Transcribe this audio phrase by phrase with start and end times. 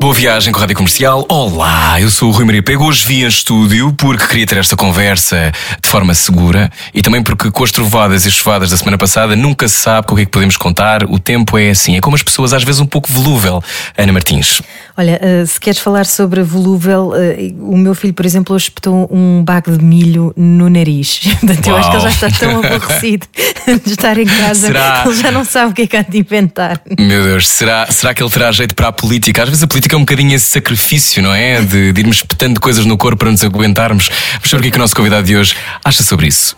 [0.00, 1.26] Boa viagem com a Rádio Comercial.
[1.28, 2.84] Olá, eu sou o Rui Maria Pego.
[2.84, 5.50] Hoje vim a estúdio porque queria ter esta conversa
[5.82, 9.66] de forma segura e também porque com as trovadas e chuvadas da semana passada nunca
[9.66, 11.02] se sabe com o que é que podemos contar.
[11.02, 13.60] O tempo é assim, é como as pessoas às vezes um pouco volúvel.
[13.96, 14.62] Ana Martins.
[14.98, 19.08] Olha, uh, se queres falar sobre volúvel, uh, o meu filho, por exemplo, hoje espetou
[19.12, 21.20] um bago de milho no nariz.
[21.38, 23.24] Portanto, eu acho que ele já está tão aborrecido
[23.86, 25.02] de estar em casa Será?
[25.02, 26.80] que ele já não sabe o que é que há de inventar.
[26.98, 29.44] Meu Deus, será, será que ele terá jeito para a política?
[29.44, 31.60] Às vezes a política é um bocadinho esse sacrifício, não é?
[31.60, 34.10] De, de irmos espetando coisas no corpo para nos aguentarmos.
[34.32, 36.56] Vamos saber o que é que o nosso convidado de hoje acha sobre isso.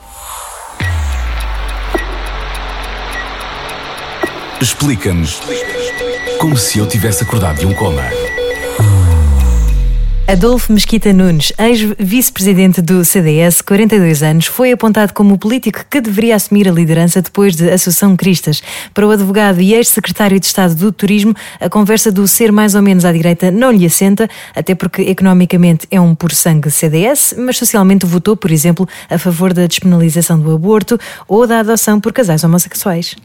[4.63, 5.41] Explica-nos
[6.39, 8.30] como se eu tivesse acordado de um coma.
[10.31, 16.37] Adolfo Mesquita Nunes, ex-vice-presidente do CDS, 42 anos, foi apontado como o político que deveria
[16.37, 18.63] assumir a liderança depois de Assunção Cristas.
[18.95, 22.81] Para o advogado e ex-secretário de Estado do Turismo, a conversa do ser mais ou
[22.83, 27.59] menos à direita não lhe assenta, até porque economicamente é um por sangue CDS, mas
[27.59, 32.45] socialmente votou, por exemplo, a favor da despenalização do aborto ou da adoção por casais
[32.45, 33.17] homossexuais.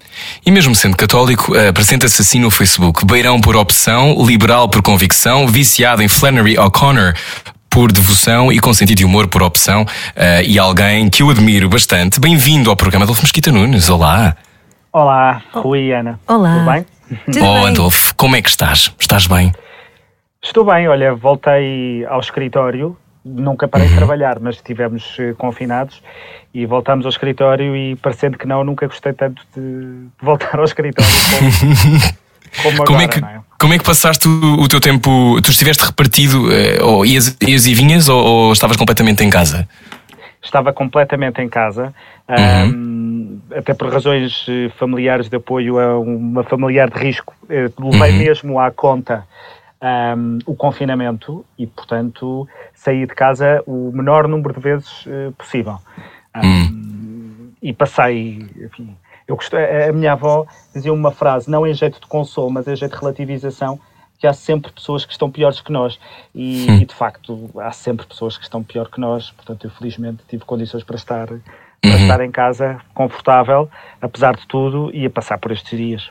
[0.44, 6.02] E mesmo sendo católico, apresenta-se assim no Facebook: beirão por opção, liberal por convicção, viciado
[6.02, 6.95] em Flannery O'Connor
[7.70, 11.68] por devoção e com sentido de humor por opção eh, e alguém que eu admiro
[11.68, 12.22] bastante.
[12.22, 13.90] Bem-vindo ao programa Adolfo Mesquita Nunes.
[13.90, 14.38] Olá.
[14.94, 16.18] Olá, Rui e Ana.
[16.26, 16.54] Olá.
[16.54, 16.86] Tudo bem?
[17.34, 17.68] Tudo oh, bem?
[17.68, 18.94] Adolfo, como é que estás?
[18.98, 19.52] Estás bem?
[20.42, 23.94] Estou bem, olha, voltei ao escritório, nunca parei Uhum.
[23.94, 26.02] de trabalhar, mas estivemos eh, confinados
[26.54, 30.64] e voltámos ao escritório e parecendo que não, nunca gostei tanto de, de voltar ao
[30.64, 31.12] escritório
[32.62, 33.40] como, Como agora, é, que, é?
[33.60, 35.40] como é que passaste o, o teu tempo?
[35.42, 39.68] Tu estiveste repartido, eh, ou ias, ias e vinhas, ou, ou estavas completamente em casa?
[40.44, 41.94] Estava completamente em casa,
[42.28, 42.36] Uhum.
[42.38, 47.34] ahm, até por razões eh, familiares de apoio a uma familiar de risco.
[47.50, 48.18] eh, Levei Uhum.
[48.18, 49.26] mesmo à conta
[49.82, 55.06] ahm, o confinamento e, portanto, saí de casa o menor número de vezes
[55.38, 55.78] possível.
[56.34, 58.96] Ahm, E passei, enfim,
[59.28, 62.68] eu gostei, a a minha avó dizia uma frase, não em jeito de consolo, mas
[62.68, 63.80] em jeito de relativização,
[64.20, 66.00] que há sempre pessoas que estão piores que nós.
[66.34, 69.32] E, e, de facto, há sempre pessoas que estão pior que nós.
[69.32, 73.70] Portanto, eu felizmente tive condições para estar, para estar em casa, confortável,
[74.02, 76.10] apesar de tudo, e a passar por estes dias.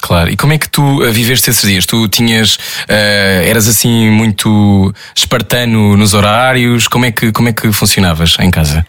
[0.00, 0.30] Claro.
[0.30, 1.86] E como é que tu eh, viveste esses dias?
[1.86, 2.58] Tu tinhas.
[2.88, 6.86] eh, eras assim muito espartano nos horários?
[6.86, 8.86] Como é que, como é que funcionavas em casa?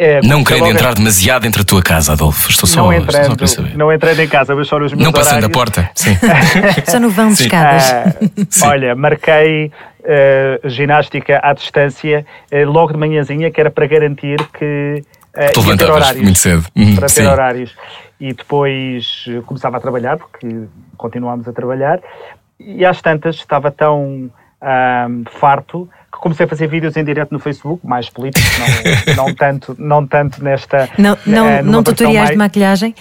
[0.00, 2.48] É, Não querendo logo a- entrar demasiado dentro da tua casa, Adolfo.
[2.50, 3.76] Estou só, não estou só a entrando, querer saber.
[3.76, 5.52] não entrando em casa, mas só nos meus Não passando a horários.
[5.52, 5.90] porta.
[5.94, 6.16] Sim.
[6.86, 7.92] Só no vão de escadas.
[7.92, 8.14] Ah,
[8.68, 9.72] olha, marquei
[10.04, 15.02] eh, ginástica à distância eh, logo de manhãzinha, que era para garantir que
[15.34, 16.22] eh, Tu ter levantavas horários.
[16.22, 16.64] muito cedo.
[16.76, 17.26] Uhum, Para ter sim.
[17.26, 17.74] horários.
[18.20, 20.46] E depois eh, começava a trabalhar, porque
[20.96, 21.98] continuámos a trabalhar,
[22.60, 24.30] e às tantas estava tão
[24.62, 29.34] ahm, farto que comecei a fazer vídeos em direto no Facebook, mais políticos, não, não,
[29.34, 30.88] tanto, não tanto nesta.
[30.98, 32.94] Não, não, eh, não versão tutoriais de mais- maquilhagem?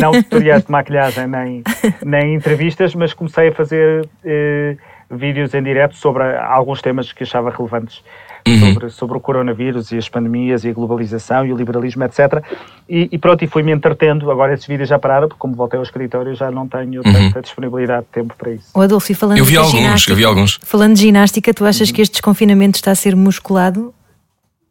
[0.00, 1.62] não tutoriais de maquilhagem nem,
[2.04, 4.76] nem entrevistas, mas comecei a fazer eh,
[5.10, 8.02] vídeos em direto sobre alguns temas que achava relevantes
[8.46, 12.42] sobre, sobre o coronavírus e as pandemias e a globalização e o liberalismo, etc.
[12.88, 14.30] E, e pronto, e fui-me entretendo.
[14.30, 18.02] Agora esses vídeos já pararam, porque como voltei ao escritório já não tenho tanta disponibilidade
[18.06, 18.66] de tempo para isso.
[18.74, 20.60] O Adolfo, e falando Eu vi de alguns, ginástica, eu vi alguns.
[20.62, 23.94] Falando de ginástica, tu achas que este desconfinamento está a ser musculado?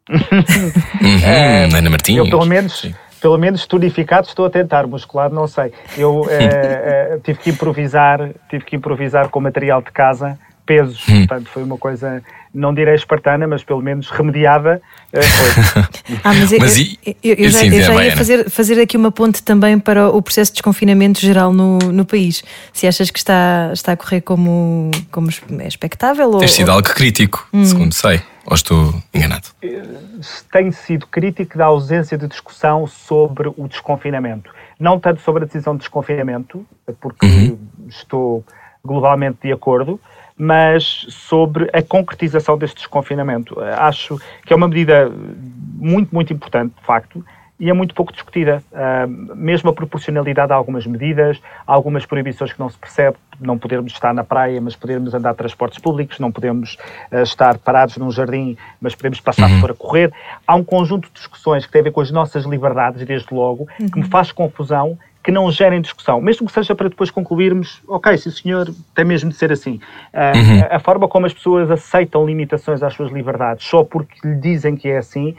[0.08, 2.18] Uhum, Ana Martins.
[2.18, 2.94] Eu, pelo menos, Sim.
[3.20, 5.72] pelo menos tonificado, estou a tentar, musculado, não sei.
[5.96, 11.26] Eu eh, eh, tive que improvisar, tive que improvisar com material de casa, pesos, Hum.
[11.26, 12.22] portanto foi uma coisa,
[12.54, 14.80] não direi espartana, mas pelo menos remediada.
[15.12, 15.82] eh, foi.
[16.22, 18.80] Ah, mas eu, Mas e- eu, eu- eu já, sim, eu já ia fazer, fazer
[18.80, 22.42] aqui uma ponte também para o processo de desconfinamento geral no, no país.
[22.72, 25.28] Se achas que está, está a correr como, como
[25.60, 26.30] é expectável?
[26.30, 27.64] Ou, Tens sido algo crítico, Hum.
[27.64, 28.20] segundo sei.
[28.46, 29.48] Ou estou enganado?
[30.52, 34.50] tenho sido crítico da ausência de discussão sobre o desconfinamento.
[34.78, 36.64] Não tanto sobre a decisão de desconfinamento,
[37.00, 37.56] porque
[37.88, 38.44] estou
[38.84, 39.98] globalmente de acordo,
[40.36, 43.60] mas sobre a concretização deste desconfinamento.
[43.60, 45.10] Acho que é uma medida
[45.76, 47.24] muito, muito importante, de facto,
[47.58, 48.62] e é muito pouco discutida.
[48.72, 53.92] Uh, mesmo a proporcionalidade de algumas medidas, algumas proibições que não se percebe, não podermos
[53.92, 56.76] estar na praia, mas podermos andar de transportes públicos, não podemos
[57.12, 59.60] uh, estar parados num jardim, mas podemos passar uhum.
[59.60, 60.12] para correr.
[60.46, 63.68] Há um conjunto de discussões que têm a ver com as nossas liberdades, desde logo,
[63.78, 63.88] uhum.
[63.88, 68.16] que me faz confusão que não gerem discussão, mesmo que seja para depois concluirmos, ok,
[68.18, 69.80] sim senhor, tem mesmo de ser assim.
[70.12, 70.60] Uh, uhum.
[70.70, 74.76] a, a, forma como as pessoas aceitam limitações às suas liberdades só porque lhe dizem
[74.76, 75.34] que é assim,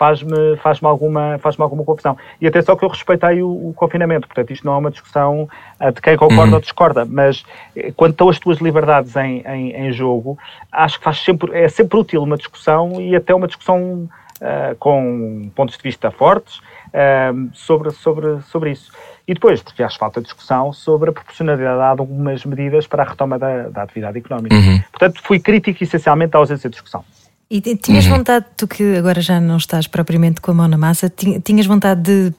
[0.00, 2.16] faz-me faz alguma, faz alguma confusão.
[2.40, 5.48] E até só que eu respeitei o, o, confinamento, portanto isto não é uma discussão
[5.80, 6.54] uh, de quem concorda uhum.
[6.54, 7.44] ou discorda, mas
[7.76, 10.38] eh, quando estão as tuas liberdades em, em, em, jogo,
[10.72, 14.08] acho que faz sempre, é sempre útil uma discussão e até uma discussão
[14.40, 18.90] uh, com pontos de vista fortes uh, sobre, sobre, sobre isso.
[19.30, 23.08] E depois, porque acho falta de discussão sobre a proporcionalidade de algumas medidas para a
[23.08, 24.56] retoma da, da atividade económica.
[24.56, 24.82] Uhum.
[24.90, 27.04] Portanto, fui crítico essencialmente à ausência de discussão.
[27.48, 28.16] E tinhas uhum.
[28.16, 31.08] vontade, tu que agora já não estás propriamente com a mão na massa,
[31.44, 32.34] tinhas vontade de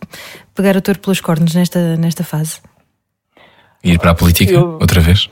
[0.53, 2.59] pegar o touro pelos cornos nesta, nesta fase?
[3.81, 4.73] Ir para a política eu...
[4.73, 5.29] outra vez?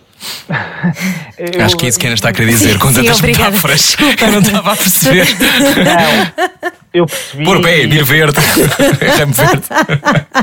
[1.38, 1.66] Eu...
[1.66, 3.96] Acho que é isso que a Ana está a querer dizer com tantas metáforas.
[4.22, 5.28] Eu não estava a perceber.
[5.30, 7.44] Não eu percebi.
[7.44, 8.40] Por pé, milho verde,
[9.20, 9.68] ramo verde.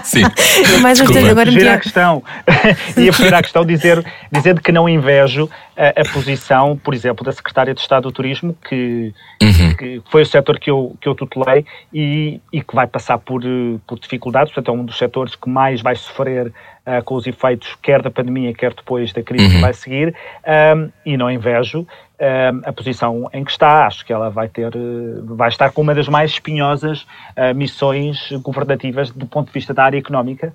[0.04, 0.22] Sim.
[0.80, 1.28] Mais Desculpa.
[1.28, 2.22] agora fugir à questão.
[2.96, 7.32] Ia fugir à questão dizer, dizendo que não invejo a, a, posição, por exemplo, da
[7.32, 9.12] Secretária de Estado do Turismo, que,
[9.42, 9.74] uhum.
[9.76, 13.42] que foi o setor que eu, que eu tutelei e, e que vai passar por,
[13.86, 16.52] por dificuldades, portanto é um dos setores que mais vai sofrer
[16.86, 19.52] uh, com os efeitos quer da pandemia, quer depois da crise uhum.
[19.52, 20.14] que vai seguir,
[20.46, 21.86] um, e não invejo
[22.64, 23.86] a posição em que está.
[23.86, 24.70] Acho que ela vai ter,
[25.24, 27.02] vai estar com uma das mais espinhosas
[27.36, 30.52] uh, missões governativas do ponto de vista da área económica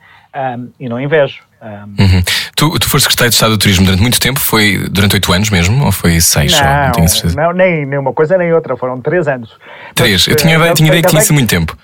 [0.57, 1.44] um, e não invejo.
[1.62, 2.24] Um, uhum.
[2.56, 4.39] tu, tu foste secretário de Estado do Turismo durante muito tempo?
[4.39, 5.86] Foi durante oito anos mesmo?
[5.86, 6.60] Ou foi seis?
[6.60, 7.36] Não, não tenho certeza.
[7.39, 8.75] Não, nem, nem uma coisa nem outra.
[8.75, 9.56] Foram três anos.
[9.94, 10.25] Três?
[10.25, 11.78] Mas, eu tinha, eu, tinha ideia que tinha sido muito tempo.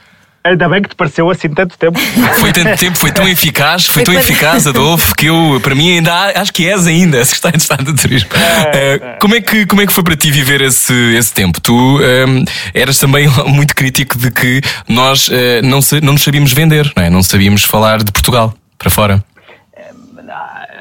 [0.48, 2.00] Ainda bem que te pareceu assim tanto tempo.
[2.40, 6.14] Foi tanto tempo, foi tão eficaz, foi tão eficaz, Adolfo, que eu, para mim, ainda
[6.40, 8.30] acho que és ainda secretário de Estado do Turismo.
[8.74, 11.60] É, uh, Como, é que, como é que foi para ti viver esse, esse tempo?
[11.60, 15.32] Tu um, ehm, eras também muito crítico de que nós uh,
[15.64, 17.10] não, não nos sabíamos vender, não, é?
[17.10, 19.24] não sabíamos falar de Portugal para fora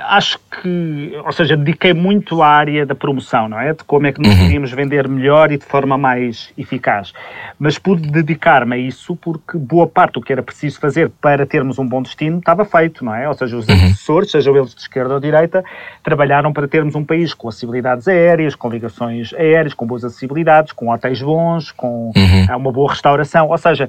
[0.08, 3.73] acho que, ou seja, dediquei muito à área da promoção, não é?
[3.73, 4.44] De como é que nos uhum.
[4.44, 7.12] podíamos vender melhor e de forma mais eficaz.
[7.58, 11.79] Mas pude dedicar-me a isso porque boa parte do que era preciso fazer para termos
[11.79, 13.29] um bom destino estava feito, não é?
[13.29, 13.75] Ou seja, os uhum.
[13.75, 15.64] assessores, sejam eles de esquerda ou de direita,
[16.03, 20.91] trabalharam para termos um país com acessibilidades aéreas, com ligações aéreas, com boas acessibilidades, com
[20.91, 22.56] hotéis bons, com uhum.
[22.56, 23.49] uma boa restauração.
[23.49, 23.88] Ou seja,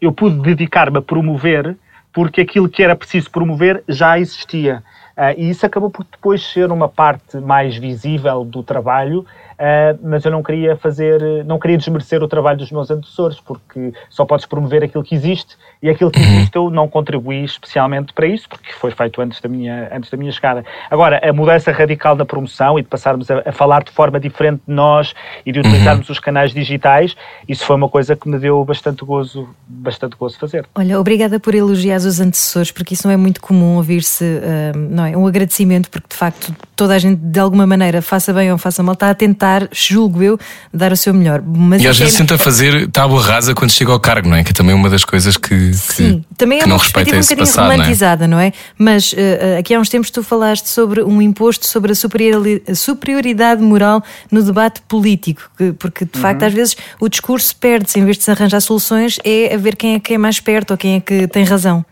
[0.00, 1.76] eu pude dedicar-me a promover
[2.12, 4.82] porque aquilo que era preciso promover já existia.
[5.16, 9.24] Uh, e isso acabou por depois ser uma parte mais visível do trabalho
[9.58, 13.92] uh, mas eu não queria fazer, não queria desmerecer o trabalho dos meus antecessores, porque
[14.10, 18.26] só podes promover aquilo que existe e aquilo que existe eu não contribuí especialmente para
[18.26, 20.64] isso, porque foi feito antes da minha, antes da minha chegada.
[20.90, 24.62] Agora, a mudança radical da promoção e de passarmos a, a falar de forma diferente
[24.66, 25.14] de nós
[25.44, 26.12] e de utilizarmos uhum.
[26.12, 27.16] os canais digitais,
[27.48, 30.66] isso foi uma coisa que me deu bastante gozo, bastante gozo fazer.
[30.74, 35.04] Olha, obrigada por elogiar os antecessores, porque isso não é muito comum ouvir-se, uh, não
[35.04, 35.16] é?
[35.16, 38.82] Um agradecimento, porque de facto toda a gente, de alguma maneira, faça bem ou faça
[38.82, 40.38] mal, está a tentar tentar, julgo eu,
[40.72, 41.42] dar o seu melhor.
[41.42, 42.18] Mas e às vezes é...
[42.18, 44.42] tenta fazer tábua rasa quando chega ao cargo, não é?
[44.42, 47.16] Que é também uma das coisas que, Sim, que, também é que uma não respeita
[47.16, 48.36] esse um bocadinho passado, romantizada, não é?
[48.36, 48.52] Não é?
[48.76, 54.02] Mas uh, aqui há uns tempos tu falaste sobre um imposto sobre a superioridade moral
[54.30, 55.42] no debate político,
[55.78, 56.22] porque de uhum.
[56.22, 59.76] facto às vezes o discurso perde-se, em vez de se arranjar soluções, é a ver
[59.76, 61.84] quem é que é mais perto ou quem é que tem razão.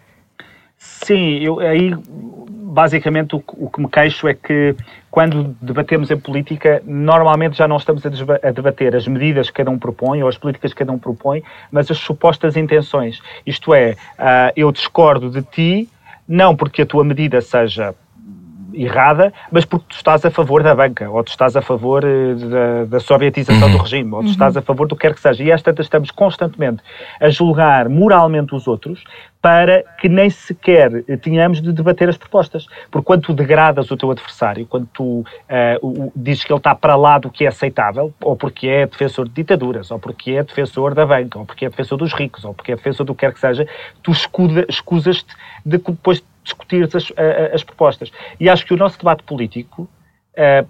[0.85, 1.95] Sim, eu aí
[2.75, 4.75] basicamente o, o, que me queixo é que
[5.11, 9.79] quando debatemos em política, normalmente já não estamos a, debater as medidas que cada um
[9.79, 13.23] propõe ou as políticas que cada um propõe, mas as supostas intenções.
[13.47, 15.89] Isto é, uh, eu discordo de ti,
[16.27, 17.95] não porque a tua medida seja
[18.75, 22.35] errada, mas porque tu estás a favor da banca, ou tu estás a favor eh,
[22.35, 23.77] da, da sovietização uhum.
[23.77, 25.43] do regime, ou tu estás a favor do que quer que seja.
[25.43, 26.83] E às tantas estamos constantemente
[27.21, 29.03] a julgar moralmente os outros
[29.45, 32.67] para que nem sequer tenhamos de debater as propostas.
[32.91, 36.97] Porque quando tu degradas o teu adversário, quando tu uh, dizes que ele está para
[36.97, 40.95] lá do que é aceitável, ou porque é defensor de ditaduras, ou porque é defensor
[40.95, 43.35] da banca, ou porque é defensor dos ricos, ou porque é defensor do que quer
[43.35, 43.69] que seja,
[44.03, 45.37] tu escusas-te
[45.67, 46.95] de depois discutir as,
[47.53, 48.11] as, propostas.
[48.41, 50.67] E acho que o nosso debate político, uh,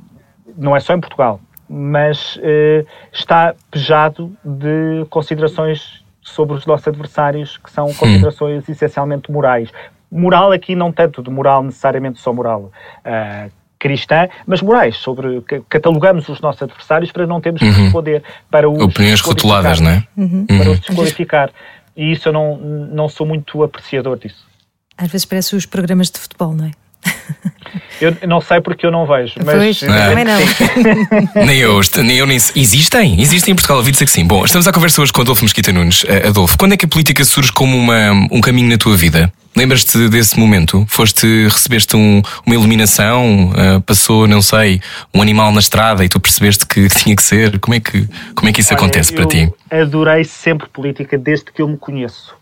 [0.56, 1.38] não é só em Portugal,
[1.68, 9.70] mas uh, está pejado de considerações sobre os nossos adversários, que são considerações essencialmente morais.
[10.10, 12.72] Moral aqui não tanto de moral necessariamente só moral.
[13.04, 17.84] Uh, cristã, mas morais, sobre catalogamos os nossos adversários para não termos que uhum.
[17.84, 20.06] responder para os opiniões rotuladas, não é?
[20.16, 20.46] Uhum.
[20.46, 21.50] Para os desqualificar.
[21.94, 24.46] e isso eu não, não sou muito apreciador disso.
[24.96, 26.70] Às vezes parece os programas de futebol, não é?
[28.00, 29.34] Eu não sei porque eu não vejo.
[29.44, 30.38] Mas pois, também não.
[31.46, 32.36] nem eu, nem eu nem.
[32.36, 33.20] Existem?
[33.20, 34.24] Existem em Portugal, ouvi dizer que sim.
[34.24, 36.02] Bom, estamos à conversa hoje com Adolfo Mesquita Nunes.
[36.04, 39.32] Uh, Adolfo, quando é que a política surge como uma, um caminho na tua vida?
[39.56, 40.84] Lembras-te desse momento?
[40.88, 44.80] Foste, recebeste um, uma iluminação, uh, passou, não sei,
[45.14, 47.60] um animal na estrada e tu percebeste que, que tinha que ser?
[47.60, 49.52] Como é que, como é que isso Olha, acontece para ti?
[49.70, 52.34] Adorei sempre política desde que eu me conheço.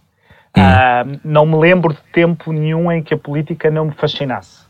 [0.57, 0.61] Hum.
[0.61, 4.63] Uh, não me lembro de tempo nenhum em que a política não me fascinasse.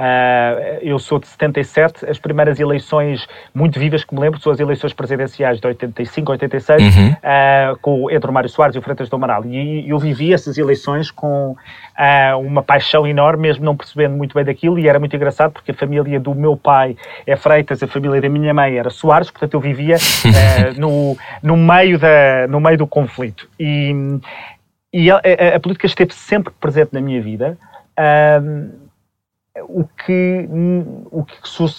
[0.00, 4.58] Uh, eu sou de 77, as primeiras eleições muito vivas que me lembro são as
[4.58, 7.10] eleições presidenciais de 85, 86, uhum.
[7.10, 9.44] uh, com, entre o Mário Soares e o Freitas do Amaral.
[9.44, 14.42] E eu vivi essas eleições com uh, uma paixão enorme, mesmo não percebendo muito bem
[14.42, 18.22] daquilo, e era muito engraçado porque a família do meu pai é Freitas, a família
[18.22, 19.96] da minha mãe era Soares, portanto eu vivia
[20.78, 23.46] no, no, meio da, no meio do conflito.
[23.60, 23.92] E,
[24.92, 27.56] e a, a, a política esteve sempre presente na minha vida.
[27.98, 28.90] Uh,
[29.62, 30.48] o que,
[31.10, 31.38] o, que,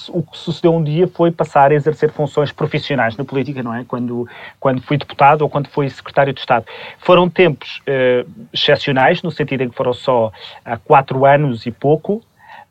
[0.09, 3.85] o que sucedeu um dia foi passar a exercer funções profissionais na política, não é?
[3.87, 4.27] Quando,
[4.59, 6.65] quando fui deputado ou quando fui secretário de Estado.
[6.99, 10.31] Foram tempos uh, excepcionais, no sentido em que foram só
[10.65, 12.21] há quatro anos e pouco,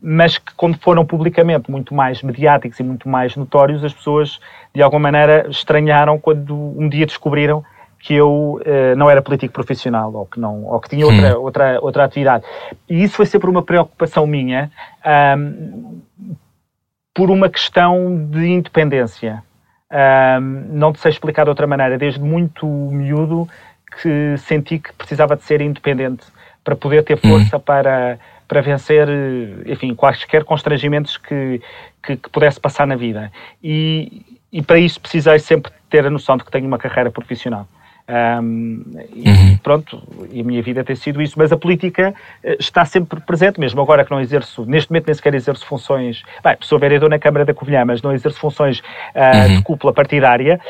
[0.00, 4.38] mas que quando foram publicamente muito mais mediáticos e muito mais notórios, as pessoas
[4.75, 7.64] de alguma maneira estranharam quando um dia descobriram
[8.00, 11.42] que eu uh, não era político profissional ou que não ou que tinha outra hum.
[11.42, 12.45] outra outra atividade
[12.88, 14.71] e isso foi sempre uma preocupação minha
[15.38, 16.00] um,
[17.14, 19.42] por uma questão de independência
[19.92, 20.40] um,
[20.71, 23.47] não te sei explicar de outra maneira desde muito miúdo
[24.00, 26.25] que senti que precisava de ser independente
[26.64, 27.30] para poder ter hum.
[27.30, 27.61] força hum.
[27.61, 29.07] para para vencer,
[29.64, 31.62] enfim, quaisquer constrangimentos que,
[32.02, 33.30] que, que pudesse passar na vida.
[33.62, 37.69] E, e para isso precisei sempre ter a noção de que tenho uma carreira profissional.
[38.11, 38.83] Um,
[39.14, 39.59] e uhum.
[39.62, 40.02] pronto,
[40.33, 42.12] e a minha vida tem sido isso, mas a política
[42.43, 46.25] eh, está sempre presente, mesmo agora que não exerço, neste momento nem sequer exerço funções,
[46.43, 49.57] bem, sou vereador na Câmara da Covilhã, mas não exerço funções uh, uhum.
[49.57, 50.61] de cúpula partidária,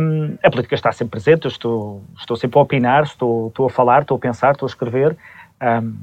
[0.00, 3.70] um, a política está sempre presente, eu estou, estou sempre a opinar, estou, estou a
[3.70, 5.14] falar, estou a pensar, estou a escrever.
[5.60, 5.94] Um,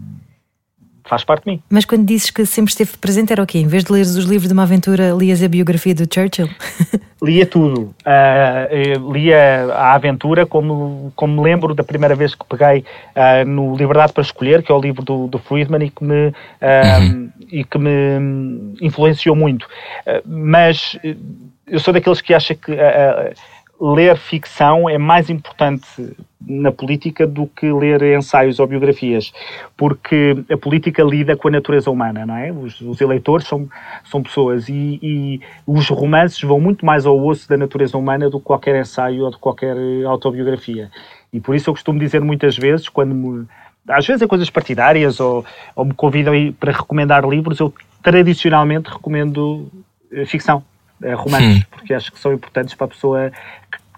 [1.05, 1.61] faz parte de mim.
[1.69, 3.59] Mas quando dizes que sempre esteve presente, era o quê?
[3.59, 6.49] Em vez de ler os livros de uma aventura, lias a biografia do Churchill?
[7.23, 7.95] Lia tudo.
[8.05, 12.79] Uh, lia a aventura, como, como me lembro da primeira vez que peguei
[13.15, 16.27] uh, no Liberdade para Escolher, que é o livro do, do Friedman e que me,
[16.27, 16.33] uh,
[16.99, 17.29] uhum.
[17.49, 19.67] e que me influenciou muito.
[20.25, 20.97] mas
[21.65, 22.71] eu sou daqueles que acha que
[23.79, 26.15] ler ficção é mais importante
[26.47, 29.33] na política do que ler ensaios ou biografias,
[29.75, 32.51] porque a política lida com a natureza humana, não é?
[32.51, 33.67] Os, os eleitores são,
[34.03, 38.39] são pessoas e, e, os romances vão muito mais ao osso da natureza humana do
[38.39, 40.91] que qualquer ensaio ou de qualquer autobiografia.
[41.33, 43.45] E por isso eu costumo dizer muitas vezes, quando me,
[43.89, 45.43] às vezes em coisas partidárias ou,
[45.75, 49.67] ou me convidam para recomendar livros, eu tradicionalmente recomendo
[50.11, 50.63] eh, ficção
[51.13, 51.61] romances, hum.
[51.71, 53.31] porque acho que são importantes para a pessoa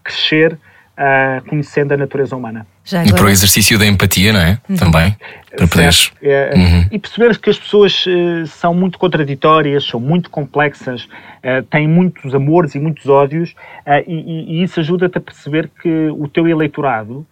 [0.07, 0.53] crescer
[0.97, 2.65] uh, conhecendo a natureza humana.
[3.05, 4.57] E para o exercício da empatia, não é?
[4.69, 4.75] Uhum.
[4.77, 5.15] Também.
[5.55, 6.11] Para poderes.
[6.21, 6.85] É, uhum.
[6.91, 12.33] E perceber que as pessoas uh, são muito contraditórias, são muito complexas, uh, têm muitos
[12.33, 13.53] amores e muitos ódios,
[14.07, 17.25] e, e, isso ajuda-te a perceber que o teu eleitorado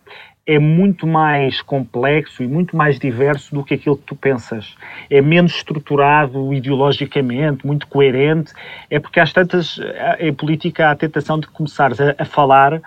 [0.47, 4.75] é muito mais complexo e muito mais diverso do que aquilo que tu pensas.
[5.09, 8.53] É menos estruturado ideologicamente, muito coerente.
[8.89, 9.79] É porque às tantas,
[10.19, 12.79] em política, há a tentação de começares a, a falar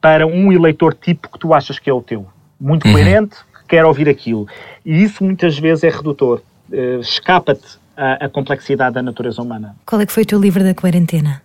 [0.00, 2.26] para um eleitor tipo que tu achas que é o teu.
[2.60, 2.92] Muito uhum.
[2.92, 4.46] coerente, que quer ouvir aquilo.
[4.84, 6.42] E isso muitas vezes é redutor.
[6.70, 9.74] Uh, Escapa-te a, a complexidade da natureza humana.
[9.86, 11.42] Qual é que foi o teu livro da quarentena?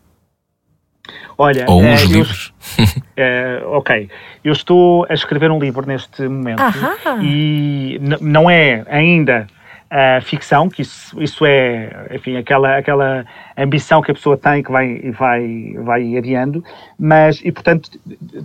[1.37, 2.53] Olha, Ou uns uh, livros.
[3.15, 4.09] Eu, uh, ok,
[4.43, 7.19] eu estou a escrever um livro neste momento Ahá.
[7.21, 9.45] e não é ainda
[9.91, 13.25] uh, ficção, que isso, isso é, enfim, aquela, aquela
[13.57, 16.63] ambição que a pessoa tem que vai, vai, vai adiando,
[16.97, 17.91] mas, e portanto,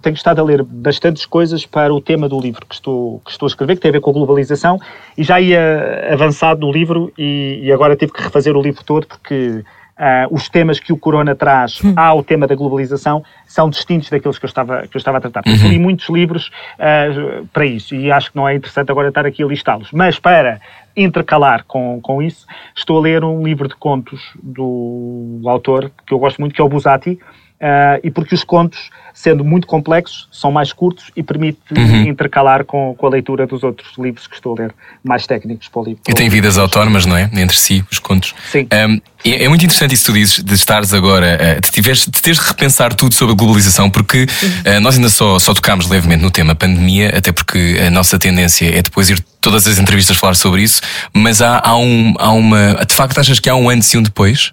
[0.02, 3.46] tenho estado a ler bastantes coisas para o tema do livro que estou, que estou
[3.46, 4.80] a escrever, que tem a ver com a globalização,
[5.16, 9.06] e já ia avançado no livro e, e agora tive que refazer o livro todo
[9.06, 9.64] porque
[9.98, 11.94] Uh, os temas que o Corona traz hum.
[11.96, 15.42] ao tema da globalização são distintos daqueles que eu estava, que eu estava a tratar.
[15.46, 15.68] Uhum.
[15.68, 19.42] li muitos livros uh, para isso e acho que não é interessante agora estar aqui
[19.42, 19.90] a listá-los.
[19.92, 20.60] Mas para
[20.94, 26.18] intercalar com, com isso, estou a ler um livro de contos do autor que eu
[26.18, 27.18] gosto muito, que é o Busati,
[27.58, 32.02] Uh, e porque os contos, sendo muito complexos, são mais curtos e permite uhum.
[32.02, 35.80] intercalar com, com a leitura dos outros livros que estou a ler, mais técnicos para
[35.80, 36.02] o livro.
[36.06, 37.30] E têm vidas autónomas, não é?
[37.32, 38.34] Entre si, os contos.
[38.52, 38.68] Sim.
[38.70, 42.00] Um, é, é, muito interessante isso que tu dizes, de estares agora, uh, de, tiveres,
[42.04, 45.88] de teres de repensar tudo sobre a globalização, porque uh, nós ainda só, só tocámos
[45.88, 50.16] levemente no tema pandemia, até porque a nossa tendência é depois ir todas as entrevistas
[50.18, 50.82] falar sobre isso,
[51.14, 52.84] mas há, há, um, há uma.
[52.84, 54.52] De facto, achas que há um antes e um depois?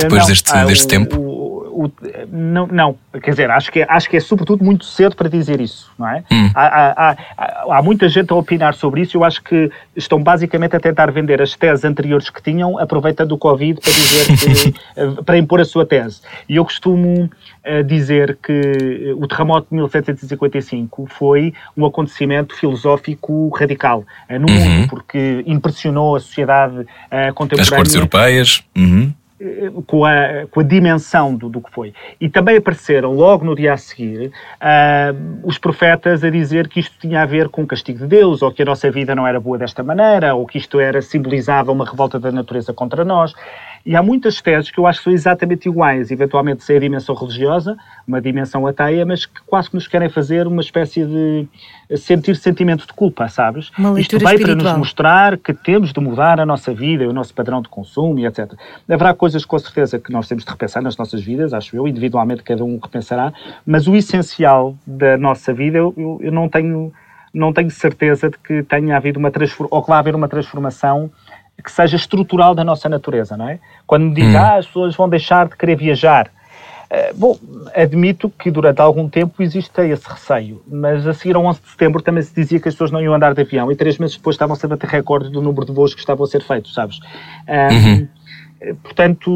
[0.00, 1.16] Depois não, deste, deste o, tempo?
[1.20, 1.92] O, o,
[2.30, 5.60] não, não, quer dizer, acho que, é, acho que é sobretudo muito cedo para dizer
[5.60, 6.22] isso, não é?
[6.30, 6.50] Hum.
[6.54, 10.76] Há, há, há, há, muita gente a opinar sobre isso eu acho que estão basicamente
[10.76, 15.22] a tentar vender as teses anteriores que tinham, aproveitando o Covid para dizer que, eh,
[15.24, 16.20] para impor a sua tese.
[16.48, 24.04] E eu costumo uh, dizer que o terremoto de 1755 foi um acontecimento filosófico radical
[24.28, 24.54] no uhum.
[24.54, 26.86] mundo, porque impressionou a sociedade
[27.34, 27.62] contemporânea.
[27.62, 28.64] As cortes europeias.
[28.76, 29.12] Uhum
[29.86, 31.92] com a, com a dimensão do, do que foi.
[32.20, 36.98] E também apareceram, logo no dia a seguir, uh, os profetas a dizer que isto
[36.98, 39.38] tinha a ver com o castigo de Deus, ou que a nossa vida não era
[39.38, 43.34] boa desta maneira, ou que isto era simbolizava uma revolta da natureza contra nós.
[43.86, 47.14] E há muitas teses que eu acho que são exatamente iguais, eventualmente sem a dimensão
[47.14, 47.76] religiosa,
[48.06, 51.46] uma dimensão ateia, mas que quase que nos querem fazer uma espécie de
[51.96, 53.70] sentir sentimento de culpa, sabes?
[53.78, 57.32] Uma Isto vai para nos mostrar que temos de mudar a nossa vida, o nosso
[57.32, 58.54] padrão de consumo e etc.
[58.88, 62.42] Haverá coisas com certeza que nós temos de repensar nas nossas vidas, acho eu, individualmente
[62.42, 63.32] cada um repensará,
[63.64, 66.92] mas o essencial da nossa vida eu, eu não tenho
[67.36, 71.10] não tenho certeza de que tenha havido uma transformação, ou que vai haver uma transformação
[71.62, 73.58] que seja estrutural da nossa natureza, não é?
[73.86, 74.38] Quando me diz, hum.
[74.38, 76.30] ah, as pessoas vão deixar de querer viajar.
[76.86, 77.36] Uh, bom,
[77.74, 82.00] admito que durante algum tempo existe esse receio, mas a seguir ao 11 de setembro
[82.00, 84.34] também se dizia que as pessoas não iam andar de avião e três meses depois
[84.34, 86.98] estavam a bater recordes do número de voos que estavam a ser feitos, sabes?
[86.98, 88.08] Uh, uhum.
[88.82, 89.30] Portanto,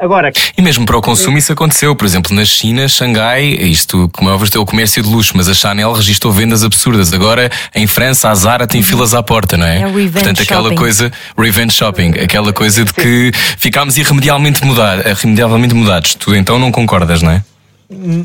[0.00, 0.32] agora.
[0.56, 1.94] E mesmo para o consumo isso aconteceu.
[1.94, 5.48] Por exemplo, na China, Xangai, isto, como é óbvio, é o comércio de luxo, mas
[5.48, 7.12] a Chanel registrou vendas absurdas.
[7.12, 9.82] Agora, em França, a Zara tem filas à porta, não é?
[9.82, 10.76] é o Portanto, aquela shopping.
[10.76, 16.14] coisa, revenge shopping, aquela coisa de que ficámos irremediavelmente, mudar, irremediavelmente mudados.
[16.14, 17.42] Tu então não concordas, não é?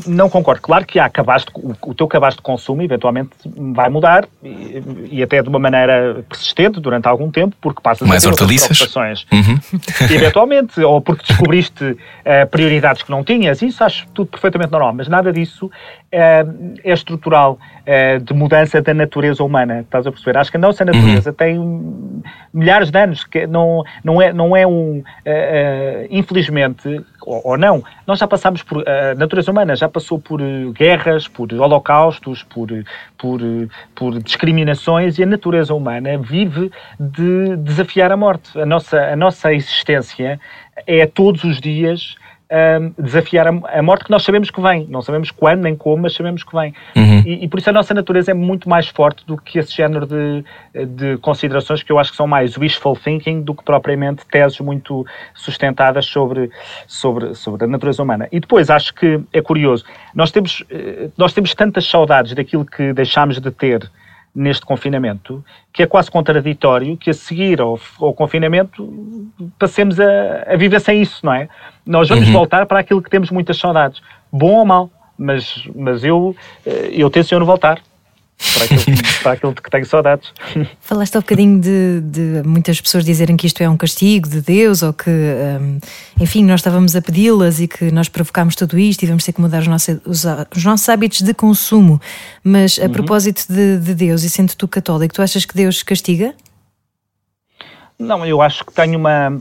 [0.06, 0.60] Não concordo.
[0.60, 3.30] Claro que há cabaz de, o, teu cabaz de consumo eventualmente
[3.74, 8.24] vai mudar e, e, até de uma maneira persistente durante algum tempo, porque passas Mais
[8.24, 9.26] a ter preocupações.
[9.32, 9.58] Uhum.
[10.10, 15.08] Eventualmente, ou porque descobriste uh, prioridades que não tinhas, isso acho tudo perfeitamente normal, mas
[15.08, 15.70] nada disso uh,
[16.12, 19.80] é estrutural uh, de mudança da natureza humana.
[19.80, 20.38] Estás a perceber?
[20.38, 21.36] Acho que a nossa natureza uhum.
[21.36, 25.02] tem milhares de anos, que não, não, é, não é um.
[26.10, 28.88] infelizmente, ou, não, nós já passámos por.
[28.88, 32.68] A natureza humana já passou por uh, guerras, por holocaustos, por,
[33.18, 33.40] por,
[33.94, 38.58] por discriminações e a natureza humana vive de desafiar a morte.
[38.58, 40.40] A nossa, a nossa existência
[40.86, 42.16] é todos os dias
[42.50, 44.86] um, desafiar a, a, morte que nós sabemos que vem.
[44.88, 46.74] Não sabemos quando nem como, mas sabemos que vem.
[46.96, 47.22] Uhum.
[47.24, 50.06] E, e, por isso a nossa natureza é muito mais forte do que esse género
[50.06, 50.44] de,
[50.86, 55.06] de considerações que eu acho que são mais wishful thinking do que propriamente teses muito
[55.34, 56.50] sustentadas sobre,
[56.86, 58.28] sobre, sobre a natureza humana.
[58.32, 59.84] E depois acho que é curioso,
[60.14, 63.90] nós temos, eh, nós temos tantas saudades daquilo que deixámos de ter
[64.34, 68.88] neste confinamento, que é quase contraditório que a seguir ao, ao confinamento
[69.58, 71.48] passemos a, a, viver sem isso, não é?
[71.84, 72.32] Nós vamos uhum.
[72.32, 77.10] voltar para aquilo que temos muitas saudades, bom ou mal, mas, mas eu, eh, eu
[77.10, 77.80] tenciono voltar
[78.54, 80.32] para aquilo, para aquilo de que tenho saudades.
[80.80, 84.40] Falaste há um bocadinho de, de, muitas pessoas dizerem que isto é um castigo de
[84.40, 85.78] Deus ou que, um,
[86.20, 89.40] enfim, nós estávamos a pedi-las e que nós provocámos tudo isto e vamos ter que
[89.40, 90.24] mudar os nossos, os,
[90.56, 92.00] os nossos hábitos de consumo.
[92.42, 92.92] Mas a uhum.
[92.92, 96.34] propósito de, de Deus, e sendo tu católico, tu achas que Deus castiga?
[97.98, 99.38] Não, eu acho que tenho uma.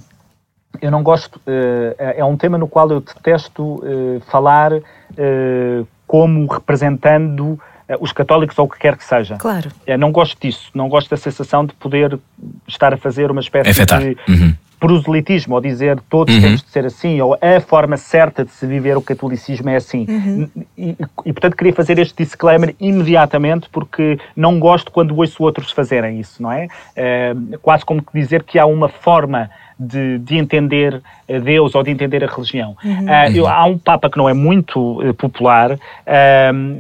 [0.82, 1.38] Eu não gosto.
[1.38, 7.69] Uh, é um tema no qual eu detesto uh, falar uh, como representando eh,
[8.00, 9.36] os católicos ou o que quer que seja.
[9.38, 9.72] Claro.
[9.86, 12.20] Eh, não gosto disso, não gosto da sensação de poder
[12.68, 14.02] estar a fazer uma espécie Efetar.
[14.02, 14.54] de uhum.
[14.80, 16.42] proselitismo, ou dizer todos uhum.
[16.42, 20.06] temos de ser assim, ou a forma certa de se viver o catolicismo é assim.
[20.08, 20.50] Uhum.
[20.78, 26.20] E, e, portanto, queria fazer este disclaimer imediatamente, porque não gosto quando ouço outros fazerem
[26.20, 26.68] isso, não é?
[26.96, 31.02] é quase como dizer que há uma forma de, de entender
[31.44, 32.76] Deus ou de entender a religião.
[32.84, 33.06] Uhum.
[33.06, 35.78] Uh, eu, há um Papa que não é muito uh, popular, uh,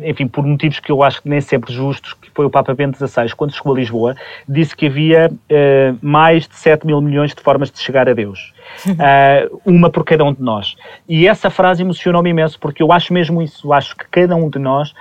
[0.05, 2.97] enfim, por motivos que eu acho que nem sempre justos, que foi o Papa Bento
[2.97, 4.15] XVI, quando chegou a Lisboa,
[4.47, 5.31] disse que havia
[6.01, 8.53] mais de 7 mil milhões de formas de chegar a Deus.
[8.87, 10.75] Uh, uma por cada um de nós.
[11.07, 13.73] E essa frase emocionou-me imenso, porque eu acho mesmo isso.
[13.73, 14.93] Acho que cada um de nós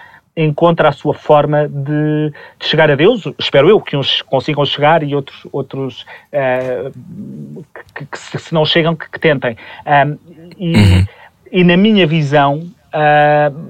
[0.45, 3.25] encontra a sua forma de, de, chegar a Deus.
[3.39, 8.95] Espero eu que uns consigam chegar e outros, outros uh, que, que, se não chegam,
[8.95, 9.57] que, que tentem.
[9.85, 10.19] Um,
[10.57, 11.07] e uhum.
[11.51, 13.69] e na minha visão, uh,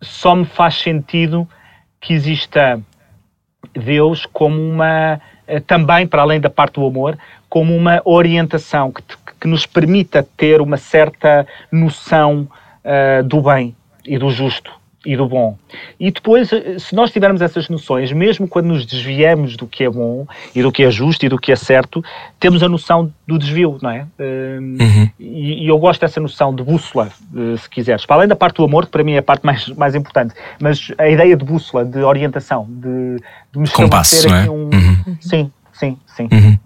[0.00, 1.46] só me faz sentido
[2.00, 2.80] que exista
[3.74, 7.18] Deus como uma, uh, também para além da parte do amor,
[7.48, 9.02] como uma orientação que,
[9.38, 12.48] que nos permita ter uma certa noção
[12.84, 15.56] uh, do bem e do justo e do bom.
[15.98, 19.90] E depois, eh, se nós tivermos essas noções, mesmo quando nos desviamos do que é
[19.90, 22.04] bom e do que é justo e do que é certo,
[22.40, 24.06] temos a noção do desvio, não é?
[24.18, 25.08] Uhum.
[25.18, 28.04] E, e, eu gosto dessa noção de bússola, eh, se quiseres.
[28.04, 30.34] Para além da parte do amor, que para mim é a parte mais, mais importante,
[30.60, 33.16] mas a ideia de bússola, de orientação, de,
[33.52, 34.50] de me Compasso, não é?
[34.50, 34.70] um...
[34.72, 35.16] Uhum.
[35.20, 36.28] Sim, sim, sim.
[36.32, 36.58] Uhum.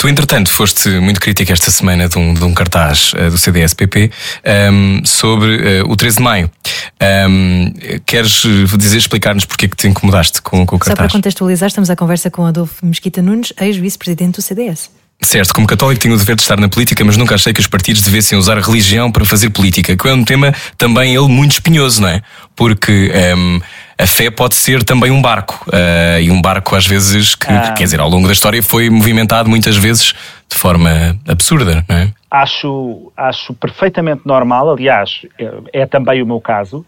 [0.00, 4.10] Tu, entretanto, foste muito crítico esta semana de um, de um cartaz uh, do CDS-PP
[4.10, 6.50] um, ehm, sobre uh, o 13 de maio.
[6.98, 8.46] Um, ehm, queres
[8.78, 10.96] dizer, explicar-nos porque é que te incomodaste com, com o cartaz?
[10.96, 14.90] Só para contextualizar, estamos à conversa com Adolfo Mesquita Nunes, ex-vice-presidente do CDS.
[15.22, 17.66] Certo, como católico tenho o dever de estar na política, mas nunca achei que os
[17.66, 21.52] partidos devessem usar a religião para fazer política, que é um tema também ele muito
[21.52, 22.22] espinhoso, não é?
[22.56, 23.60] Porque um, ehm,
[24.02, 27.72] a fé pode ser também um barco, uh, e um barco às vezes que, ah.
[27.76, 30.14] quer dizer, ao longo da história foi movimentado muitas vezes
[30.48, 32.12] de forma absurda, não é?
[32.30, 36.84] Acho, acho perfeitamente normal, aliás, é, é também o meu caso,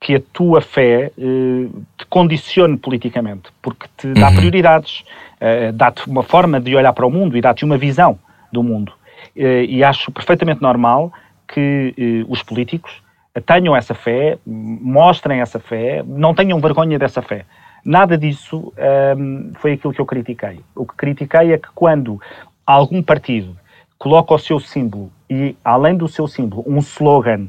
[0.00, 4.34] que a tua fé eh, te condicione politicamente, porque te dá uhum.
[4.34, 5.04] prioridades
[5.42, 8.18] uh, dá-te uma forma de olhar para o mundo e dá-te uma visão
[8.52, 8.92] do mundo.
[9.36, 11.12] Uh, e acho perfeitamente normal
[11.48, 12.92] que uh, os políticos
[13.40, 17.46] tenham essa fé, mostrem essa fé, não tenham vergonha dessa fé.
[17.84, 18.72] Nada disso
[19.16, 20.60] um, foi aquilo que eu critiquei.
[20.76, 22.20] O que critiquei é que quando
[22.66, 23.56] algum partido
[23.98, 27.48] coloca o seu símbolo e, além do seu símbolo, um slogan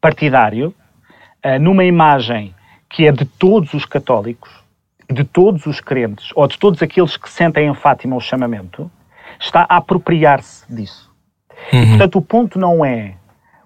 [0.00, 0.74] partidário,
[1.60, 2.54] numa imagem
[2.88, 4.50] que é de todos os católicos,
[5.10, 8.90] de todos os crentes, ou de todos aqueles que sentem em Fátima o chamamento,
[9.40, 11.10] está a apropriar-se disso.
[11.72, 11.82] Uhum.
[11.82, 13.14] E, portanto, o ponto não é,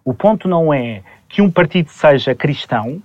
[0.05, 3.03] o ponto não é que um partido seja cristão,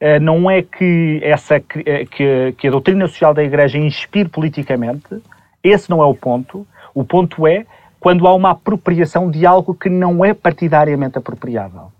[0.00, 5.22] eh, não é que, essa, eh, que, que a doutrina social da Igreja inspire politicamente,
[5.62, 6.66] esse não é o ponto.
[6.94, 7.64] O ponto é
[7.98, 11.90] quando há uma apropriação de algo que não é partidariamente apropriável.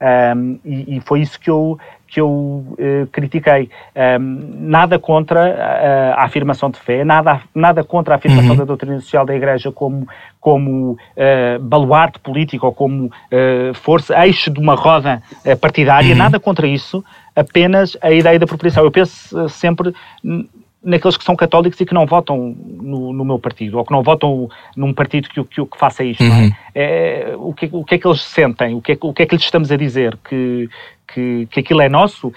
[0.00, 1.78] Um, e, e, foi isso que eu,
[2.10, 3.70] que eu uh, critiquei.
[3.94, 8.56] Um, nada contra a, a, afirmação de fé, nada, nada contra a afirmação uhum.
[8.56, 10.08] da doutrina social da Igreja como,
[10.40, 15.22] como uh, baluarte político ou como uh, força, eixo de uma roda
[15.60, 16.18] partidária, uhum.
[16.18, 18.82] nada contra isso, apenas a ideia da apropriação.
[18.82, 19.94] Eu penso sempre
[20.82, 24.02] naqueles que são católicos e que não votam no, no meu partido, ou que não
[24.02, 26.22] votam num partido que, que, que faça isto.
[26.22, 26.26] É?
[26.26, 26.52] Uhum.
[26.74, 27.30] É?
[27.32, 28.74] É, o, que, o que é que eles sentem?
[28.74, 30.18] O que é, o que, é que lhes estamos a dizer?
[30.28, 30.68] Que,
[31.12, 32.32] que, que aquilo é nosso?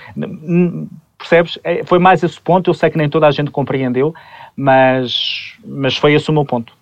[1.17, 1.57] Percebes?
[1.63, 2.69] É, foi mais esse ponto.
[2.69, 4.13] Eu sei que nem toda a gente compreendeu,
[4.55, 6.73] mas, mas foi esse o meu ponto.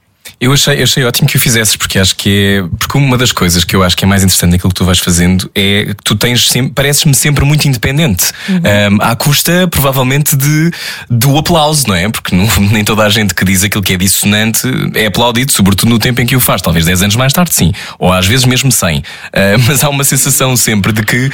[0.42, 2.30] Eu achei, achei ótimo que o fizesses, porque acho que
[2.60, 2.78] é.
[2.80, 4.98] Porque uma das coisas que eu acho que é mais interessante naquilo que tu vais
[4.98, 8.32] fazendo é que tu tens sempre, pareces-me sempre muito independente.
[8.50, 8.96] Uhum.
[8.96, 10.72] Um, à custa, provavelmente, de,
[11.08, 12.10] do aplauso, não é?
[12.10, 15.90] Porque não, nem toda a gente que diz aquilo que é dissonante é aplaudido, sobretudo
[15.90, 16.60] no tempo em que o faz.
[16.60, 17.72] Talvez 10 anos mais tarde, sim.
[18.00, 18.98] Ou às vezes mesmo 100.
[18.98, 19.04] Uh,
[19.68, 21.32] mas há uma sensação sempre de que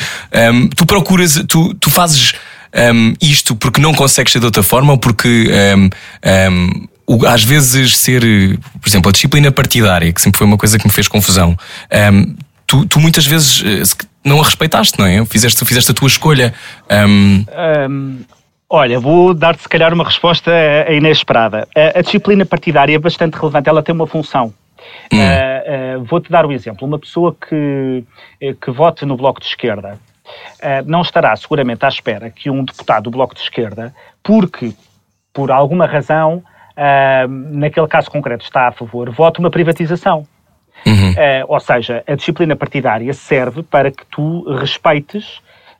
[0.53, 2.33] um, tu procuras, tu, tu fazes.
[2.93, 5.89] Um, isto porque não consegues ser de outra forma ou porque um,
[6.51, 6.87] um,
[7.25, 8.21] às vezes ser,
[8.81, 11.57] por exemplo, a disciplina partidária, que sempre foi uma coisa que me fez confusão,
[12.13, 15.25] um, tu, tu, muitas vezes eh, não a respeitaste, não é?
[15.25, 16.53] Fizeste, fizeste a tua escolha.
[16.91, 17.45] Um...
[17.89, 18.19] Um,
[18.69, 20.51] olha, vou dar-te se calhar uma resposta
[20.91, 21.67] inesperada.
[21.73, 24.53] A, a, disciplina partidária é bastante relevante, ela tem uma função.
[25.11, 25.17] Hum.
[25.17, 26.85] Uh, uh, Vou-te dar um exemplo.
[26.85, 28.03] Uma pessoa que,
[28.61, 29.97] que vote no Bloco de Esquerda
[30.59, 34.73] uh, não estará seguramente à espera que um deputado do Bloco de Esquerda, porque
[35.33, 36.43] por alguma razão
[36.77, 40.25] uh, naquele caso concreto está a favor, vote uma privatização.
[40.85, 41.11] Uhum.
[41.11, 45.37] Uh, ou seja, a disciplina partidária serve para que tu respeites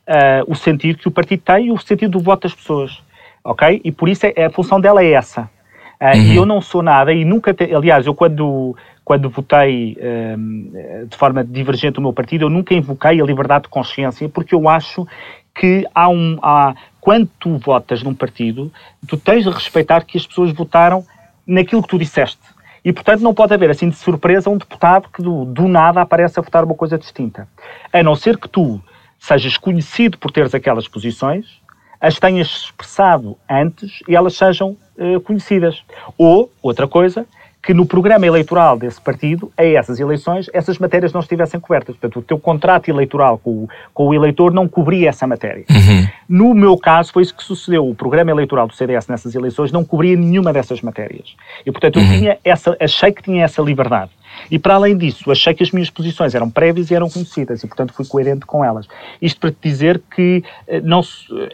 [0.08, 3.00] uh, o sentido que o partido tem e o sentido do voto das pessoas.
[3.44, 3.80] Ok?
[3.84, 5.48] E por isso é, a função dela é essa.
[6.00, 6.22] Uh, uhum.
[6.32, 7.54] E eu não sou nada, e nunca.
[7.54, 9.96] Te, aliás, eu quando, quando votei
[11.08, 14.68] de forma divergente o meu partido, eu nunca invoquei a liberdade de consciência, porque eu
[14.68, 15.06] acho
[15.58, 16.38] que há um.
[16.40, 18.72] Há, quando tu votas num partido,
[19.06, 21.04] tu tens de respeitar que as pessoas votaram
[21.46, 22.40] naquilo que tu disseste.
[22.84, 26.38] E, portanto, não pode haver, assim, de surpresa, um deputado que do, do nada aparece
[26.38, 27.48] a votar uma coisa distinta.
[27.92, 28.80] A não ser que tu
[29.18, 31.46] sejas conhecido por teres aquelas posições,
[32.00, 35.82] as tenhas expressado antes e elas sejam uh, conhecidas.
[36.16, 37.26] Ou, outra coisa,
[37.68, 41.94] que no programa eleitoral desse partido, a essas eleições, essas matérias não estivessem cobertas.
[41.96, 45.66] Portanto, o teu contrato eleitoral com o, com o eleitor não cobria essa matéria.
[45.68, 46.08] Uhum.
[46.26, 47.86] No meu caso, foi isso que sucedeu.
[47.86, 51.36] O programa eleitoral do CDS nessas eleições não cobria nenhuma dessas matérias.
[51.66, 52.18] E, portanto, eu uhum.
[52.18, 54.12] tinha essa, achei que tinha essa liberdade.
[54.50, 57.66] E para além disso, achei que as minhas posições eram prévias e eram conhecidas e,
[57.66, 58.86] portanto, fui coerente com elas.
[59.20, 61.02] Isto para te dizer que eh, não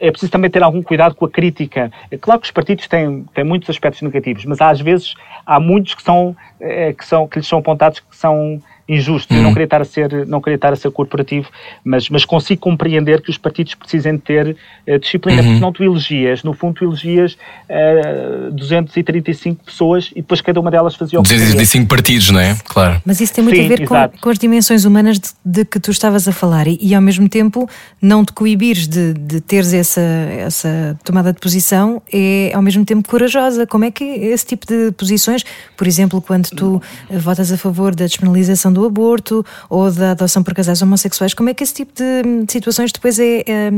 [0.01, 1.91] é preciso também ter algum cuidado com a crítica.
[2.11, 5.15] É claro que os partidos têm, têm muitos aspectos negativos, mas às vezes
[5.47, 9.33] há muitos que, são, eh, que, são, que lhes são apontados que são injusto.
[9.33, 9.39] Hum.
[9.39, 11.49] Eu não queria estar a ser, não queria estar a ser corporativo,
[11.85, 15.49] mas, mas consigo compreender que os partidos precisem ter uh, disciplina, uhum.
[15.49, 17.37] porque não tu elegias, no fundo tu elegias uh,
[17.69, 22.57] eh, 235 pessoas e depois cada uma delas fazia o que 235 partidos, não é?
[22.65, 23.01] Claro.
[23.05, 25.81] Mas isso tem muito Sim, a ver com, com, as dimensões humanas de, de, que
[25.81, 27.69] tu estavas a falar e, e ao mesmo tempo
[28.01, 33.09] não te coibires de, de teres essa, essa tomada de posição é ao mesmo tempo
[33.09, 33.67] corajosa.
[33.67, 35.45] Como é que esse tipo de posições,
[35.77, 40.53] por exemplo, quando tu votas a favor da despenalização do aborto ou da adoção por
[40.53, 43.71] casais homossexuais, como é que esse tipo de situações depois é, é,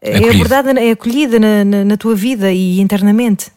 [0.00, 3.52] é abordada, é acolhida na, na, na, tua vida e internamente?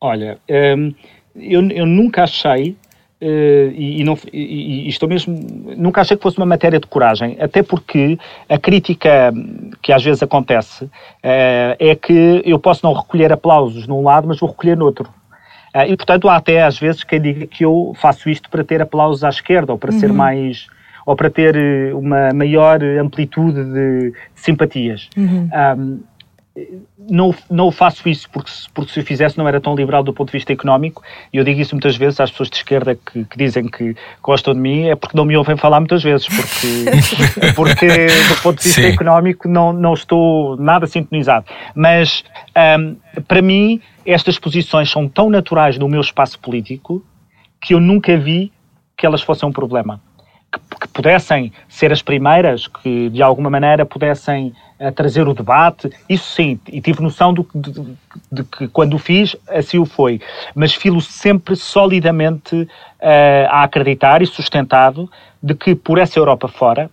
[0.00, 0.94] Olha, hum,
[1.36, 2.76] eu, eu nunca achei
[3.22, 5.38] Uh, e, e, não, e, e, estou mesmo.
[5.76, 9.30] Nunca achei que fosse uma matéria de coragem, até porque a crítica
[9.82, 14.40] que às vezes acontece uh, é que eu posso não recolher aplausos num lado, mas
[14.40, 15.06] vou recolher no outro.
[15.06, 15.29] Uh,
[15.74, 19.22] e, portanto, há até às vezes quem diga que eu faço isto para ter aplausos
[19.22, 20.00] à esquerda ou para uhum.
[20.00, 20.66] ser mais.
[21.06, 25.08] ou para ter eh, uma maior amplitude de, de simpatias.
[25.16, 25.48] Uhum.
[25.78, 26.00] Um,
[27.08, 30.28] não, não faço isso porque, porque se o fizesse não era tão liberal do ponto
[30.28, 31.02] de vista económico
[31.32, 34.52] e eu digo isso muitas vezes às pessoas de esquerda que, que dizem que gostam
[34.54, 38.64] de mim é porque não me ouvem falar muitas vezes porque, porque do ponto de
[38.64, 38.88] vista Sim.
[38.88, 42.24] económico não, não estou nada sintonizado mas
[42.78, 43.80] um, para mim
[44.12, 47.04] estas posições são tão naturais no meu espaço político
[47.60, 48.52] que eu nunca vi
[48.96, 50.00] que elas fossem um problema
[50.50, 55.90] que, que pudessem ser as primeiras que de alguma maneira pudessem a trazer o debate,
[56.08, 57.96] isso sim, e tive noção do, de, de,
[58.32, 60.20] de, que quando o fiz, assim o foi.
[60.54, 62.66] Mas filo sempre solidamente uh,
[63.50, 65.10] a acreditar e sustentado
[65.42, 66.90] de que por essa Europa fora,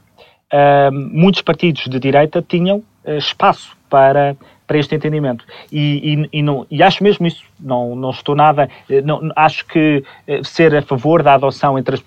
[0.54, 2.84] uh, muitos partidos de direita tinham
[3.18, 4.36] espaço para
[4.68, 5.46] para este entendimento.
[5.72, 8.70] E, e, e, não, e acho mesmo isso, não, não estou nada,
[9.04, 10.04] não, acho que
[10.44, 12.04] ser a favor da adoção entre as,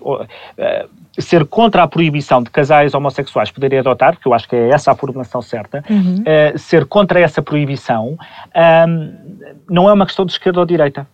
[1.19, 4.91] ser contra a proibição de casais homossexuais poderem adotar, porque eu acho que é essa
[4.91, 6.21] a formulação certa, uhum.
[6.21, 8.17] uh, ser contra essa proibição
[9.69, 11.07] não é uma questão de esquerda ou direita.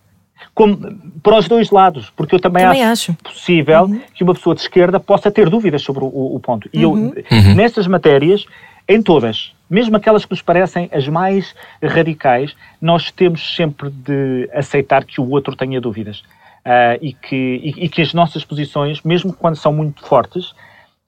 [0.54, 0.76] Como,
[1.22, 4.00] para os dois lados, porque eu também, também acho, acho, possível uhum.
[4.14, 6.68] que uma pessoa de esquerda possa ter dúvidas sobre o, o ponto.
[6.72, 7.12] E eu, uhum.
[7.54, 8.46] nessas matérias,
[8.88, 15.04] em todas, mesmo aquelas que nos parecem as mais radicais, nós temos sempre de aceitar
[15.04, 16.20] que o outro tenha dúvidas
[16.64, 20.54] uh, e, que, e, e, que as nossas posições, mesmo quando são muito fortes,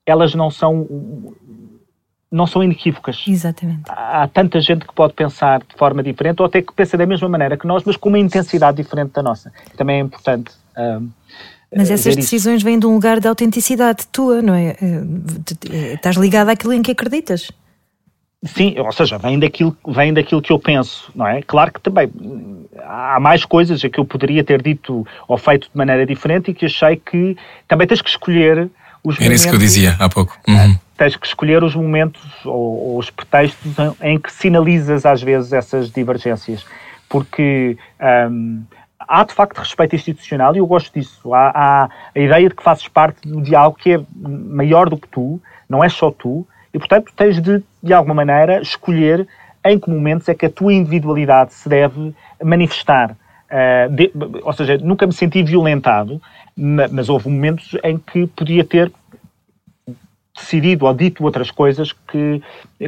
[0.05, 0.87] elas não são
[2.31, 3.25] não são inequívocas.
[3.27, 3.83] Exatamente.
[3.89, 7.05] Há, há tanta gente que pode pensar de forma diferente ou até que pensa da
[7.05, 9.51] mesma maneira que nós, mas com uma intensidade diferente da nossa.
[9.75, 10.51] Também é importante.
[10.77, 11.09] Uh,
[11.75, 14.75] mas essas decisões vêm de um lugar de autenticidade tua, não é?
[15.93, 17.49] Estás ligado àquilo em que acreditas.
[18.43, 21.43] Sim, ou seja, vem daquilo, vem daquilo que eu penso, não é?
[21.43, 22.11] Claro que também
[22.79, 26.65] há mais coisas que eu poderia ter dito ou feito de maneira diferente e que
[26.65, 28.67] achei que também tens que escolher
[29.03, 29.41] os Era momentos.
[29.41, 30.39] Isso que eu dizia há pouco.
[30.47, 30.75] Uhum.
[30.97, 35.91] Tens que escolher os momentos ou, ou, os pretextos em que sinalizas às vezes essas
[35.91, 36.65] divergências,
[37.07, 37.77] porque.
[37.99, 38.63] Um,
[38.99, 41.33] há de facto respeito institucional e eu gosto disso.
[41.33, 45.07] Há, há, a ideia de que fazes parte de diálogo que é maior do que
[45.07, 49.27] tu, não é só tu, e, portanto, tens de, de alguma maneira, escolher
[49.65, 53.11] em que momentos é que a tua individualidade se deve manifestar.
[53.11, 54.11] Uh, de,
[54.43, 56.21] ou seja, nunca me senti violentado,
[56.55, 58.91] mas houve momentos em que podia ter
[60.35, 62.41] decidido ou dito outras coisas que,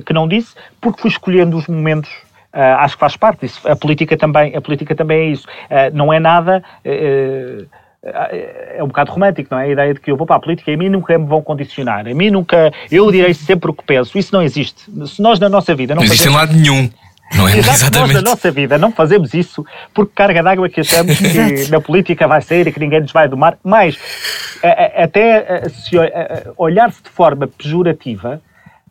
[0.05, 2.09] que não disse, porque fui escolhendo os momentos
[2.53, 3.67] Uh, acho que faz parte disso.
[3.67, 5.47] A política também, a política também é isso.
[5.47, 6.63] Uh, não é nada.
[6.85, 7.65] Uh,
[8.03, 9.63] é, é um bocado romântico, não é?
[9.63, 11.41] A ideia de que eu vou para a política e a mim nunca me vão
[11.41, 12.07] condicionar.
[12.07, 12.71] A mim nunca.
[12.91, 14.17] Eu direi sempre o que penso.
[14.17, 14.83] Isso não existe.
[15.07, 16.89] Se nós na nossa vida não, não existe em lado nenhum.
[17.33, 17.57] Não é?
[17.57, 18.13] Exato, Exatamente.
[18.13, 22.27] Nós na nossa vida não fazemos isso porque carga d'água que achamos que na política
[22.27, 23.57] vai sair e que ninguém nos vai domar.
[23.63, 23.97] Mas
[24.95, 25.95] até se
[26.57, 28.39] olhar-se de forma pejorativa,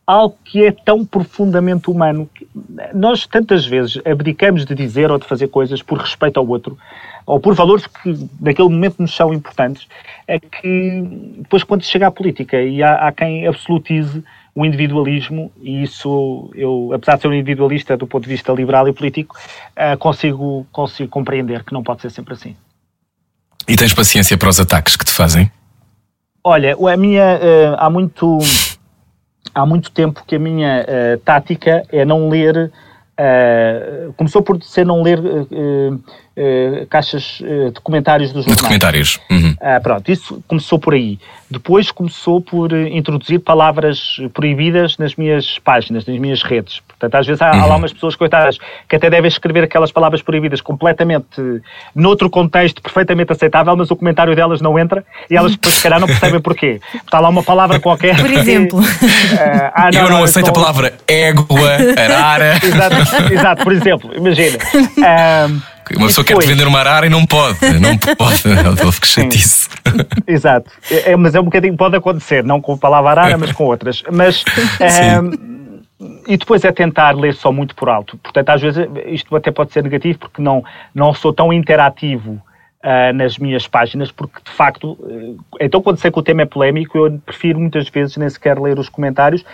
[0.06, 2.28] algo que é tão profundamente humano.
[2.92, 6.76] Nós tantas vezes abdicamos de dizer ou de fazer coisas por respeito ao outro,
[7.26, 9.86] ou por valores que naquele momento nos são importantes,
[10.26, 11.02] é que
[11.38, 14.22] depois quando chega à política e há, há quem absolutize
[14.54, 18.86] o individualismo, e isso eu, apesar de ser um individualista do ponto de vista liberal
[18.86, 22.54] e político, uh, consigo, consigo compreender que não pode ser sempre assim.
[23.66, 25.50] E tens paciência para os ataques que te fazem?
[26.44, 28.38] Olha, a minha uh, há muito
[29.54, 32.70] há muito tempo que a minha uh, tática é não ler
[33.12, 38.62] Uh, começou por ser não ler uh, uh, caixas de comentários dos jornais.
[38.62, 39.20] Comentários.
[39.30, 39.54] Uhum.
[39.82, 41.18] pronto, isso começou por aí.
[41.50, 46.80] Depois começou por introduzir palavras proibidas nas minhas páginas, nas minhas redes.
[47.02, 47.62] Portanto, às vezes há, uhum.
[47.62, 51.60] há lá umas pessoas coitadas que até devem escrever aquelas palavras proibidas completamente
[51.94, 55.98] noutro contexto perfeitamente aceitável, mas o comentário delas não entra e elas depois, se calhar,
[55.98, 56.80] não percebem porquê.
[56.94, 58.16] Está lá uma palavra qualquer.
[58.16, 58.80] Por exemplo.
[59.74, 62.60] ah, não, Eu não, não aceito a palavra égua, arara.
[62.62, 63.32] Exato.
[63.32, 64.58] Exato, por exemplo, imagina.
[65.48, 69.06] Um, uma pessoa quer te vender uma arara e não pode, não pode, Adolfo, que
[69.06, 69.68] chatice.
[70.26, 73.64] Exato, é, mas é um bocadinho, pode acontecer, não com a palavra arara, mas com
[73.64, 74.02] outras.
[74.10, 74.44] Mas,
[74.80, 75.51] um,
[76.26, 78.18] e depois é tentar ler só muito por alto.
[78.18, 82.40] Portanto, às vezes isto até pode ser negativo porque não, não sou tão interativo
[82.82, 86.46] uh, nas minhas páginas, porque de facto, uh, então quando sei que o tema é
[86.46, 89.44] polémico, eu prefiro muitas vezes nem sequer ler os comentários,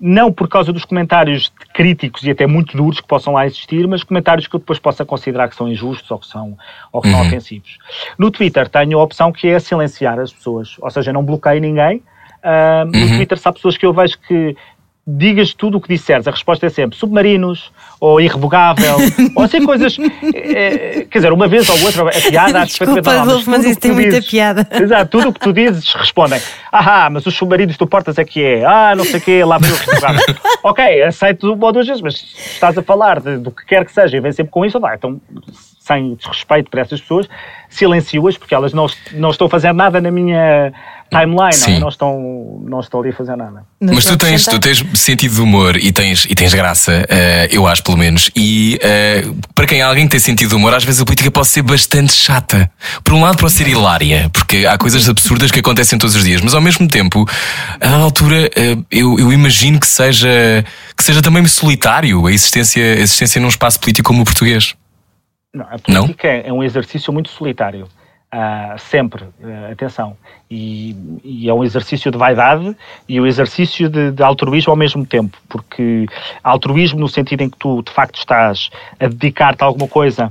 [0.00, 4.02] não por causa dos comentários críticos e até muito duros que possam lá existir, mas
[4.02, 6.56] comentários que eu depois possa considerar que são injustos ou que são,
[6.92, 7.14] ou que uhum.
[7.14, 7.78] são ofensivos.
[8.16, 12.02] No Twitter tenho a opção que é silenciar as pessoas, ou seja, não bloqueio ninguém.
[12.38, 13.16] Uh, no uhum.
[13.16, 14.56] Twitter, se há pessoas que eu vejo que
[15.10, 18.96] digas tudo o que disseres, a resposta é sempre submarinos ou irrevogável,
[19.34, 19.96] ou assim coisas.
[20.34, 23.92] É, quer dizer, uma vez ou outra, a piada acho Desculpa, Adolfo, mas isso tem
[23.92, 24.68] muita dizes, piada.
[24.70, 26.40] Exato, tudo o que tu dizes respondem.
[26.70, 28.64] Ah, mas os submarinos tu portas é que é.
[28.64, 30.20] Ah, não sei o quê, lá para o irrevogável.
[30.62, 33.92] ok, aceito uma ou duas vezes, mas estás a falar de, do que quer que
[33.92, 35.18] seja e vem sempre com isso, vai, então
[35.88, 37.26] sem desrespeito para essas pessoas,
[37.70, 40.72] silencio-as porque elas não, não estão a fazer nada na minha
[41.10, 41.78] timeline, não, é?
[41.78, 43.64] não, estão, não estão ali a fazer nada.
[43.80, 47.66] Mas tu tens, tu tens sentido de humor e tens, e tens graça, uh, eu
[47.66, 48.30] acho pelo menos.
[48.36, 51.62] E uh, para quem alguém tem sentido de humor, às vezes a política pode ser
[51.62, 52.70] bastante chata.
[53.02, 56.42] Por um lado, pode ser hilária, porque há coisas absurdas que acontecem todos os dias,
[56.42, 57.26] mas ao mesmo tempo,
[57.80, 60.28] a altura, uh, eu, eu imagino que seja,
[60.94, 64.74] que seja também solitário a existência, a existência num espaço político como o português.
[65.58, 66.42] Não, a política não?
[66.44, 67.88] é um exercício muito solitário.
[68.30, 70.14] Uh, sempre, uh, atenção.
[70.50, 70.94] E,
[71.24, 72.76] e, é um exercício de vaidade
[73.08, 76.04] e um exercício de, de, altruísmo ao mesmo tempo, porque
[76.44, 78.68] altruísmo no sentido em que tu de facto estás
[79.00, 80.30] a dedicar-te a alguma coisa,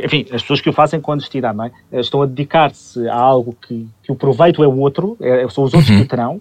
[0.00, 1.72] enfim, as pessoas que o fazem com honestidade, não é?
[1.94, 5.74] Estão a dedicar-se a algo que, que o proveito é o outro, é, são os
[5.74, 5.96] outros uhum.
[5.98, 6.40] que o terão,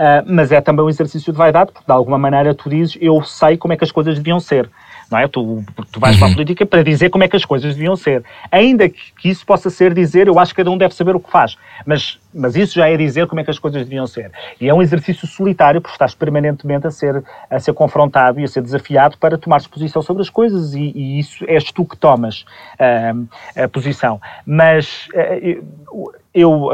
[0.00, 3.22] uh, mas é também um exercício de vaidade, porque de alguma maneira tu dizes eu
[3.22, 4.68] sei como é que as coisas deviam ser
[5.10, 5.26] não é?
[5.26, 6.18] Tu, tu vais uhum.
[6.20, 6.34] para a uhum.
[6.34, 8.22] política para dizer como é que as coisas deviam ser.
[8.50, 11.20] Ainda que, que, isso possa ser dizer, eu acho que cada um deve saber o
[11.20, 14.30] que faz, mas, mas isso já é dizer como é que as coisas deviam ser.
[14.60, 18.48] E é um exercício solitário, porque estás permanentemente a ser, a ser confrontado e a
[18.48, 22.44] ser desafiado para tomar posição sobre as coisas, e, e isso és tu que tomas
[22.78, 23.28] uh,
[23.62, 24.20] a posição.
[24.46, 26.72] Mas uh, eu, uh,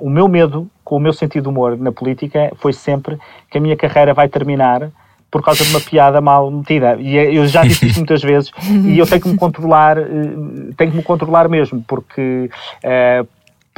[0.00, 3.18] o meu medo com o meu sentido de humor na política foi sempre
[3.50, 4.90] que a minha carreira vai terminar
[5.30, 6.96] por causa de uma piada mal metida.
[6.98, 8.50] E é, eu já disse isso muitas vezes
[8.86, 10.04] e eu tenho que me controlar, eh,
[10.76, 12.50] tenho que me controlar mesmo, porque,
[12.82, 13.24] eh,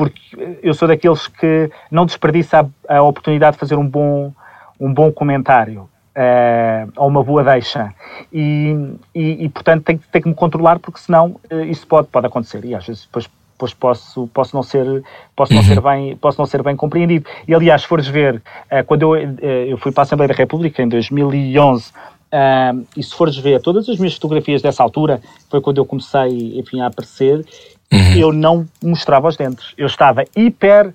[0.01, 4.33] porque eu sou daqueles que não desperdiça a, a oportunidade de fazer um bom,
[4.81, 5.87] um bom comentário.
[6.17, 7.95] Uh, ou uma boa deixa
[8.33, 8.75] e,
[9.15, 12.65] e, e portanto tenho, tenho, que me controlar porque senão uh, isso pode, pode acontecer
[12.65, 15.05] e às vezes depois depois posso, posso, não, ser,
[15.37, 15.85] posso, não, ser uhum.
[15.85, 17.27] bem, posso não ser bem compreendido.
[17.47, 19.37] E aliás, se fores ver, uh, quando eu,
[19.67, 23.89] eu fui para a Assembleia da República em 2011, uh, e se fores ver todas
[23.89, 27.45] as minhas fotografias dessa altura, foi quando eu comecei enfim, a aparecer,
[27.93, 28.17] uhum.
[28.17, 29.73] eu não mostrava os dentes.
[29.77, 30.93] Eu estava hiper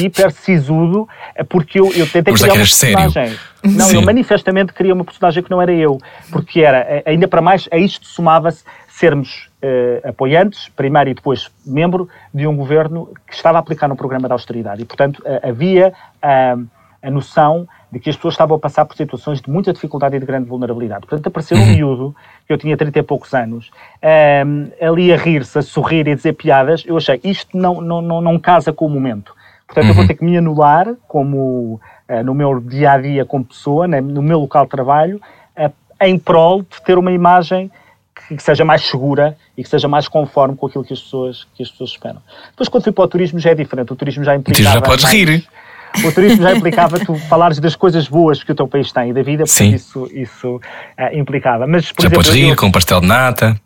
[0.00, 3.10] hiper sisudo eh, porque eu, eu tentei Mas criar uma personagem.
[3.10, 3.38] Sério?
[3.64, 3.96] Não, Sim.
[3.96, 5.98] eu manifestamente queria uma personagem que não era eu,
[6.30, 12.08] porque era, ainda para mais, a isto somava-se sermos uh, apoiantes, primeiro e depois membro,
[12.32, 14.82] de um governo que estava a aplicar um programa de austeridade.
[14.82, 16.66] E, portanto, uh, havia uh,
[17.02, 20.20] a noção de que as pessoas estavam a passar por situações de muita dificuldade e
[20.20, 21.06] de grande vulnerabilidade.
[21.06, 21.66] Portanto, apareceu um uhum.
[21.66, 23.70] miúdo, que eu tinha 30 e poucos anos,
[24.80, 26.84] ali a rir-se, a sorrir e a dizer piadas.
[26.86, 29.34] Eu achei, isto não, não, não, não casa com o momento.
[29.66, 29.90] Portanto, uhum.
[29.90, 30.08] eu vou uhum.
[30.08, 31.80] ter que me anular como
[32.24, 35.20] no meu dia a dia como pessoa, né, no meu local de trabalho,
[36.00, 37.70] em prol de ter uma imagem
[38.28, 41.62] que seja mais segura e que seja mais conforme com aquilo que as pessoas, que
[41.62, 42.22] as pessoas esperam.
[42.50, 43.92] Depois, quando fui para o turismo, já é diferente.
[43.92, 44.70] O turismo já implicava...
[44.70, 45.48] Tu já podes mais, rir.
[46.04, 49.12] O turismo já implicava tu falares das coisas boas que o teu país tem e
[49.12, 50.60] da vida, porque isso, isso uh,
[51.18, 51.66] implicava.
[51.66, 53.60] Mas, por já exemplo, podes rir eu, com pastel de nata.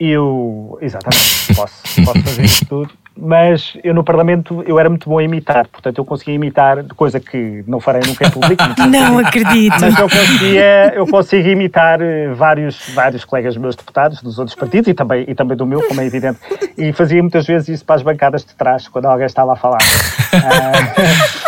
[0.00, 5.18] Eu, exatamente, posso, posso fazer isso tudo mas eu no Parlamento eu era muito bom
[5.18, 8.62] a imitar, portanto eu conseguia imitar, coisa que não farei nunca em público.
[8.88, 9.76] não acredito.
[9.80, 14.88] Mas eu conseguia, eu consigo imitar eh, vários, vários colegas meus deputados dos outros partidos
[14.88, 16.38] e também, e também do meu, como é evidente,
[16.76, 19.78] e fazia muitas vezes isso para as bancadas de trás, quando alguém estava a falar.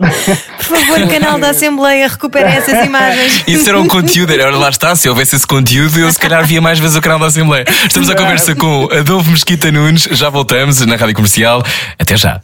[0.00, 3.42] uh, favor, canal da Assembleia, recuperem essas imagens.
[3.48, 6.60] Isso era um conteúdo, era, lá está, se houvesse esse conteúdo, eu se calhar via
[6.60, 7.64] mais vezes o canal da Assembleia.
[7.86, 11.62] Estamos à conversa com Adolfo Mesquita Nunes, já voltamos na Rádio Comercial.
[11.98, 12.40] Até já.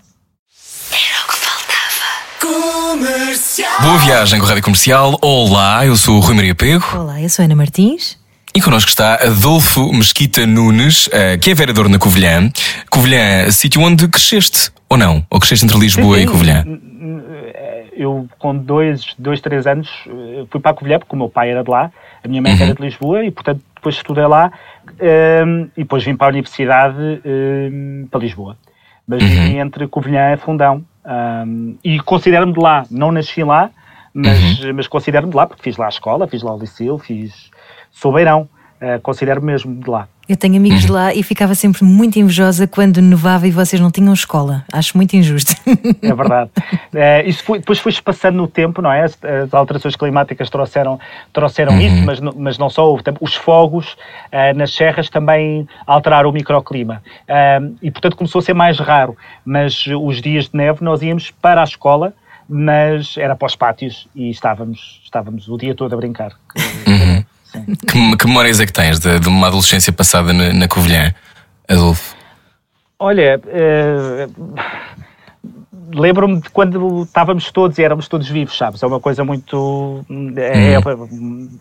[3.80, 5.18] Boa viagem com a Rádio Comercial.
[5.20, 6.84] Olá, eu sou o Rui Maria Pego.
[6.94, 8.16] Olá, eu sou Ana Martins.
[8.54, 12.48] E connosco está Adolfo Mesquita Nunes, eh, que é vereador na Covilhã.
[12.88, 15.26] Covilhã, sítio onde cresceste, ou não?
[15.28, 16.64] Ou cresceste entre Lisboa e Covilhã?
[17.96, 21.50] Eu, com dois, dois, três anos, eh, fui para a Covilhã, porque o meu pai
[21.50, 21.90] era de lá,
[22.24, 22.62] a minha mãe Uhum.
[22.62, 24.50] era de Lisboa, e portanto depois estudei lá,
[24.98, 28.56] ehm, e depois vim para a universidade ehm, para Lisboa.
[29.06, 29.28] Mas Uhum.
[29.28, 30.82] vivi entre Covilhã e Fundão.
[31.06, 32.84] ehm, e considero-me de lá.
[32.90, 33.68] Não nasci lá,
[34.14, 34.72] mas, Uhum.
[34.74, 37.50] mas considero-me de lá, porque fiz lá a escola, fiz lá o liceu, fiz...
[37.90, 38.48] Sou beirão,
[38.80, 40.08] eh, considero-me mesmo de lá.
[40.26, 43.90] Eu tenho amigos de lá e ficava sempre muito invejosa quando nevava e vocês não
[43.90, 44.64] tinham escola.
[44.72, 45.54] Acho muito injusto.
[46.00, 46.50] É verdade.
[46.94, 49.02] Eh, isso foi- depois foi-se passando no tempo, não é?
[49.02, 50.98] As, as alterações climáticas trouxeram,
[51.32, 53.96] trouxeram isso, mas, não- mas não só Os fogos
[54.32, 57.02] eh, nas serras também alteraram o microclima.
[57.28, 59.16] Eh, e, portanto, começou a ser mais raro.
[59.44, 62.14] Mas os dias de neve nós íamos para a escola,
[62.48, 66.32] mas era para os pátios e estávamos, estávamos o dia todo a brincar.
[66.56, 67.23] Sim.
[67.90, 71.12] Que, que memórias é que tens de, de uma adolescência passada na, na Covilhã,
[71.68, 72.14] Adolfo?
[72.98, 74.28] Olha, eh,
[75.92, 78.82] lembro-me de quando estávamos todos e éramos todos vivos, sabes?
[78.82, 80.04] É uma coisa muito.
[80.36, 80.80] é- é-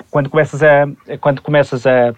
[0.09, 0.87] quando começas a.
[1.19, 2.13] Quando começas a,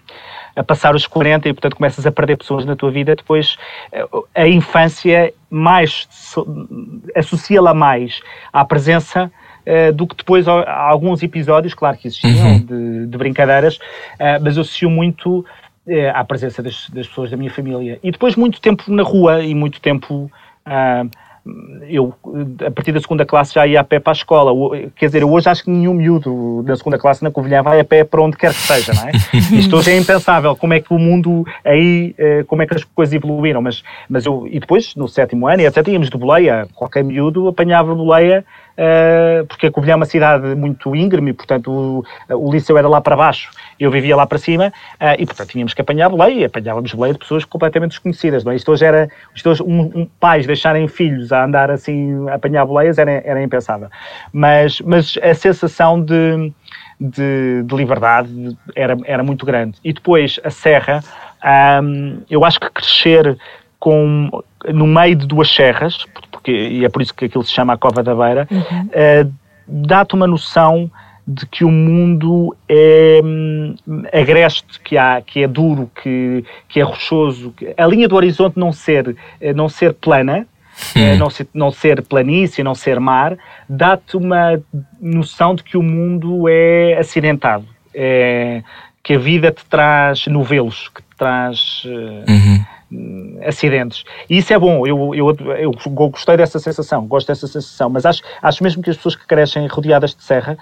[0.54, 3.56] a passar os 40 e, portanto, começas a perder pessoas na tua vida, depois
[3.92, 6.06] eh, a infância mais.
[6.10, 6.46] so-
[7.14, 8.20] associa-la mais
[8.52, 9.30] à presença.
[9.66, 13.80] Eh, do que depois a alguns episódios, claro que existiam, de, de brincadeiras,
[14.16, 15.44] eh, mas eu associo muito
[15.88, 17.98] eh, à presença das, das pessoas da minha família.
[18.00, 20.30] E depois muito tempo na rua e muito tempo.
[20.64, 21.04] ah,
[21.88, 22.12] eu,
[22.66, 24.50] a partir da segunda classe, já ia a pé para a escola.
[24.96, 28.02] Quer dizer, hoje acho que nenhum miúdo da segunda classe na Covilhã vai a pé
[28.02, 29.12] para onde quer que seja, não é?
[29.56, 30.56] Isto hoje é impensável.
[30.56, 32.16] Como é que o mundo aí,
[32.48, 33.62] como é que as coisas evoluíram?
[33.62, 36.66] Mas, mas eu, e depois, no sétimo ano, e etc., íamos de boleia.
[36.74, 38.44] Qualquer miúdo apanhava boleia,
[39.48, 42.04] porque a Covilhã é uma cidade muito íngreme, portanto, o,
[42.34, 43.50] o liceu era lá para baixo,
[43.80, 47.14] eu vivia lá para cima, eh, e portanto tínhamos que apanhar boleia, e apanhávamos boleia
[47.14, 48.56] de pessoas completamente desconhecidas, não é?
[48.56, 52.64] Isto hoje era, isto hoje, um, um pais deixarem filhos a andar assim, a apanhar
[52.66, 53.88] boleias, era, era impensável.
[54.32, 56.52] Mas, mas a sensação de,
[57.00, 59.78] de, de liberdade era, era muito grande.
[59.84, 61.02] E depois a Serra,
[61.82, 63.38] hum, eu acho que crescer
[63.78, 67.74] com, no meio de duas serras, porque, e é por isso que aquilo se chama
[67.74, 68.48] a Cova da Beira,
[68.92, 69.26] eh,
[69.66, 70.90] dá-te uma noção
[71.26, 73.74] de que o mundo é hum,
[74.12, 77.52] agreste, que, há, que é duro, que, que é rochoso.
[77.76, 80.46] A linha do horizonte não ser, eh, não ser plana,
[80.94, 83.36] eh, não, ser, não ser planície, não ser mar,
[83.68, 84.60] dá-te uma
[85.00, 87.66] noção de que o mundo é acidentado.
[87.98, 88.62] É,
[89.02, 92.64] que a vida te traz novelos, que te traz Uhum.
[93.44, 94.04] Acidentes.
[94.30, 98.22] E isso é bom, eu, eu, eu gostei dessa sensação, gosto dessa sensação, mas acho,
[98.40, 100.56] acho mesmo que as pessoas que crescem rodeadas de serra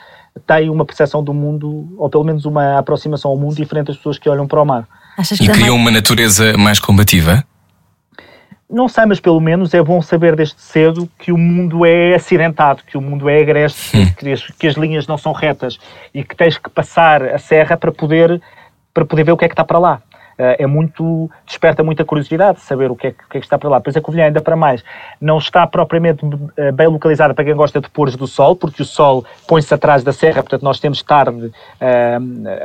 [0.47, 4.19] têm uma percepção do mundo, ou pelo menos uma aproximação ao mundo diferente das pessoas
[4.19, 4.89] que olham para o mar.
[5.17, 7.45] Achas que E dá criam uma natureza mais combativa?
[8.69, 12.83] Não sei, mas pelo menos é bom saber desde cedo que o mundo é acidentado,
[12.85, 15.79] que o mundo é agreste, que as, que as linhas não são retas
[16.13, 18.41] e que tens que passar a serra para poder,
[18.93, 20.03] para poder ver o que é que está para lá.
[20.37, 23.47] Eh, é muito, desperta muita curiosidade saber o que, é, que- o que é que
[23.47, 23.81] está para lá.
[23.81, 24.83] Pois a Covilhã ainda para mais,
[25.21, 26.27] não está propriamente
[26.57, 30.03] eh, bem localizada para quem gosta de pôres do sol, porque o sol põe-se atrás
[30.03, 32.19] da serra, portanto nós temos tarde, eh,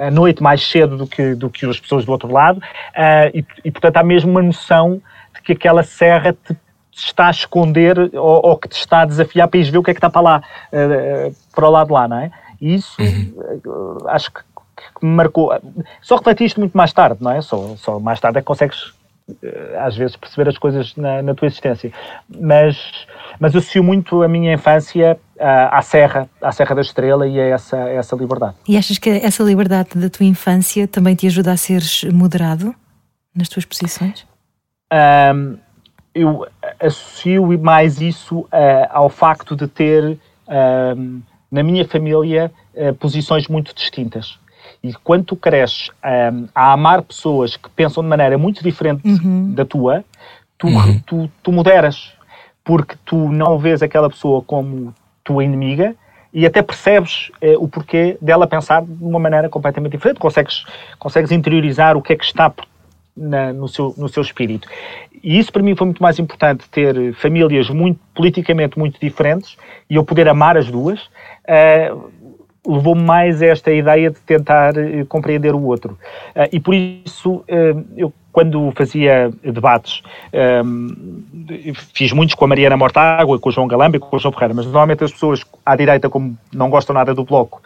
[0.08, 2.62] a noite mais cedo do que, do que as pessoas do outro lado,
[2.96, 5.02] eh, e, e portanto há mesmo uma noção
[5.36, 6.56] de que aquela serra te
[6.92, 9.92] está a esconder ou, ou que te está a desafiar para ires ver o que
[9.92, 10.44] é que está para lá,
[11.56, 12.32] para o lado de lá, não é?
[12.62, 13.60] E isso eh,
[14.08, 14.42] acho que,
[14.82, 15.52] que me marcou.
[16.02, 17.42] Só refleti isto muito mais tarde, não é?
[17.42, 18.94] Só, só mais tarde é que consegues
[19.44, 21.92] eh, às vezes perceber as coisas na, na tua existência.
[22.40, 22.78] Mas,
[23.40, 27.46] mas associo muito a minha infância ah, à Serra, à Serra da Estrela e a
[27.46, 28.56] essa, a essa liberdade.
[28.68, 32.74] E achas que essa liberdade da tua infância também te ajuda a seres moderado
[33.36, 34.26] nas tuas posições?
[34.92, 35.58] Ahm,
[36.14, 36.46] eu
[36.80, 40.18] associo mais isso ah, ao facto de ter
[40.48, 41.20] ahm,
[41.52, 44.40] na minha família ah, posições muito distintas.
[44.82, 49.02] E quando tu cresces ahm, a amar pessoas que pensam de maneira muito diferente
[49.54, 50.06] da tua,
[50.58, 50.68] tu,
[51.06, 52.14] tu, tu moderas.
[52.64, 55.96] Porque tu não vês aquela pessoa como tua inimiga
[56.32, 60.20] e até percebes eh, o porquê dela pensar de uma maneira completamente diferente.
[60.20, 60.64] Consegues,
[60.98, 62.54] consegues interiorizar o que é que está
[63.16, 64.68] na, no, seu, no seu espírito.
[65.24, 69.58] E isso para mim foi muito mais importante, ter famílias muito politicamente muito diferentes
[69.90, 71.02] e eu poder amar as duas.
[71.46, 72.10] Uh,
[72.70, 75.98] levou-me mais a esta ideia de tentar uh, compreender o outro.
[76.36, 77.44] Uh, e por isso,
[77.98, 80.04] eu quando fazia debates,
[81.96, 84.54] fiz muitos com a Mariana Mortágua, com o João Galamba e com o João Ferreira,
[84.54, 87.60] mas normalmente as pessoas à direita, como não gostam nada do Bloco,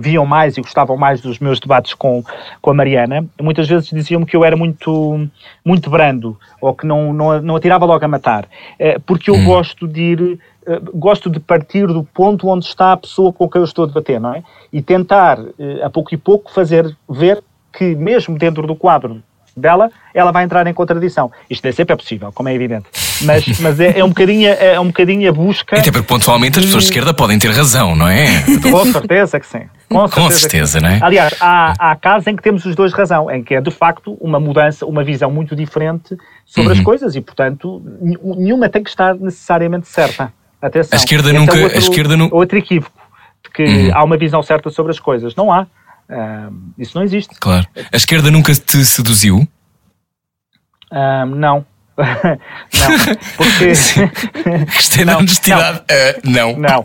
[0.00, 2.24] viam mais e gostavam mais dos meus debates com,
[2.62, 3.26] com a Mariana.
[3.40, 5.28] Muitas vezes diziam-me que eu era muito,
[5.62, 8.48] muito brando, ou que não, não, não atirava logo a matar,
[9.04, 9.44] porque eu hum.
[9.44, 10.40] gosto de ir
[10.94, 14.20] gosto de partir do ponto onde está a pessoa com quem eu estou a debater,
[14.20, 14.42] não é?
[14.72, 15.38] E tentar,
[15.82, 17.42] a pouco e pouco, fazer ver
[17.72, 19.22] que mesmo dentro do quadro
[19.56, 21.32] dela, ela vai entrar em contradição.
[21.48, 22.86] Isto nem sempre é possível, como é evidente.
[23.22, 25.78] Mas, mas é, é, um bocadinho, é um bocadinho a busca.
[25.78, 28.26] Até porque pontualmente as pessoas de esquerda podem ter razão, não é?
[28.70, 29.62] Com certeza que sim.
[29.88, 30.98] Com certeza, Com certeza não é?
[31.00, 34.18] Aliás, há, há casos em que temos os dois razão, em que é de facto
[34.20, 36.78] uma mudança, uma visão muito diferente sobre uhum.
[36.78, 37.82] as coisas e, portanto,
[38.36, 40.32] nenhuma tem que estar necessariamente certa.
[40.66, 40.90] Atenção.
[40.92, 41.58] A esquerda Esse nunca.
[41.58, 42.28] Outro, a esquerda nu...
[42.32, 43.00] outro equívoco
[43.44, 43.90] de que uhum.
[43.94, 45.34] há uma visão certa sobre as coisas.
[45.34, 45.66] Não há.
[46.08, 47.34] Um, isso não existe.
[47.40, 47.66] Claro.
[47.92, 49.46] A esquerda nunca te seduziu?
[50.92, 51.64] Um, não.
[51.96, 53.68] não, porque.
[54.66, 55.82] Gostei da honestidade.
[56.24, 56.50] Não.
[56.50, 56.58] Uh, não.
[56.58, 56.84] Não.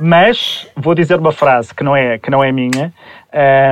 [0.00, 2.92] Mas vou dizer uma frase que não é, que não é minha,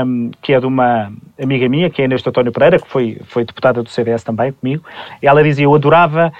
[0.04, 3.44] um, que é de uma amiga minha, que é Inês António Pereira, que foi, foi
[3.44, 4.84] deputada do CDS também comigo.
[5.22, 6.32] Ela dizia: Eu adorava.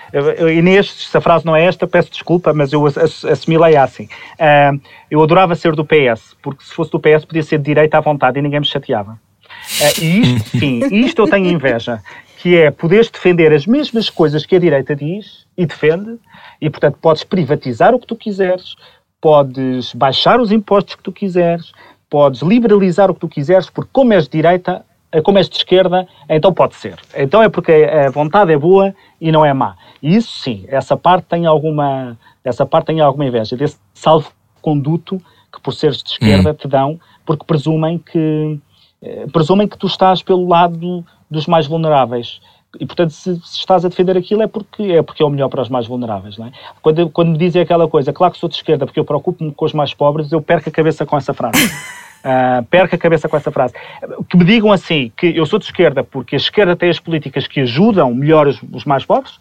[0.55, 4.09] Inês, se a frase não é esta, peço desculpa, mas eu assimilei assim.
[4.39, 7.99] Um, eu adorava ser do PS, porque se fosse do PS podia ser de direita
[7.99, 9.13] à vontade e ninguém me chateava.
[9.13, 12.01] Uh, e isto, sim, isto eu tenho inveja
[12.39, 16.19] que é poderes defender as mesmas coisas que a direita diz e defende,
[16.61, 18.77] e portanto podes privatizar o que tu quiseres,
[19.21, 21.73] podes baixar os impostos que tu quiseres,
[22.09, 25.57] podes liberalizar o que tu quiseres, porque como és de direita, eh, como és de
[25.57, 26.99] esquerda, então pode ser.
[27.15, 29.77] Então é porque a vontade é boa e não é má.
[30.03, 35.21] E isso sim, essa parte tem alguma, essa parte tem alguma inveja desse salvo-conduto
[35.53, 36.55] que por seres de esquerda hum.
[36.55, 38.59] te dão, porque presumem que
[39.03, 42.41] eh, presumem que tu estás pelo lado dos mais vulneráveis.
[42.79, 45.49] E, portanto, se, se, estás a defender aquilo é porque, é porque é o melhor
[45.49, 46.37] para os mais vulneráveis.
[46.37, 46.53] Não é?
[46.83, 49.65] quando, quando me dizem aquela coisa, claro que sou de esquerda porque eu preocupo-me com
[49.65, 51.65] os mais pobres, eu perco a cabeça com essa frase.
[51.67, 53.75] Uh, perco a cabeça com essa frase.
[54.29, 57.47] Que me digam assim, que eu sou de esquerda porque a esquerda tem as políticas
[57.47, 59.39] que ajudam melhor os, os mais pobres,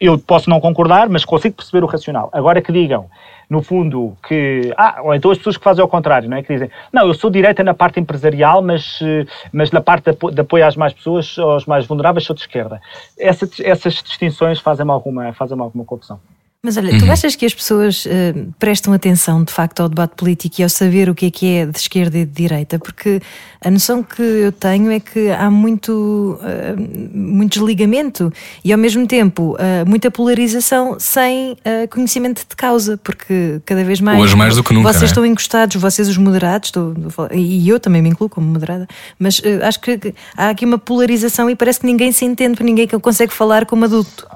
[0.00, 2.30] eu posso não concordar, mas consigo perceber o racional.
[2.32, 3.10] Agora que digam,
[3.48, 4.72] no fundo, que.
[4.76, 6.42] Ah, ou então as pessoas que fazem ao contrário, não é?
[6.42, 10.40] Que dizem, não, eu sou direita na parte empresarial, mas, eh, mas na parte de
[10.40, 12.80] apoio às mais pessoas, aos mais vulneráveis, sou de esquerda.
[13.18, 16.20] Essa, essas distinções fazem-me alguma, fazem alguma confusão.
[16.60, 16.98] Mas olha, uhum.
[16.98, 20.68] tu achas que as pessoas uh, prestam atenção de facto ao debate político e ao
[20.68, 22.80] saber o que é que é de esquerda e de direita?
[22.80, 23.20] Porque
[23.64, 28.32] a noção que eu tenho é que há muito, uh, muito desligamento
[28.64, 31.56] e ao mesmo tempo uh, muita polarização sem
[31.90, 34.20] conhecimento de causa, porque cada vez mais.
[34.20, 34.92] Hoje mais do que nunca.
[34.92, 35.06] Vocês é?
[35.06, 36.92] estão encostados, vocês os moderados, estou,
[37.32, 41.54] e eu também me incluo como moderada, mas acho que há aqui uma polarização e
[41.54, 44.26] parece que ninguém se entende, ninguém consegue falar como adulto.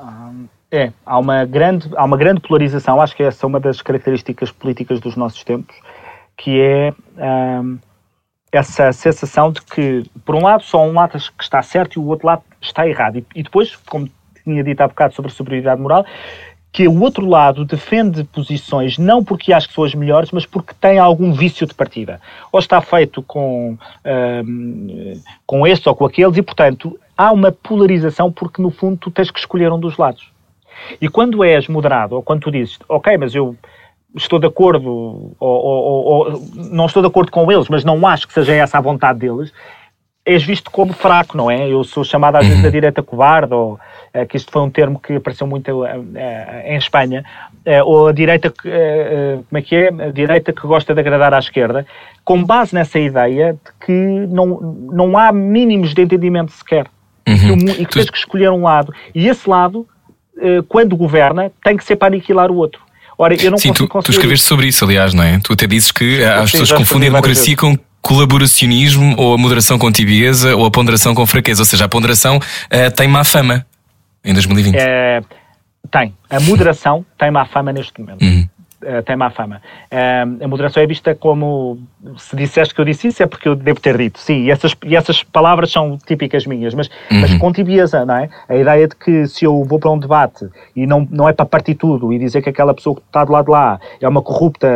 [0.75, 4.51] É, há uma, grande, há uma grande polarização, acho que essa é uma das características
[4.51, 5.77] políticas dos nossos tempos,
[6.35, 6.95] que é
[7.61, 7.79] hum,
[8.51, 12.07] essa sensação de que, por um lado, só um lado que está certo e o
[12.07, 13.19] outro lado está errado.
[13.19, 14.09] E, e depois, como
[14.43, 16.07] tinha dito há bocado sobre a superioridade moral,
[16.73, 20.73] que o outro lado defende posições não porque acha que são as melhores, mas porque
[20.81, 22.19] tem algum vício de partida.
[22.51, 23.77] Ou está feito com,
[24.47, 29.11] hum, com este ou com aqueles, e, portanto, há uma polarização porque, no fundo, tu
[29.11, 30.32] tens que escolher um dos lados.
[31.01, 33.57] E quando és moderado, ou quando tu dizes, ok, mas eu
[34.17, 38.27] estou de acordo, ou, ou, ou, não estou de acordo com eles, mas não acho
[38.27, 39.53] que seja essa a vontade deles,
[40.25, 41.69] és visto como fraco, não é?
[41.69, 42.63] Eu sou chamado às vezes uhum.
[42.63, 45.87] da direita covarde, ou uh, que isto foi um termo que apareceu muito uh,
[46.65, 47.25] em Espanha,
[47.85, 49.89] ou a direita, como é que é?
[49.89, 51.87] A direita que gosta de agradar à esquerda,
[52.25, 54.61] com base nessa ideia de que não,
[54.93, 56.87] não há mínimos de entendimento sequer.
[57.29, 57.35] Uhum.
[57.35, 58.93] E que, e que tens que escolher um lado.
[59.15, 59.87] E esse lado
[60.69, 62.81] quando governa, tem que ser para aniquilar o outro.
[63.19, 65.39] Ora, eu não Sim, tu, tu escreveste sobre isso, aliás, não é?
[65.39, 69.79] Tu até dizes que as Sim, pessoas confundem a democracia com colaboracionismo ou a moderação
[69.79, 71.63] com tibieza ou a ponderação com fraqueza.
[71.63, 73.65] Ou seja, a ponderação uh, tem má fama
[74.25, 74.75] em 2020.
[74.75, 75.23] É,
[75.91, 76.15] tem.
[76.29, 78.23] A moderação tem má fama neste momento.
[78.23, 78.49] Uhum.
[78.83, 79.61] Uh, tem má fama.
[79.91, 81.79] Uh, a moderação é vista como
[82.17, 84.19] se disseste que eu disse isso é porque eu devo ter dito.
[84.19, 87.21] Sim, e essas, e essas palavras são típicas minhas, mas, uhum.
[87.21, 88.29] mas com tibieza, não é?
[88.49, 91.47] A ideia de que se eu vou para um debate e não, não é para
[91.47, 94.23] partir tudo e dizer que aquela pessoa que está do lado de lá é uma
[94.23, 94.69] corrupta,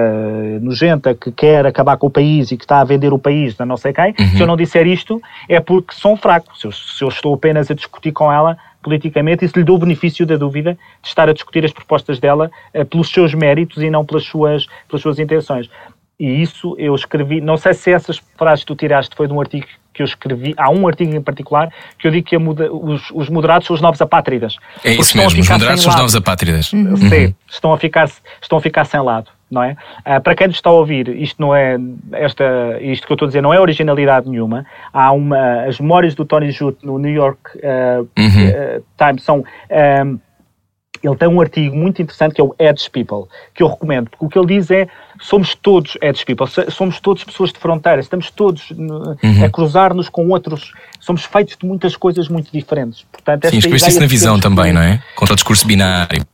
[0.61, 3.67] nojenta, que quer acabar com o país e que está a vender o país a
[3.67, 4.29] não sei quem, uhum.
[4.29, 6.57] se eu não disser isto é porque sou fraco.
[6.57, 8.57] Se eu, se eu estou apenas a discutir com ela,
[8.87, 12.49] politicamente, isso lhe deu o benefício da dúvida de estar a discutir as propostas dela
[12.73, 15.69] uh, pelos seus méritos e não pelas suas, pelas suas intenções.
[16.21, 19.41] E isso eu escrevi, não sei se essas frases que tu tiraste foi de um
[19.41, 21.69] artigo que eu escrevi, há um artigo em particular
[21.99, 24.57] que eu digo que muda, os, os, moderados são os novos apátridas.
[24.85, 26.73] É isso mesmo, os moderados são os novos apátridas.
[26.73, 26.97] Uhum.
[26.97, 28.09] Sim, estão a, ficar,
[28.41, 29.77] estão a ficar sem lado não é?
[30.01, 31.77] Uh, para quem nos está a ouvir, isto não é
[32.13, 32.45] esta,
[32.81, 34.67] isto que eu estou a dizer não é originalidade nenhuma.
[34.93, 38.79] Há uma as memórias do Tony Judd no New York uh, uhum.
[38.79, 40.19] uh, Times são um,
[41.03, 43.25] ele tem um artigo muito interessante que é o Edge People,
[43.55, 44.89] que eu recomendo, porque o que ele diz é
[45.21, 49.45] somos todos Edge People, somos todos pessoas de fronteira, estamos todos uhum.
[49.45, 53.05] a cruzar-nos com outros, somos feitos de muitas coisas muito diferentes.
[53.13, 55.03] Portanto, Sim, escreveste isso na visão também, não é?
[55.15, 56.25] Contra o discurso binário.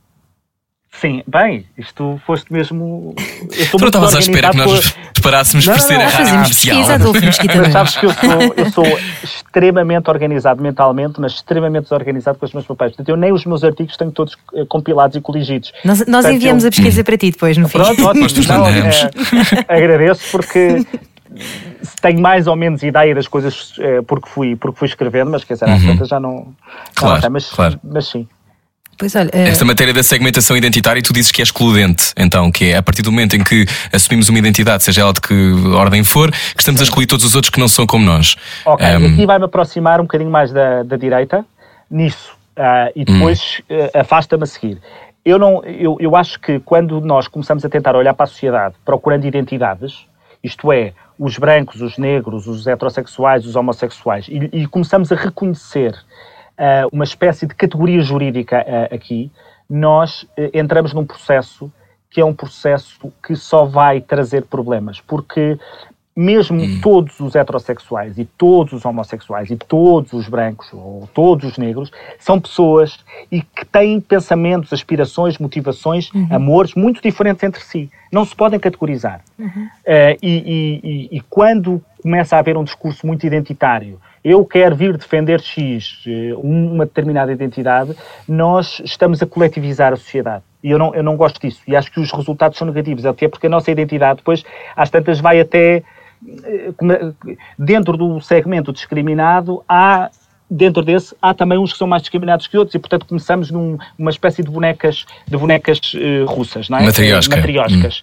[1.01, 3.14] Sim, bem, isto foste mesmo.
[3.70, 6.78] Tu não estavas à espera que nós preparássemos por ser a rádio comercial.
[6.78, 8.84] Mas sabes que eu sou, eu sou
[9.24, 12.93] extremamente organizado mentalmente, mas extremamente desorganizado com os meus papéis.
[12.93, 15.72] Portanto, eu nem os meus artigos tenho todos eh, compilados e coligidos.
[15.84, 16.68] Nós, nós Portanto, enviamos eu...
[16.68, 17.78] a pesquisa para ti depois, no fim.
[17.78, 18.26] Pronto, ótimo.
[18.49, 20.86] Não, é, agradeço porque
[22.01, 25.55] tenho mais ou menos ideia das coisas é, porque, fui, porque fui escrevendo, mas quer
[25.55, 26.05] dizer, às uhum.
[26.05, 26.55] já não.
[26.95, 27.80] Claro, não mas, claro.
[27.82, 28.28] mas sim.
[28.97, 29.49] Pois olha, é...
[29.49, 33.03] Esta matéria da segmentação identitária, tu dizes que é excludente, então, que é a partir
[33.03, 35.34] do momento em que assumimos uma identidade, seja ela de que
[35.74, 38.36] ordem for, que estamos a excluir todos os outros que não são como nós.
[38.64, 39.12] Ok, um...
[39.12, 41.45] aqui vai-me aproximar um bocadinho mais da, da direita,
[41.90, 43.76] nisso, uh, e depois hum.
[43.76, 44.78] uh, afasta-me a seguir.
[45.24, 48.74] Eu, não, eu, eu acho que quando nós começamos a tentar olhar para a sociedade
[48.84, 50.05] procurando identidades,
[50.43, 55.95] isto é, os brancos, os negros, os heterossexuais, os homossexuais, e, e começamos a reconhecer
[56.92, 59.30] uma espécie de categoria jurídica uh, aqui,
[59.68, 61.72] nós uh, entramos num processo
[62.10, 65.58] que é um processo que só vai trazer problemas, porque
[66.14, 66.80] mesmo hum.
[66.82, 71.90] todos os heterossexuais e todos os homossexuais e todos os brancos ou todos os negros
[72.18, 72.98] são pessoas
[73.30, 76.28] e que têm pensamentos, aspirações, motivações, uhum.
[76.30, 77.90] amores muito diferentes entre si.
[78.12, 79.22] Não se podem categorizar.
[79.38, 79.64] Uhum.
[79.86, 84.76] Uh, e, e, e, e, quando começa a haver um discurso muito identitário, eu quero
[84.76, 87.94] vir defender X, eh, uma determinada identidade,
[88.28, 90.44] nós estamos a coletivizar a sociedade.
[90.62, 91.60] E eu não, eu não gosto disso.
[91.66, 94.44] E acho que os resultados são negativos, até porque a nossa identidade depois,
[94.76, 95.82] às tantas, vai até.
[96.44, 96.72] Eh,
[97.58, 100.08] dentro do segmento discriminado, há
[100.48, 104.10] dentro desse há também uns que são mais discriminados que outros e portanto começamos numa
[104.10, 106.84] espécie de bonecas de bonecas uh, russas, não é?
[106.84, 107.36] Matriosca.
[107.36, 108.02] Matrioscas.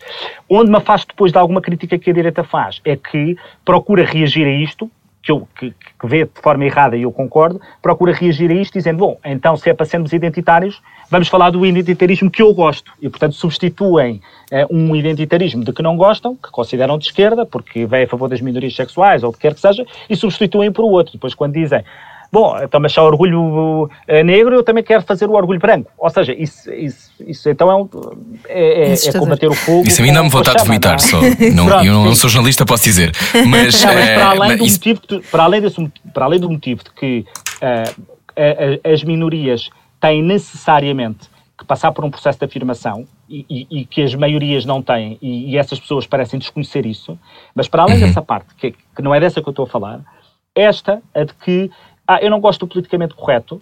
[0.49, 0.57] Hum.
[0.57, 4.47] Onde me afasto depois de alguma crítica que a direita faz é que procura reagir
[4.47, 4.89] a isto
[5.21, 8.73] que, eu, que, que vê de forma errada, e eu concordo, procura reagir a isto
[8.73, 12.91] dizendo, bom, então se é para sermos identitários, vamos falar do identitarismo que eu gosto.
[13.01, 17.85] E, portanto, substituem eh, um identitarismo de que não gostam, que consideram de esquerda, porque
[17.85, 20.83] vem a favor das minorias sexuais, ou o que quer que seja, e substituem por
[20.85, 21.13] outro.
[21.13, 21.83] Depois, quando dizem,
[22.31, 25.91] Bom, então, mas se há orgulho eh, negro, eu também quero fazer o orgulho branco.
[25.97, 27.89] Ou seja, isso, isso, isso então é, um,
[28.47, 29.87] é, é, é combater o fogo.
[29.87, 30.99] Isso a mim dá-me vontade de vomitar não?
[30.99, 31.21] só.
[31.21, 33.11] Não, Pronto, eu não, não, sou jornalista, posso dizer.
[33.33, 36.49] Mas, não, mas para, eh, além do motivo de, para, além desse, para além do
[36.49, 37.25] motivo de que
[37.63, 39.69] uh, as minorias
[39.99, 41.27] têm necessariamente
[41.57, 45.17] que passar por um processo de afirmação e, e, e que as maiorias não têm,
[45.21, 47.19] e, e, essas pessoas parecem desconhecer isso,
[47.53, 48.07] mas para além uhum.
[48.07, 50.01] dessa parte, que, que não é dessa que eu estou a falar,
[50.55, 51.69] esta, a de que
[52.09, 53.61] ah, eu não gosto do politicamente correto,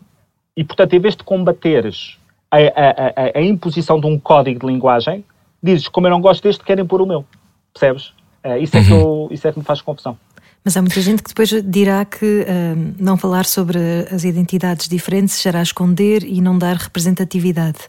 [0.56, 2.18] e portanto, em vez de combateres
[2.50, 5.26] a, a, a, a imposição de um código de linguagem,
[5.62, 7.26] dizes, como eu não gosto deste, querem pôr o meu.
[7.74, 8.14] Percebes?
[8.46, 9.00] Uh, isso, é que uhum.
[9.00, 10.18] eu, isso é que me faz confusão.
[10.64, 13.80] Mas há muita gente que depois dirá que uh, não falar sobre
[14.10, 17.80] as identidades diferentes será esconder e não dar representatividade.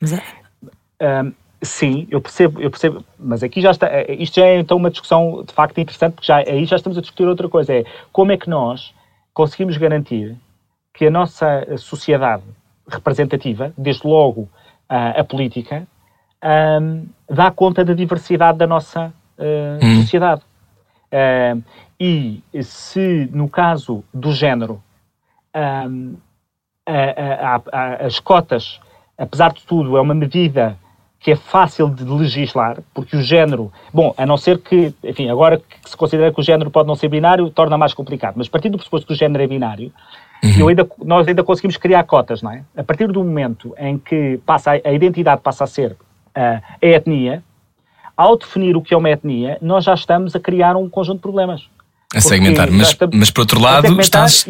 [0.00, 0.22] Mas é...
[1.22, 1.32] um,
[1.62, 5.44] sim, eu percebo, eu percebo, mas aqui já está, isto já é então uma discussão
[5.46, 8.36] de facto interessante, porque já, aí já estamos a discutir outra coisa, é como é
[8.36, 8.92] que nós
[9.34, 10.36] conseguimos garantir
[10.94, 12.44] que a nossa sociedade
[12.88, 14.48] representativa, desde logo
[14.88, 15.86] a, a política,
[16.80, 20.00] um, dá conta da diversidade da nossa uh, hum.
[20.02, 20.42] sociedade.
[21.12, 21.62] Uh,
[21.98, 24.82] e se, no caso do género,
[25.54, 26.16] um,
[26.86, 28.80] a, a, as cotas,
[29.16, 30.78] apesar de tudo, é uma medida
[31.24, 35.56] que é fácil de legislar, porque o género, bom, a não ser que, enfim, agora
[35.56, 38.72] que se considera que o género pode não ser binário, torna mais complicado, mas partindo
[38.72, 39.90] do pressuposto que o género é binário,
[40.44, 40.68] uhum.
[40.68, 42.62] ainda, nós ainda conseguimos criar cotas, não é?
[42.76, 45.96] A partir do momento em que passa a, a identidade passa a ser
[46.34, 47.42] a etnia,
[48.14, 51.22] ao definir o que é uma etnia, nós já estamos a criar um conjunto de
[51.22, 51.70] problemas.
[52.14, 54.44] A segmentar, mas, mas por outro lado estás...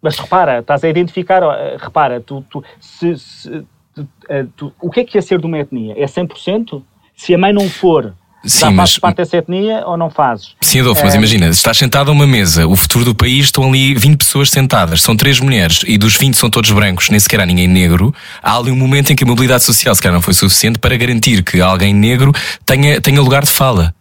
[0.00, 1.42] Mas repara, estás a identificar,
[1.78, 3.64] repara, tu, tu, se, se,
[3.94, 4.08] tu,
[4.56, 5.94] tu, o que é que é ser de uma etnia?
[5.96, 6.82] É 100%?
[7.16, 8.14] Se a mãe não for
[8.44, 10.56] Sim, fazes parte dessa etnia ou não fazes?
[10.60, 11.04] Sim, Adolfo, é...
[11.04, 14.50] mas imagina, estás sentado a uma mesa, o futuro do país estão ali 20 pessoas
[14.50, 18.12] sentadas, são três mulheres e dos 20 são todos brancos, nem sequer há ninguém negro.
[18.42, 20.96] Há ali um momento em que a mobilidade social, se calhar, não foi suficiente para
[20.96, 22.32] garantir que alguém negro
[22.66, 23.94] tenha, tenha lugar de fala.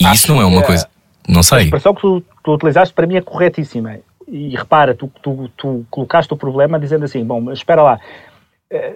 [0.00, 0.88] E Acho isso não é uma coisa.
[1.28, 1.58] Não sei.
[1.58, 3.98] A expressão que tu, tu utilizaste para mim é corretíssima.
[4.26, 8.33] E repara, tu, tu, tu colocaste o problema dizendo assim: bom, mas espera lá, eh,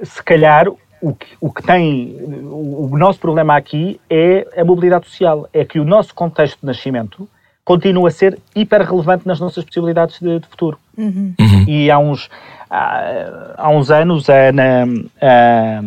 [0.03, 0.69] se calhar
[1.01, 5.65] o que, o que tem, o, o nosso problema aqui é a mobilidade social, é
[5.65, 7.29] que o nosso contexto de nascimento
[7.65, 10.79] continua a ser hiper relevante nas nossas possibilidades de, de futuro.
[10.97, 11.35] Uhum.
[11.39, 11.65] Uhum.
[11.69, 12.31] E há uns,
[12.71, 14.85] há, há uns anos, a, na,
[15.21, 15.83] a,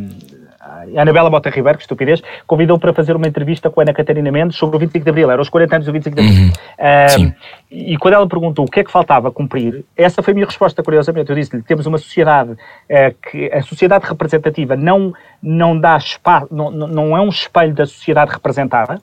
[0.98, 4.32] a Anabela Mota Ribeiro, que estupidez, convidou para fazer uma entrevista com a Ana Catarina
[4.32, 6.44] Mendes sobre o 25 de Abril, era os 40 anos do 25 de Abril.
[6.44, 6.50] Uhum.
[6.50, 7.36] Uh,
[7.70, 10.84] e quando ela perguntou o que é que faltava cumprir, essa foi a minha resposta,
[10.84, 11.30] curiosamente.
[11.30, 16.72] Eu disse-lhe: temos uma sociedade uh, que a sociedade representativa não, não dá espaço, não,
[16.72, 19.02] não é um espelho da sociedade representada.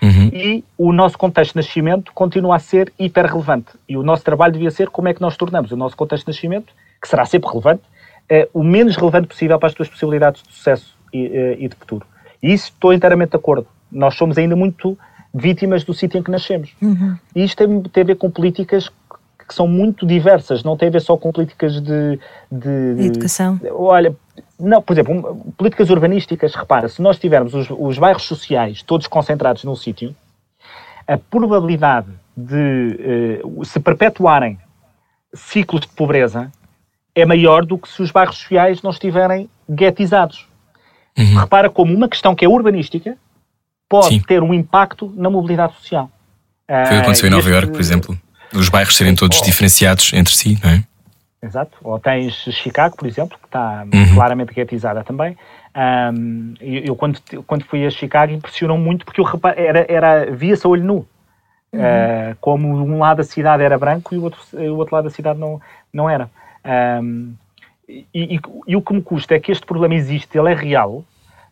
[0.00, 0.30] Uhum.
[0.32, 3.72] E o nosso contexto de nascimento continua a ser hiper relevante.
[3.88, 6.32] E o nosso trabalho devia ser como é que nós tornamos o nosso contexto de
[6.32, 7.82] nascimento, que será sempre relevante,
[8.30, 11.76] uh, o menos relevante possível para as tuas possibilidades de sucesso e, eh, e de
[11.76, 12.06] futuro.
[12.42, 13.66] E isso estou inteiramente de acordo.
[13.90, 14.98] Nós somos ainda muito
[15.34, 16.74] vítimas do sítio em que nascemos.
[16.80, 17.16] Uhum.
[17.34, 18.88] E isto tem, tem, a ver com políticas
[19.48, 22.18] que são muito diversas, não tem a ver só com políticas de.
[22.52, 23.58] de, de educação.
[23.72, 24.14] Olha,
[24.58, 29.64] não, por exemplo, políticas urbanísticas, repara, se nós tivermos os, os bairros sociais todos concentrados
[29.64, 30.14] num sítio,
[31.06, 34.58] a probabilidade de uh, se perpetuarem
[35.32, 36.52] ciclos de pobreza
[37.14, 40.47] é maior do que se os bairros sociais não estiverem guetizados.
[41.18, 41.40] Uhum.
[41.40, 43.16] Repara como uma questão que é urbanística
[43.88, 44.20] pode Sim.
[44.20, 46.10] ter um impacto na mobilidade social.
[46.66, 48.18] Foi o que aconteceu em Nova Iorque, por exemplo.
[48.52, 49.44] Os bairros serem todos oh.
[49.44, 50.84] diferenciados entre si, não é?
[51.42, 51.78] Exato.
[51.82, 54.14] Ou tens Chicago, por exemplo, que está uhum.
[54.14, 55.36] claramente guetizada também.
[55.74, 60.66] Um, eu, eu, quando, quando fui a Chicago, impressionou muito porque eu era, era via-se
[60.66, 61.06] a olho nu.
[61.72, 61.80] Uhum.
[61.80, 65.10] Uh, como um lado da cidade era branco e o outro, o outro lado da
[65.10, 65.60] cidade não,
[65.92, 66.28] não era.
[67.02, 67.34] Um,
[67.88, 71.04] e, e, e, o que me custa é que este problema existe, ele é real,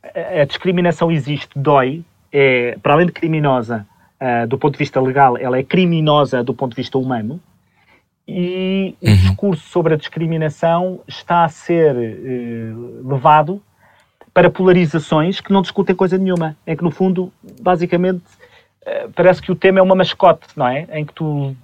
[0.03, 3.87] a, a discriminação existe, dói, é, para além de criminosa
[4.20, 7.41] uh, do ponto de vista legal, ela é criminosa do ponto de vista humano,
[8.28, 9.12] e uhum.
[9.12, 13.62] o discurso sobre a discriminação está a ser uh, levado
[14.34, 16.57] para polarizações que não discutem coisa nenhuma.
[16.66, 18.24] É que, no fundo, basicamente,
[18.82, 20.87] uh, parece que o tema é uma mascote, não é?
[20.91, 21.57] Em que tu,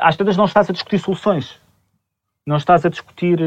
[0.00, 1.60] às tantas, não estás a discutir soluções.
[2.46, 3.38] Não estás a discutir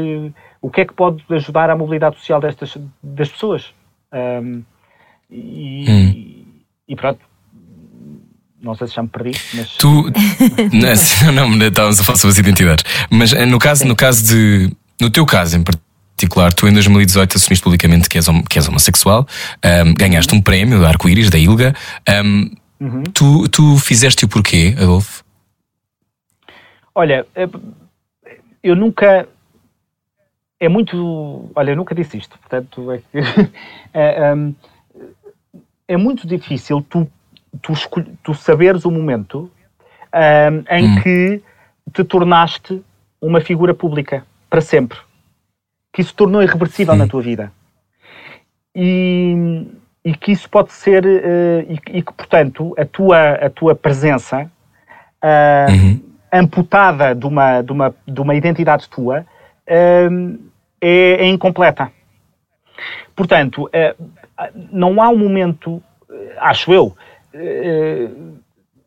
[0.60, 3.72] o que é que pode ajudar à mobilidade social destas das pessoas.
[4.12, 4.62] Um,
[5.30, 6.44] e, hum.
[6.88, 7.20] e, pronto.
[8.60, 9.76] Não sei se já me perdi, mas.
[9.76, 9.86] Tu.
[11.32, 12.84] não, não, estávamos a falar sobre as identidades.
[13.08, 14.74] Mas eh, no caso, no caso de.
[15.00, 19.28] No teu caso em particular, tu em 2018 assumiste publicamente que és, que és homossexual,
[19.64, 21.72] um, ganhaste um prémio do Arco-Íris, da Ilga.
[22.24, 23.02] Um, uhum.
[23.14, 25.22] tu, tu fizeste o porquê, Adolfo?
[26.96, 27.48] Olha, eh,
[28.62, 29.28] eu nunca
[30.60, 31.50] é muito.
[31.54, 33.00] Olha, eu nunca disse isto, portanto, é,
[33.94, 34.54] é, um,
[35.86, 37.08] é muito difícil tu,
[37.62, 37.72] tu,
[38.22, 39.50] tu saberes o momento
[40.12, 41.02] um, em hum.
[41.02, 41.42] que
[41.92, 42.82] te tornaste
[43.20, 44.98] uma figura pública para sempre.
[45.92, 46.98] Que isso tornou irreversível Sim.
[46.98, 47.52] na tua vida.
[48.74, 49.66] E,
[50.04, 51.04] e que isso pode ser.
[51.04, 54.50] Uh, e, e, que, portanto, a tua, a tua presença
[55.22, 56.00] uh, uhum.
[56.32, 59.24] Amputada de uma, de, uma, de uma identidade tua.
[60.10, 60.38] Um,
[60.80, 61.90] é, é incompleta.
[63.14, 63.94] Portanto, é,
[64.70, 65.82] não há um momento,
[66.38, 66.96] acho eu,
[67.34, 68.08] é,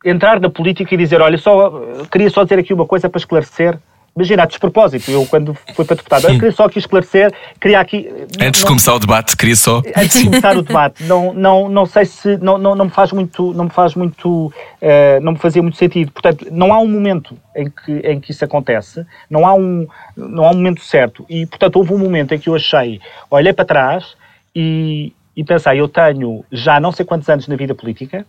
[0.05, 3.77] entrar na política e dizer, olha, só queria só dizer aqui uma coisa para esclarecer
[4.13, 8.11] Imagina, a despropósito, eu quando fui para deputado, eu queria só aqui esclarecer, queria aqui...
[8.41, 9.81] Antes de começar o debate, queria só...
[9.95, 13.13] Antes de começar o debate, não, não, não sei se, não, não, não me faz
[13.13, 16.11] muito, não me faz muito, uh, não me fazia muito sentido.
[16.11, 19.87] Portanto, não há um momento em que, em que isso acontece, não há, um,
[20.17, 21.25] não há um momento certo.
[21.29, 22.99] E, portanto, houve um momento em que eu achei,
[23.29, 24.17] olhei para trás
[24.53, 28.25] e, e pensei, eu tenho já não sei quantos anos na vida política,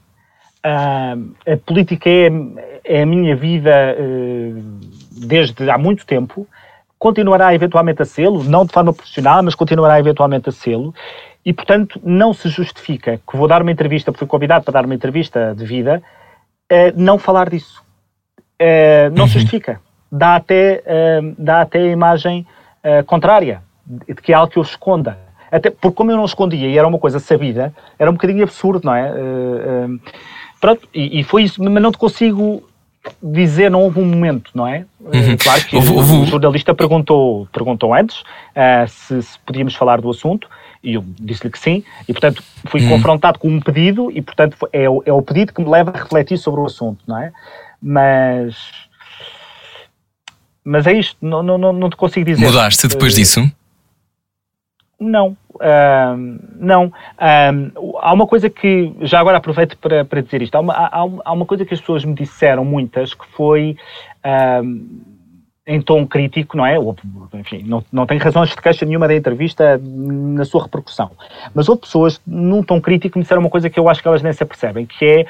[0.64, 2.30] Uh, a política é,
[2.85, 6.46] é, a minha vida uh, desde há muito tempo,
[6.98, 10.94] continuará eventualmente a sê-lo, não de forma profissional, mas continuará eventualmente a sê-lo,
[11.44, 14.84] e portanto não se justifica que vou dar uma entrevista, porque fui convidado para dar
[14.84, 16.02] uma entrevista de vida,
[16.70, 17.82] uh, não falar disso.
[19.14, 19.28] não uhum.
[19.28, 19.80] se justifica.
[20.10, 20.82] Dá até,
[21.38, 22.46] dá até a imagem
[23.06, 25.18] contrária, de que é algo que eu esconda.
[25.52, 28.86] Até porque como eu não escondia e era uma coisa sabida, era um bocadinho absurdo,
[28.86, 29.12] não é?
[29.12, 30.00] Uh, uh,
[30.58, 32.66] pronto, e, e, foi isso, mas não te consigo
[33.22, 34.84] dizer, não houve um momento, não é?
[35.00, 35.36] Uhum.
[35.36, 38.22] Claro que o jornalista perguntou, perguntou antes
[38.88, 40.48] se, se podíamos falar do assunto,
[40.82, 42.88] e eu disse-lhe que sim, e portanto fui hum.
[42.88, 45.98] confrontado com um pedido, e portanto é o, é o pedido que me leva a
[45.98, 47.32] refletir sobre o assunto, não é?
[47.80, 48.57] Mas.
[50.64, 52.44] Mas é isto, não, não, não te consigo dizer.
[52.44, 53.53] Mudaste depois uh, disso?
[55.03, 55.36] Não,
[56.59, 56.92] não.
[58.00, 61.32] Há uma coisa que, já agora aproveito para, para dizer isto, há uma, há, há
[61.32, 63.76] uma coisa que as pessoas me disseram, muitas, que foi
[65.66, 66.76] em tom crítico, não é?
[67.34, 71.12] Enfim, não, não tem razões de queixa nenhuma da entrevista na sua repercussão.
[71.55, 74.22] Mas houve pessoas, num tom crítico, me disseram uma coisa que eu acho que elas
[74.22, 75.26] nem se apercebem, que é,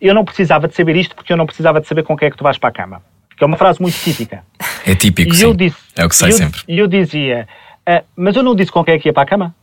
[0.00, 2.30] eu não precisava de saber isto porque eu não precisava de saber com quem é
[2.30, 3.02] que tu vais para a cama.
[3.36, 4.44] Que é uma frase muito típica.
[4.84, 5.44] É típico, e sim.
[5.44, 6.60] Eu disse, é o que sai eu, sempre.
[6.68, 7.48] E eu dizia,
[7.86, 9.54] ah, mas eu não disse com quem é que ia para a cama.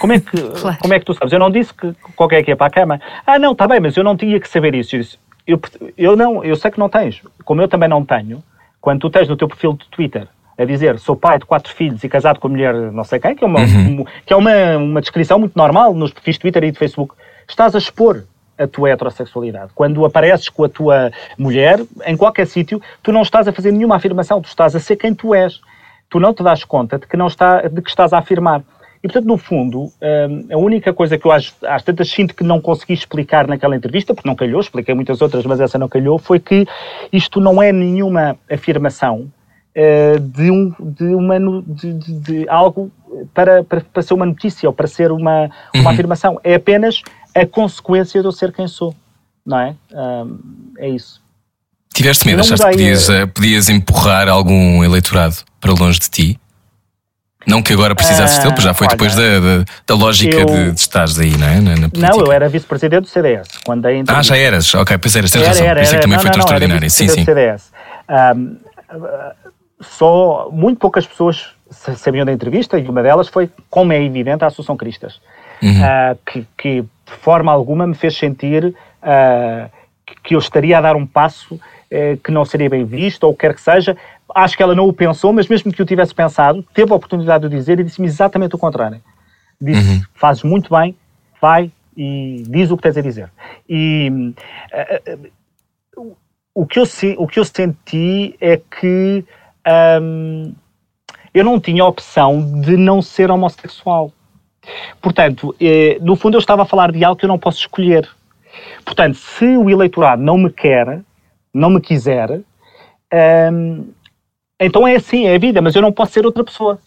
[0.00, 0.78] Como é, que, claro.
[0.80, 1.32] como é que tu sabes?
[1.32, 3.00] Eu não disse que qualquer que ia para a cama.
[3.26, 4.96] Ah, não, está bem, mas eu não tinha que saber isso.
[4.96, 5.60] Eu, disse, eu,
[5.96, 7.22] eu, não, eu sei que não tens.
[7.44, 8.42] Como eu também não tenho,
[8.80, 10.28] quando tu tens no teu perfil de Twitter
[10.58, 13.34] a dizer sou pai de quatro filhos e casado com a mulher não sei quem,
[13.34, 14.06] que é uma, uhum.
[14.24, 17.14] que é uma, uma descrição muito normal nos perfis de Twitter e de Facebook,
[17.46, 18.24] estás a expor
[18.58, 19.72] a tua heterossexualidade.
[19.74, 23.96] Quando apareces com a tua mulher, em qualquer sítio, tu não estás a fazer nenhuma
[23.96, 25.60] afirmação, tu estás a ser quem tu és.
[26.08, 28.62] Tu não te das conta de que, não está, de que estás a afirmar.
[29.02, 32.42] E, portanto, no fundo, hum, a única coisa que eu às, às tantas sinto que
[32.42, 36.18] não consegui explicar naquela entrevista, porque não calhou, expliquei muitas outras, mas essa não calhou,
[36.18, 36.66] foi que
[37.12, 39.30] isto não é nenhuma afirmação
[39.76, 42.90] uh, de, um, de, uma, de, de, de algo
[43.32, 45.88] para, para, para, ser uma notícia ou para ser uma, uma uhum.
[45.88, 46.40] afirmação.
[46.42, 47.02] É apenas
[47.34, 48.94] a consequência de eu ser quem sou.
[49.44, 49.76] Não é?
[49.92, 50.38] Um,
[50.78, 51.20] é isso.
[51.94, 52.40] Tiveste medo?
[52.40, 55.36] Achaste que podias, uh, podias empurrar algum eleitorado
[55.66, 56.40] para longe de ti?
[57.46, 60.72] Não que agora precisasses dele, já foi olha, depois da, da, da lógica eu, de,
[60.72, 61.60] de estares aí, não é?
[61.60, 63.48] Na, na não, eu era vice-presidente do CDS.
[63.64, 64.74] Quando ah, já eras?
[64.74, 65.66] Ok, pois eras, tens era, razão.
[65.66, 66.90] Era, era, também não, foi tão extraordinário.
[66.90, 67.20] Sim, sim.
[67.20, 67.70] Do CDS.
[68.08, 68.56] Um,
[69.80, 74.48] só muito poucas pessoas sabiam da entrevista e uma delas foi, como é evidente, a
[74.48, 75.20] Associação Cristas,
[75.62, 75.82] uhum.
[75.82, 79.70] uh, que, que, de forma alguma me fez sentir uh,
[80.22, 83.54] que eu estaria a dar um passo uh, que não seria bem visto ou quer
[83.54, 83.96] que seja,
[84.34, 87.48] acho que ela não o pensou, mas mesmo que o tivesse pensado, teve a oportunidade
[87.48, 89.00] de o dizer e disse-me exatamente o contrário.
[89.60, 90.02] Disse: uhum.
[90.14, 90.96] fazes muito bem,
[91.40, 93.30] vai e diz o que tens a dizer.
[93.68, 94.34] E
[95.96, 96.16] uh, uh,
[96.54, 96.84] o, que eu,
[97.18, 99.24] o que eu senti é que
[100.00, 100.54] um,
[101.32, 104.12] eu não tinha a opção de não ser homossexual.
[105.00, 108.08] Portanto, eh, no fundo, eu estava a falar de algo que eu não posso escolher.
[108.84, 111.00] Portanto, se o eleitorado não me quer,
[111.52, 112.40] não me quiser,
[113.52, 113.86] um,
[114.58, 116.78] então é assim, é a vida, mas eu não posso ser outra pessoa.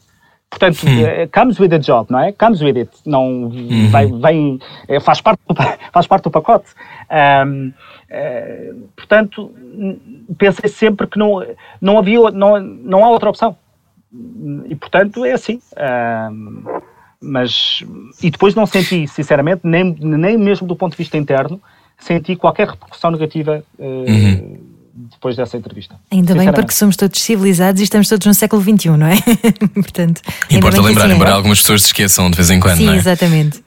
[0.49, 1.27] Portanto, hum.
[1.31, 2.31] comes with a job, não é?
[2.31, 2.91] Comes with it.
[3.05, 3.87] Não, uhum.
[3.91, 5.55] vai, vem, eh, faz, parte do,
[5.93, 6.65] faz parte do pacote.
[7.45, 9.53] Um, uh, portanto,
[10.37, 11.45] pensei sempre que não,
[11.79, 13.55] não havia, não, não há outra opção.
[14.67, 15.61] E, portanto, é assim.
[16.31, 16.63] Um,
[17.21, 17.83] mas,
[18.23, 21.61] e depois não senti, sinceramente, nem, nem mesmo do ponto de vista interno,
[21.99, 24.68] senti qualquer repercussão negativa uh, uhum
[25.11, 25.95] depois dessa entrevista.
[26.11, 29.15] Ainda bem porque somos todos civilizados e estamos todos no século XXI, não é?
[29.73, 31.33] Portanto, Importa lembrar, assim embora é.
[31.33, 32.77] algumas pessoas se esqueçam de vez em quando.
[32.77, 32.95] Sim, é?
[32.95, 33.63] exatamente.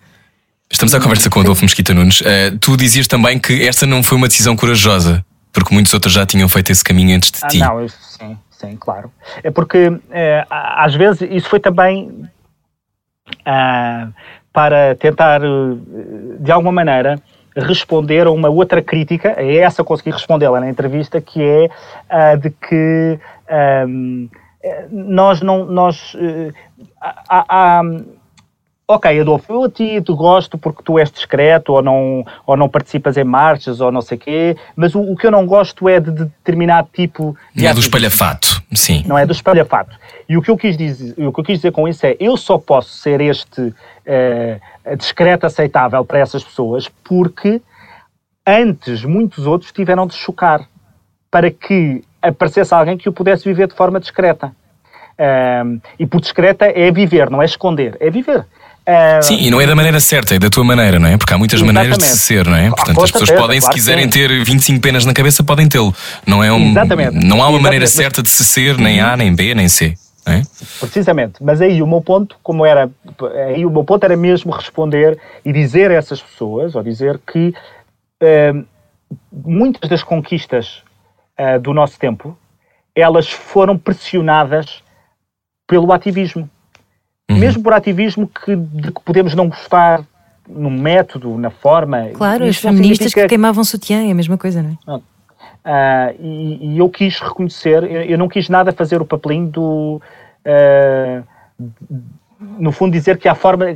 [0.70, 2.20] Estamos à conversa com o Adolfo Mesquita Nunes.
[2.20, 6.26] Uh, tu dizias também que esta não foi uma decisão corajosa, porque muitos outros já
[6.26, 7.58] tinham feito esse caminho antes de ah, ti.
[7.58, 9.10] Não, isso, sim, sim, claro.
[9.42, 10.00] É porque uh,
[10.50, 12.08] às vezes isso foi também
[13.40, 14.12] uh,
[14.52, 15.40] para tentar,
[16.40, 17.20] de alguma maneira,
[17.56, 21.68] responder a uma outra crítica, é essa consegui respondê-la na entrevista, que é
[22.10, 23.18] uh, de que
[23.86, 24.28] um,
[24.90, 25.66] nós não.
[25.66, 26.52] Nós, uh,
[27.00, 27.82] há, há,
[28.86, 32.68] ok, Adolfo, eu a ti te gosto porque tu és discreto ou não, ou não
[32.68, 35.88] participas em marchas ou não sei o quê, mas o, o, que eu não gosto
[35.88, 37.66] é de, de determinado tipo de.
[37.66, 39.04] É do espalhafato, sim.
[39.06, 39.96] Não é do espalhafato.
[40.28, 42.36] E o que eu quis dizer, o que eu quis dizer com isso é eu
[42.36, 47.60] só posso ser este uh, discreto aceitável para essas pessoas, porque
[48.46, 50.68] antes muitos outros tiveram de chocar
[51.30, 54.54] para que aparecesse alguém que o pudesse viver de forma discreta.
[55.12, 58.46] Uh, e por discreta é viver, não é esconder, é viver.
[58.82, 61.16] Uh, Sim, e não é da maneira certa, é da tua maneira, não é?
[61.16, 61.76] Porque há muitas Exatamente.
[61.76, 62.68] maneiras de ser, não é?
[62.68, 65.94] Portanto, as pessoas podem, claro se quiserem ter 25 penas na cabeça, podem tê-lo.
[66.26, 67.14] Não, é um, Exatamente.
[67.14, 67.62] não há uma Exatamente.
[67.62, 69.94] maneira certa de se ser, nem A, nem B, nem C.
[70.24, 70.42] É?
[70.78, 72.88] Precisamente, mas aí o meu ponto, como era,
[73.48, 77.52] aí o meu ponto era mesmo responder e dizer a essas pessoas, ou dizer que
[78.22, 78.64] uh,
[79.32, 80.82] muitas das conquistas
[81.40, 82.38] uh, do nosso tempo,
[82.94, 84.82] elas foram pressionadas
[85.66, 86.48] pelo ativismo.
[87.32, 87.38] Uhum.
[87.38, 90.02] mesmo por ativismo que, de que podemos não gostar
[90.48, 92.08] no método, na forma.
[92.14, 93.22] Claro, as feministas significa...
[93.22, 95.00] que queimavam sutiã é a mesma coisa, não é?
[95.64, 100.02] Uh, e, e, eu quis reconhecer, eu, eu, não quis nada fazer o papelinho do.
[100.44, 101.22] Uh,
[102.58, 103.66] no fundo, dizer que a forma,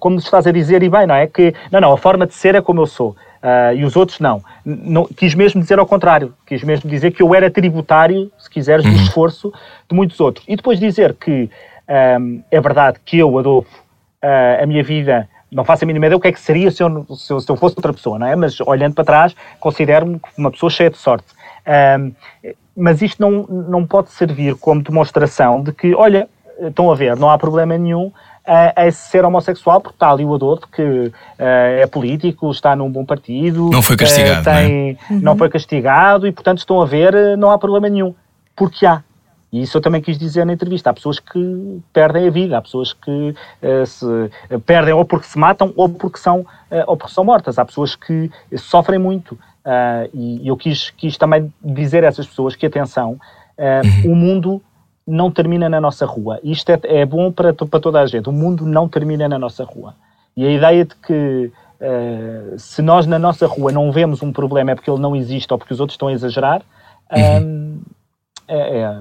[0.00, 1.28] como estás a dizer, e bem, não é?
[1.28, 3.10] Que, não, não, a forma de ser é como eu sou.
[3.10, 4.42] Uh, e os outros não.
[4.64, 5.04] não.
[5.04, 6.34] Quis mesmo dizer ao contrário.
[6.44, 8.96] Quis mesmo dizer que eu era tributário, se quiseres, do uhum.
[8.96, 9.52] esforço
[9.88, 10.44] de muitos outros.
[10.48, 11.48] E depois dizer que
[11.92, 13.68] um, é verdade que eu, Adolfo,
[14.22, 16.82] uh, a minha vida não faço a mínima ideia o que é que seria se
[16.82, 18.34] eu, se eu, se eu fosse outra pessoa, não é?
[18.34, 21.26] Mas olhando para trás, considero-me uma pessoa cheia de sorte.
[22.00, 22.12] Um,
[22.74, 26.26] mas isto não, não pode servir como demonstração de que, olha,
[26.58, 28.10] estão a ver, não há problema nenhum
[28.46, 32.90] a, a ser homossexual, porque está ali o Adolfo que uh, é político, está num
[32.90, 33.70] bom partido.
[33.70, 34.40] Não foi castigado.
[34.40, 35.20] Uh, tem, não, é?
[35.20, 38.14] não foi castigado e, portanto, estão a ver, não há problema nenhum.
[38.56, 39.02] Porque há.
[39.52, 40.88] E isso eu também quis dizer na entrevista.
[40.88, 43.10] Há pessoas que perdem a vida, há pessoas que
[43.62, 47.22] uh, se uh, perdem ou porque se matam ou porque são, uh, ou porque são
[47.22, 47.58] mortas.
[47.58, 49.38] Há pessoas que sofrem muito.
[50.14, 53.20] e eu quis, quis também dizer a essas pessoas que, atenção,
[54.04, 54.12] uhum.
[54.12, 54.62] o mundo
[55.06, 56.40] não termina na nossa rua.
[56.42, 58.30] Isto é, é bom para, para toda a gente.
[58.30, 59.94] O mundo não termina na nossa rua.
[60.34, 61.52] E a ideia de que
[62.58, 65.58] se nós na nossa rua não vemos um problema é porque ele não existe ou
[65.58, 66.62] porque os outros estão a exagerar,
[67.12, 67.80] uhum.
[68.46, 68.96] é, é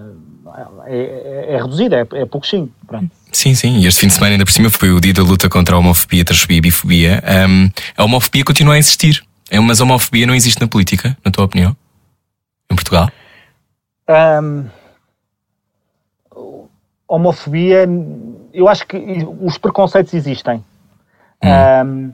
[0.85, 2.71] é, é, é reduzida, é, é pouquinho.
[2.87, 3.09] Pronto.
[3.31, 5.49] Sim, sim, e este fim de semana ainda por cima foi o dia da luta
[5.49, 7.23] contra a homofobia, transfobia e bifobia.
[7.49, 11.31] Um, a homofobia continua a existir, é, mas a homofobia não existe na política, na
[11.31, 11.75] tua opinião?
[12.69, 13.09] Em Portugal?
[14.09, 14.65] Um,
[17.07, 17.87] homofobia,
[18.53, 18.97] eu acho que
[19.41, 20.63] os preconceitos existem.
[21.43, 21.49] Hum.
[21.85, 22.13] Um,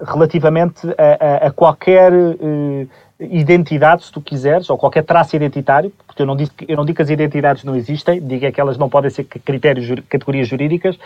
[0.00, 2.88] relativamente a, a, a qualquer uh,
[3.20, 6.96] identidade, se tu quiseres, ou qualquer traço identitário, porque eu não, digo, eu não digo
[6.96, 10.98] que as identidades não existem, digo é que elas não podem ser critérios, categorias jurídicas.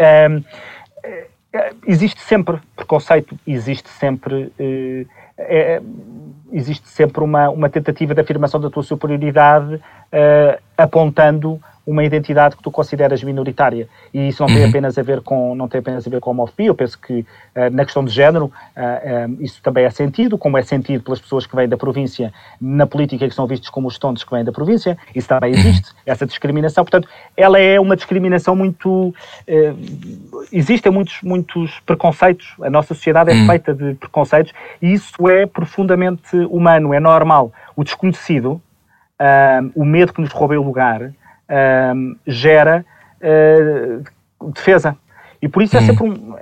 [0.00, 0.42] Um,
[1.52, 4.52] eh, existe sempre preconceito, existe sempre.
[4.58, 5.06] Uh,
[5.38, 5.82] é,
[6.50, 12.62] existe sempre uma, uma tentativa de afirmação da tua superioridade uh, apontando uma identidade que
[12.62, 13.88] tu consideras minoritária.
[14.12, 14.68] E isso não tem uhum.
[14.68, 16.66] apenas a ver com não tem apenas a ver com homofobia.
[16.66, 20.58] Eu penso que uh, na questão de género uh, uh, isso também é sentido, como
[20.58, 23.98] é sentido pelas pessoas que vêm da província na política que são vistos como os
[23.98, 24.98] tontos que vêm da província.
[25.14, 25.58] Isso também uhum.
[25.60, 26.84] existe, essa discriminação.
[26.84, 29.14] Portanto, ela é uma discriminação muito
[30.52, 32.54] existem muitos muitos preconceitos.
[32.62, 33.46] A nossa sociedade é uhum.
[33.46, 37.52] feita de preconceitos e isso é profundamente humano, é normal.
[37.76, 38.60] O desconhecido,
[39.74, 41.12] o medo que nos roube o lugar
[41.50, 42.84] uh, gera
[43.20, 44.96] uh, defesa.
[45.40, 46.34] E por isso é sempre um,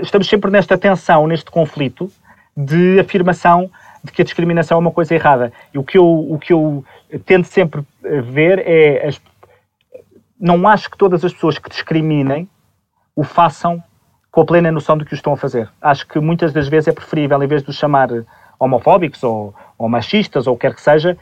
[0.00, 2.10] estamos sempre nesta tensão, neste conflito
[2.56, 3.70] de afirmação
[4.02, 5.52] de que a discriminação é uma coisa errada.
[5.72, 6.84] E o que eu, o que eu
[7.26, 9.08] tento sempre ver é.
[9.08, 9.20] As,
[10.40, 12.48] não acho que todas as pessoas que discriminem
[13.14, 13.82] o façam
[14.30, 15.68] com a plena noção do que o estão a fazer.
[15.82, 18.08] Acho que muitas das vezes é preferível, em vez de os chamar
[18.58, 21.18] homofóbicos ou, ou machistas ou o que quer que seja,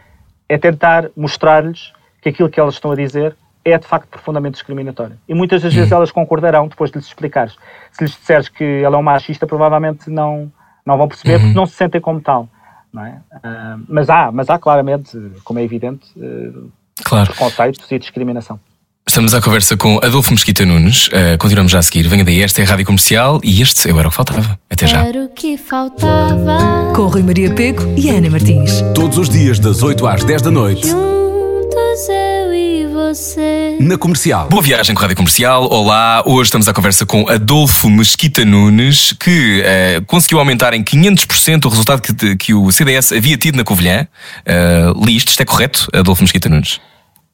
[0.49, 5.17] é tentar mostrar-lhes que aquilo que elas estão a dizer é de facto profundamente discriminatório.
[5.29, 5.99] E muitas das vezes uhum.
[5.99, 7.55] elas concordarão depois de lhes explicares.
[7.93, 10.51] Se lhes disseres que ela é uma machista, provavelmente não,
[10.85, 11.41] não vão perceber uhum.
[11.41, 12.49] porque não se sentem como tal.
[12.93, 13.21] Não é?
[13.33, 15.11] Uh, mas há, mas há claramente,
[15.45, 16.71] como é evidente, uh,
[17.05, 17.27] claro.
[17.27, 18.59] preconceitos e discriminação.
[19.07, 21.09] Estamos à conversa com Adolfo Mesquita Nunes.
[21.09, 22.07] Uh, continuamos já a seguir.
[22.09, 24.59] Venha daí, esta é a Rádio Comercial e este eu era o que faltava.
[24.71, 25.05] Até já.
[25.05, 26.93] Era o que faltava.
[26.95, 28.83] Com Rui Maria Peco e Ana Martins.
[28.95, 30.89] Todos os dias, das 8 às 10 da noite
[33.15, 33.79] você.
[33.81, 34.49] Na comercial.
[34.49, 35.67] Boa viagem com a Rádio Comercial.
[35.71, 41.65] Olá, hoje estamos à conversa com Adolfo Mesquita Nunes, que uh, conseguiu aumentar em 500%
[41.65, 44.07] o resultado que, que, o CDS havia tido na Covilhã.
[44.41, 46.81] Uh, li isto, isto é correto, Adolfo Mesquita Nunes?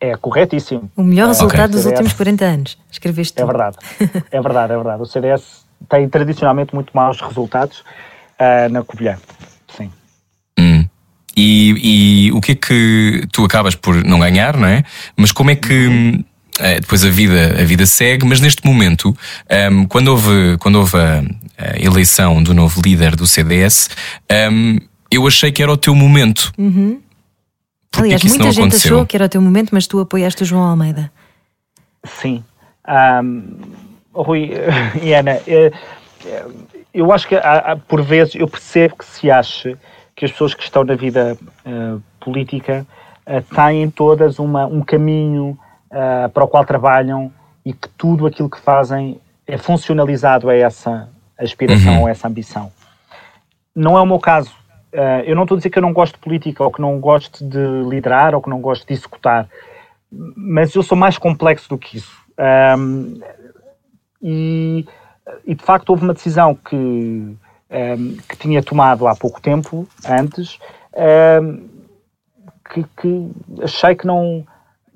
[0.01, 0.89] É corretíssimo.
[0.97, 1.77] O melhor resultado okay.
[1.77, 2.79] dos últimos 40 anos.
[2.91, 3.77] Escreveste É verdade,
[4.31, 5.03] é verdade, é verdade.
[5.03, 9.17] O CDS tem tradicionalmente muito maus resultados uh, na Covilhã.
[11.37, 14.85] E, e, o que é que tu acabas por não ganhar, não é?
[15.17, 16.25] Mas como é que
[16.59, 19.17] é, depois a vida, a vida segue, mas neste momento, um,
[19.49, 21.23] ehm, quando houve, quando houve a,
[21.59, 23.89] a, eleição do novo líder do CDS,
[24.31, 24.79] um, ehm,
[25.11, 26.53] eu achei que era o teu momento.
[26.57, 27.01] Uhum.
[27.97, 28.97] Aliás, muita gente aconteceu?
[28.97, 31.11] achou que era o teu momento, mas tu apoiaste o João Almeida.
[32.05, 32.45] Sim.
[32.89, 33.43] Um,
[34.13, 34.51] Rui
[35.03, 35.73] e Ana, eu,
[36.25, 36.45] eh,
[36.93, 37.37] eu acho que
[37.89, 39.79] por vezes eu percebo que se acha
[40.15, 41.37] que as pessoas que estão na vida
[41.67, 42.87] uh, política
[43.27, 45.59] uh, têm todas uma, um caminho
[45.91, 47.33] uh, para o qual trabalham
[47.65, 51.09] e que tudo aquilo que fazem é funcionalizado a essa
[51.39, 52.07] aspiração, uhum.
[52.07, 52.71] a essa ambição.
[53.75, 54.53] Não é o meu caso.
[55.27, 57.45] eu não estou a dizer que eu não gosto de política ou que não gosto
[57.45, 57.59] de
[57.89, 59.49] liderar ou que não gosto de executar,
[60.37, 62.17] mas eu sou mais complexo do que isso.
[62.79, 63.21] Um,
[64.23, 64.87] e,
[65.45, 67.37] e, de facto houve uma decisão que,
[67.71, 70.59] um, que tinha tomado há pouco tempo, antes,
[71.43, 71.69] um,
[72.71, 73.31] que, que,
[73.63, 74.47] achei que não,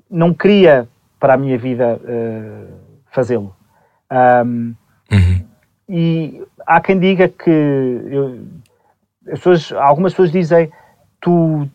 [0.09, 0.87] não queria
[1.19, 2.73] para a minha vida uh,
[3.11, 3.55] fazê-lo.
[4.11, 4.73] Um,
[5.11, 5.45] uhum.
[5.87, 8.45] E há quem diga que eu,
[9.25, 10.71] pessoas, algumas pessoas dizem
[11.19, 11.67] tu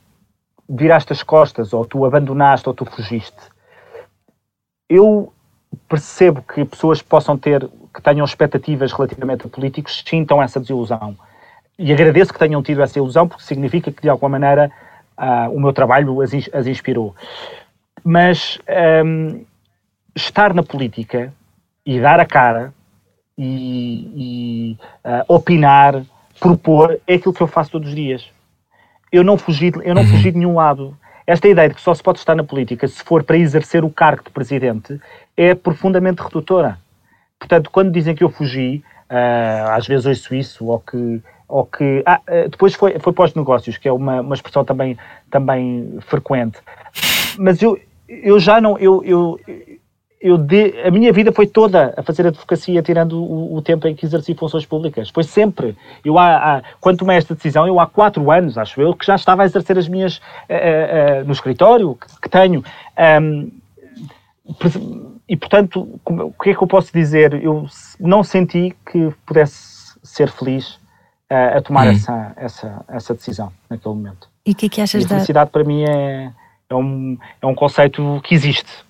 [0.68, 3.36] viraste as costas, ou tu abandonaste, ou tu fugiste.
[4.88, 5.33] Eu
[5.88, 11.16] percebo que pessoas possam ter, que tenham expectativas relativamente a políticos, sintam essa desilusão.
[11.78, 14.70] E agradeço que tenham tido essa ilusão, porque significa que, de alguma maneira,
[15.18, 17.14] uh, o meu trabalho as, as inspirou.
[18.04, 18.58] Mas
[19.04, 19.44] um,
[20.14, 21.32] estar na política
[21.84, 22.72] e dar a cara
[23.36, 26.02] e, e uh, opinar,
[26.38, 28.30] propor, é aquilo que eu faço todos os dias.
[29.10, 30.08] Eu não fugi, eu não uhum.
[30.08, 30.96] fugi de nenhum lado.
[31.26, 33.90] Esta ideia de que só se pode estar na política se for para exercer o
[33.90, 35.00] cargo de presidente
[35.36, 36.78] é profundamente redutora.
[37.38, 41.22] Portanto, quando dizem que eu fugi, uh, às vezes ouço isso, ou que.
[41.46, 44.98] Ou que ah, uh, depois foi, foi pós-negócios, que é uma, uma expressão também,
[45.30, 46.58] também frequente.
[47.38, 48.78] Mas eu, eu já não.
[48.78, 49.38] Eu, eu,
[50.24, 53.94] eu de, a minha vida foi toda a fazer advocacia, tirando o, o, tempo em
[53.94, 55.10] que exerci funções públicas.
[55.10, 55.76] Foi sempre.
[56.02, 59.16] Eu há, há, quando tomei esta decisão, eu há quatro anos, acho eu, que já
[59.16, 62.64] estava a exercer as minhas uh, uh, no escritório que, que tenho.
[63.22, 63.50] Um,
[65.28, 67.34] e portanto, o que é que eu posso dizer?
[67.42, 67.66] Eu
[68.00, 70.76] não senti que pudesse ser feliz
[71.30, 71.90] uh, a tomar hum.
[71.90, 74.26] essa, essa, essa decisão naquele momento.
[74.46, 75.52] E o que é que achas e a felicidade da...
[75.52, 76.32] para mim é,
[76.70, 78.84] é, um, é um conceito que existe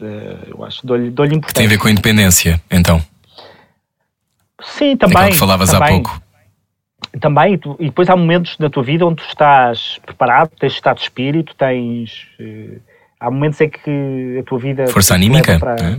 [0.00, 1.54] eu acho, dou-lhe dou importância.
[1.54, 3.02] Tem a ver com a independência, então?
[4.62, 5.24] Sim, também.
[5.24, 6.22] É que falavas também, há pouco.
[7.20, 11.02] Também, e depois há momentos na tua vida onde tu estás preparado, tens estado de
[11.02, 12.26] espírito, tens.
[12.38, 12.80] Uh,
[13.18, 14.86] há momentos em que a tua vida.
[14.88, 15.52] Força anímica.
[15.52, 15.94] Leva para, é?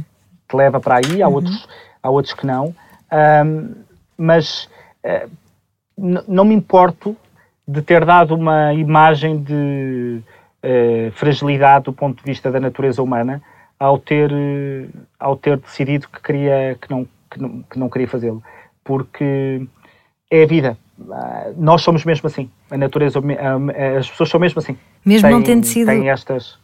[0.47, 1.35] Te leva para aí, há, uhum.
[1.35, 1.67] outros,
[2.01, 2.75] há outros que não.
[3.11, 3.73] Um,
[4.17, 4.69] mas
[5.03, 5.29] uh,
[5.97, 7.17] não me importo
[7.67, 10.21] de ter dado uma imagem de
[10.63, 13.41] uh, fragilidade do ponto de vista da natureza humana
[13.79, 14.31] ao ter,
[15.19, 18.41] ao ter decidido que, queria, que, não, que, não, que não queria fazê-lo.
[18.83, 19.65] Porque
[20.29, 20.77] é a vida.
[21.11, 22.49] Ah, nós somos mesmo assim.
[22.71, 23.19] A natureza,
[23.97, 24.77] as pessoas são mesmo assim.
[25.05, 25.87] Mesmo não tendo sido.
[25.87, 26.57] Têm estas.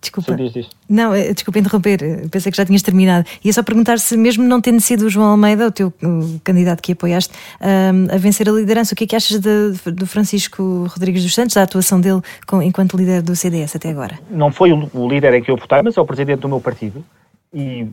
[0.00, 0.32] Desculpa.
[0.32, 0.70] Sim, diz, diz.
[0.88, 3.28] Não, eh, desculpa interromper, pensei que já tinhas terminado.
[3.44, 6.40] E é só perguntar se, mesmo não tendo sido o João Almeida, o teu o
[6.44, 10.06] candidato que apoiaste, um, a vencer a liderança, o que é que achas de, do
[10.06, 14.18] Francisco Rodrigues dos Santos, da atuação dele com, enquanto líder do CDS até agora?
[14.30, 16.60] Não foi o, o líder em que eu votei, mas é o presidente do meu
[16.60, 17.04] partido
[17.52, 17.88] e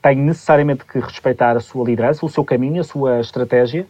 [0.00, 3.86] tenho necessariamente que respeitar a sua liderança, o seu caminho, a sua estratégia.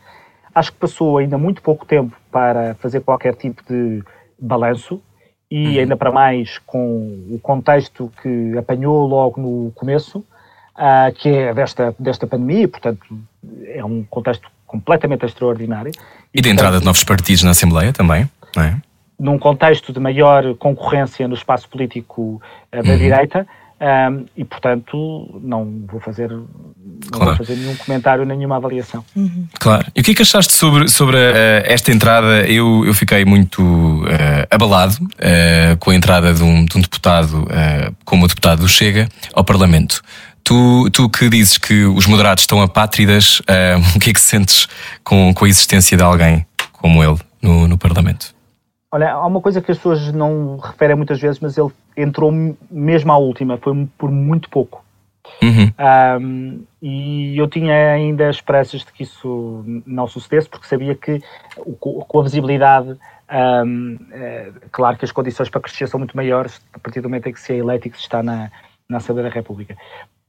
[0.55, 4.03] Acho que passou ainda muito pouco tempo para fazer qualquer tipo de
[4.39, 5.01] balanço
[5.51, 5.81] e uhum.
[5.81, 11.95] ainda para mais com o contexto que apanhou logo no começo, uh, que é desta,
[11.99, 13.07] desta pandemia, portanto
[13.67, 15.93] é um contexto completamente extraordinário.
[16.35, 18.77] E, e de entrada de novos partidos na Assembleia também, não é?
[19.19, 22.41] Num contexto de maior concorrência no espaço político
[22.73, 22.99] uh, da uhum.
[22.99, 23.47] direita,
[23.81, 26.49] um, e, portanto, não vou fazer, não
[27.13, 27.37] claro.
[27.37, 29.05] vou fazer nenhum comentário, nenhuma avaliação.
[29.15, 29.47] Uhum.
[29.59, 29.87] Claro.
[29.95, 32.45] E o que é que achaste sobre, sobre uh, esta entrada?
[32.49, 37.47] Eu, eu fiquei muito uh, abalado uh, com a entrada de um, de um deputado,
[38.05, 40.03] como o deputado do Chega, ao Parlamento.
[40.43, 43.41] Tu, tu que dizes que os moderados estão apátridas,
[43.95, 44.67] o que é que sentes
[45.05, 48.38] com, com a existência de alguém como ele no, no Parlamento?
[48.91, 52.33] Olha, há uma coisa que as pessoas não referem muitas vezes, mas ele entrou
[52.71, 54.83] mesmo à última, foi por muito pouco.
[55.43, 56.21] Uhum.
[56.21, 61.23] Um, e eu tinha ainda esperanças de que isso não sucedesse, porque sabia que
[61.79, 62.97] com a visibilidade,
[63.67, 67.29] um, é, claro que as condições para crescer são muito maiores a partir do momento
[67.29, 68.51] em que se é eleito e que se está na,
[68.89, 69.77] na Assembleia da República.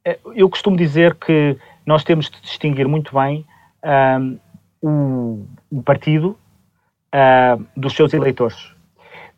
[0.04, 3.46] É, eu costumo dizer que nós temos de distinguir muito bem
[4.22, 4.38] um,
[4.82, 6.38] o, o partido
[7.14, 8.58] uh, dos seus eleitores.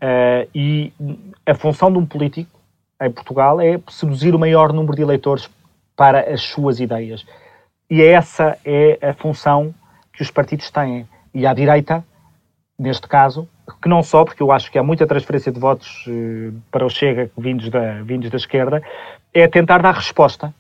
[0.02, 0.94] Uh, e
[1.46, 2.60] a função de um político
[3.02, 5.50] em Portugal é seduzir o maior número de eleitores
[5.96, 7.26] para as suas ideias.
[7.90, 9.74] E essa é a função
[10.14, 11.08] que os partidos têm.
[11.34, 12.04] E à direita,
[12.78, 13.48] neste caso,
[13.82, 16.90] que não só, porque eu acho que há muita transferência de votos uh, para o
[16.90, 18.82] Chega vindos da, vindos da esquerda,
[19.34, 20.54] é tentar dar resposta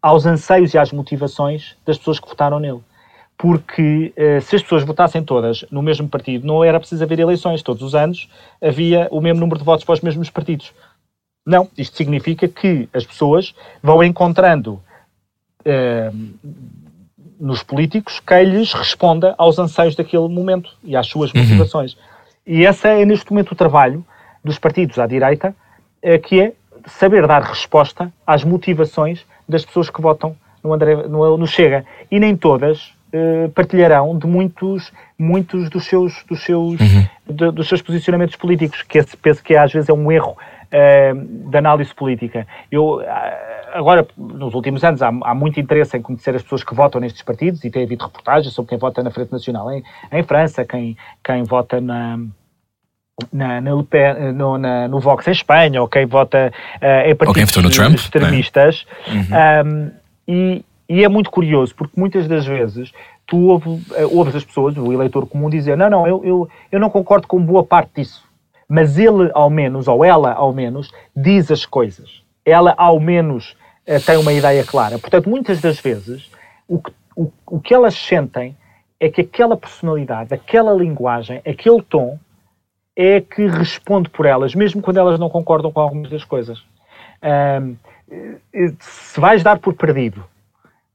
[0.00, 2.82] aos anseios e às motivações das pessoas que votaram nele
[3.36, 7.62] porque eh, se as pessoas votassem todas no mesmo partido, não era preciso haver eleições.
[7.62, 8.28] Todos os anos
[8.62, 10.72] havia o mesmo número de votos para os mesmos partidos.
[11.46, 14.80] Não, isto significa que as pessoas vão encontrando
[15.64, 16.10] eh,
[17.38, 21.42] nos políticos quem lhes responda aos anseios daquele momento e às suas uhum.
[21.42, 21.94] motivações.
[21.94, 22.00] Uhum.
[22.46, 24.04] E esse é neste momento o trabalho
[24.42, 25.54] dos partidos à direita,
[26.02, 26.52] eh, que é
[26.86, 31.84] saber dar resposta às motivações das pessoas que votam no, André, no, no Chega.
[32.10, 37.06] E nem todas uh, partilharão de muitos, muitos dos seus, dos seus, uhum.
[37.30, 41.50] de, dos seus posicionamentos políticos, que esse, penso que às vezes é um erro uh,
[41.50, 42.46] de análise política.
[42.70, 43.04] Eu, uh,
[43.72, 47.22] agora, nos últimos anos, há, há, muito interesse em conhecer as pessoas que votam nestes
[47.22, 49.82] partidos e tem havido reportagens sobre quem vota na Frente Nacional em,
[50.12, 52.18] em França, quem, quem vota na
[53.32, 53.70] na, na,
[54.32, 58.84] no, na, no Vox em Espanha, ou quem vota uh, em partidos no Trump, extremistas.
[59.06, 59.62] Né?
[59.62, 59.70] Uhum.
[59.70, 59.90] Um,
[60.26, 62.92] e, e, é muito curioso, porque muitas das vezes
[63.26, 66.80] tu ouves, uh, ouves as pessoas, o eleitor comum, dizer: Não, não, eu, eu, eu
[66.80, 68.24] não concordo com boa parte disso.
[68.68, 72.22] Mas ele, ao menos, ou ela, ao menos, diz as coisas.
[72.44, 73.56] Ela, ao menos,
[73.86, 74.98] uh, tem uma ideia clara.
[74.98, 76.30] Portanto, muitas das vezes,
[76.68, 78.56] o que, o, o que elas sentem
[79.00, 82.18] é que aquela personalidade, aquela linguagem, aquele tom
[82.96, 86.62] é que responde por elas, mesmo quando elas não concordam com algumas das coisas.
[87.60, 87.76] Um,
[88.78, 90.24] se vais dar por perdido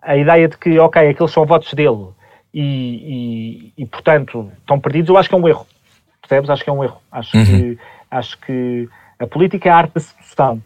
[0.01, 2.07] a ideia de que, ok, aqueles são votos dele
[2.53, 5.67] e, e, e, portanto, estão perdidos, eu acho que é um erro.
[6.21, 6.49] Percebes?
[6.49, 6.97] Acho que é um erro.
[7.11, 7.45] Acho, uhum.
[7.45, 8.89] que, acho que
[9.19, 10.61] a política é a arte da sedução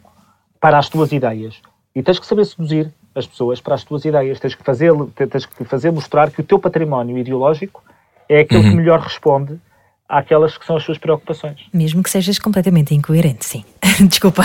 [0.59, 1.61] para as tuas ideias.
[1.95, 4.39] E tens que saber seduzir as pessoas para as tuas ideias.
[4.39, 4.91] Tens que fazer,
[5.29, 7.83] tens que fazer mostrar que o teu património ideológico
[8.29, 8.69] é aquele uhum.
[8.71, 9.59] que melhor responde
[10.13, 11.57] àquelas que são as suas preocupações.
[11.73, 13.65] Mesmo que sejas completamente incoerente, sim.
[14.07, 14.43] Desculpa,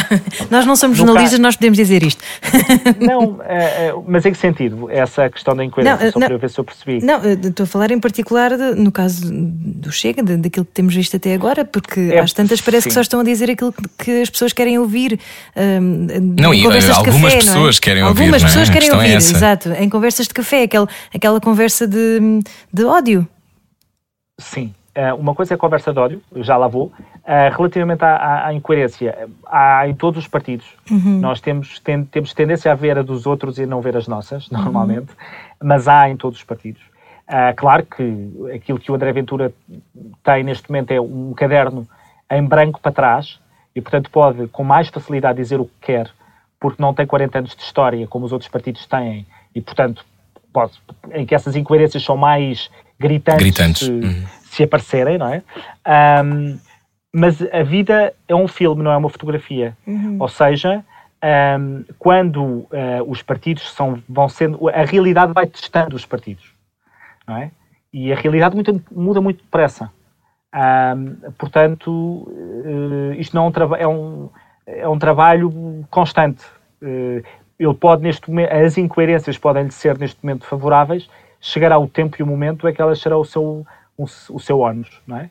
[0.51, 2.23] nós não somos jornalistas, nós podemos dizer isto.
[3.01, 4.90] Não, é, é, mas em que sentido?
[4.90, 7.05] Essa questão da incoerência, não, só não, para ver se eu percebi.
[7.05, 10.95] Não, estou a falar em particular, de, no caso do Chega, de, daquilo que temos
[10.95, 12.89] visto até agora, porque é, às tantas parece sim.
[12.89, 15.19] que só estão a dizer aquilo que as pessoas querem ouvir.
[15.57, 16.07] Um,
[16.39, 17.81] não, e algumas café, pessoas é?
[17.81, 18.23] querem ouvir.
[18.23, 22.40] Algumas pessoas querem ouvir, exato, em conversas de café, aquela, aquela conversa de,
[22.73, 23.27] de ódio.
[24.39, 24.78] Sim, eh,
[25.16, 26.87] uma coisa é a conversa de ódio, já lá vou.
[26.87, 30.66] Uh, relativamente à, à, à, incoerência, há em todos os partidos.
[30.91, 31.20] Uhum.
[31.20, 34.49] Nós temos, ten, temos tendência a ver a dos outros e não ver as nossas,
[34.49, 34.59] uhum.
[34.59, 35.12] normalmente,
[35.62, 36.83] mas há em todos os partidos.
[37.29, 39.53] Uh, claro que aquilo que o André Ventura
[40.25, 41.87] tem neste momento é um caderno
[42.31, 43.39] em branco para trás
[43.77, 46.11] e, portanto, pode com mais facilidade dizer o que quer,
[46.59, 50.05] porque não tem 40 anos de história como os outros partidos têm e, portanto,
[50.53, 50.73] pode,
[51.12, 53.43] em que essas incoerências são mais gritantes.
[53.43, 53.89] gritantes.
[53.89, 55.43] Uhum se aparecerem, não é?
[56.25, 56.59] Um,
[57.13, 59.77] mas a vida é um filme, não é uma fotografia.
[59.87, 60.17] Uhum.
[60.19, 60.85] Ou seja,
[61.61, 62.69] um, quando uh,
[63.07, 64.69] os partidos são, vão sendo.
[64.69, 66.53] A realidade vai testando os partidos,
[67.27, 67.51] não é?
[67.93, 69.91] E a realidade muito, muda muito depressa.
[70.53, 74.31] Um, portanto, uh, isto não é um, é um,
[74.67, 76.45] é um trabalho constante.
[76.83, 77.23] Uh,
[77.59, 81.09] ele pode, neste momento, as incoerências podem ser neste momento favoráveis,
[81.41, 83.67] chegará o tempo e o momento em que elas serão o seu
[83.99, 85.29] o, o seu ónus, não é?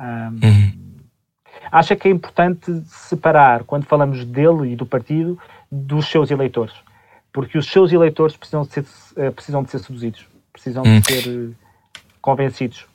[0.00, 0.72] Um, uhum.
[1.70, 5.38] Acha que é importante separar, quando falamos dele e do partido,
[5.70, 6.74] dos seus eleitores.
[7.32, 8.86] Porque os seus eleitores precisam de ser,
[9.16, 11.00] uh, precisam de ser seduzidos, precisam uhum.
[11.00, 11.54] de ser uh,
[12.22, 12.86] convencidos.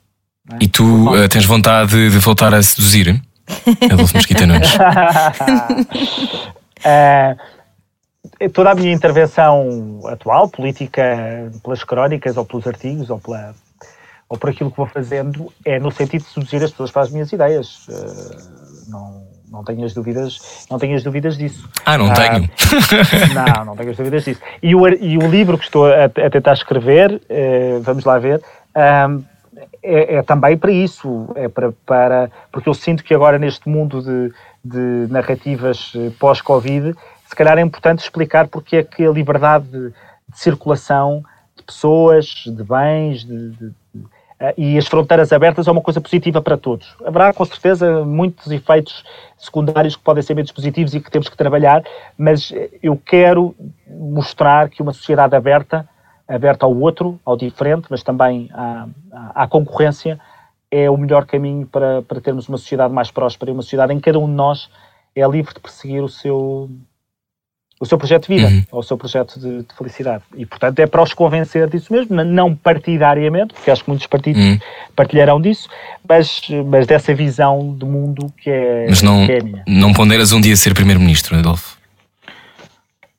[0.53, 0.57] É?
[0.61, 3.21] E tu uh, tens vontade de voltar a seduzir?
[3.91, 4.69] Adolfo Mesquita Nunes.
[8.53, 13.55] toda a minha intervenção atual, política, pelas crónicas ou pelos artigos ou pela,
[14.29, 17.11] ou por aquilo que vou fazendo, é no sentido de seduzir as pessoas para as
[17.11, 17.87] minhas ideias.
[17.87, 21.67] Uh, não, não tenho as dúvidas, não tenho as dúvidas disso.
[21.83, 22.49] Ah, não uh, tenho.
[23.33, 24.41] não, não tenho as dúvidas disso.
[24.61, 28.41] E o, e o livro que estou a, a tentar escrever, uh, vamos lá ver,
[29.09, 29.23] um,
[29.81, 34.01] é, é, também para isso, é para, para, porque eu sinto que agora neste mundo
[34.01, 34.31] de,
[34.63, 36.93] de narrativas pós-Covid,
[37.25, 41.23] se calhar é importante explicar porque é que a liberdade de, de circulação
[41.55, 43.99] de pessoas, de bens, de, de, eh,
[44.57, 46.95] e as fronteiras abertas é uma coisa positiva para todos.
[47.05, 49.03] Haverá, com certeza, muitos efeitos
[49.37, 51.83] secundários que podem ser menos positivos e que temos que trabalhar,
[52.17, 53.53] mas eh, eu quero
[53.87, 55.87] mostrar que uma sociedade aberta,
[56.27, 58.87] aberta ao outro, ao diferente, mas também à,
[59.35, 60.19] à, concorrência,
[60.71, 63.97] é o melhor caminho para, para termos uma sociedade mais próspera e uma sociedade em
[63.97, 64.69] que cada um de nós
[65.15, 66.69] é livre de perseguir o seu,
[67.79, 68.63] o seu projeto de vida, uhum.
[68.71, 70.23] ou o seu projeto de, de, felicidade.
[70.35, 74.43] E, portanto, é para os convencer disso mesmo, não partidariamente, porque acho que muitos partidos
[74.43, 74.59] uhum.
[74.95, 75.69] partilharão disso,
[76.07, 79.63] mas, mas dessa visão do mundo que é, mas não, que é minha.
[79.65, 81.77] Não ponderas um dia ser primeiro-ministro, Adolfo?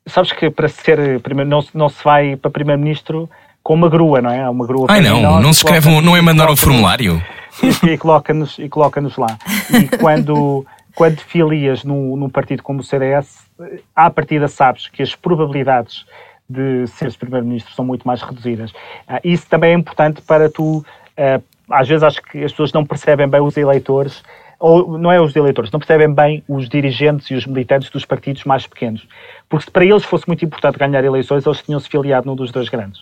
[0.07, 3.31] Sabes que para ser primeiro, não, não se vai para primeiro-ministro
[3.63, 4.49] com uma grua, não é?
[4.49, 7.23] Uma grua Ai não, nós, não se escreve, um, não é mandar um formulário.
[7.63, 9.37] E, e coloca-nos coloca lá.
[9.71, 13.49] E quando, quando filias num, num partido como o CDS,
[13.95, 16.05] à partida sabes que as probabilidades
[16.49, 18.73] de seres primeiro-ministro são muito mais reduzidas.
[18.73, 20.79] Uh, isso também é importante para tu.
[20.79, 24.23] Uh, às vezes acho que as pessoas não percebem bem os eleitores
[24.61, 28.45] ou não é os eleitores, não percebem bem os dirigentes e os militantes dos partidos
[28.45, 29.09] mais pequenos.
[29.49, 32.69] Porque se para eles fosse muito importante ganhar eleições, eles tinham-se filiado num dos dois
[32.69, 33.01] grandes.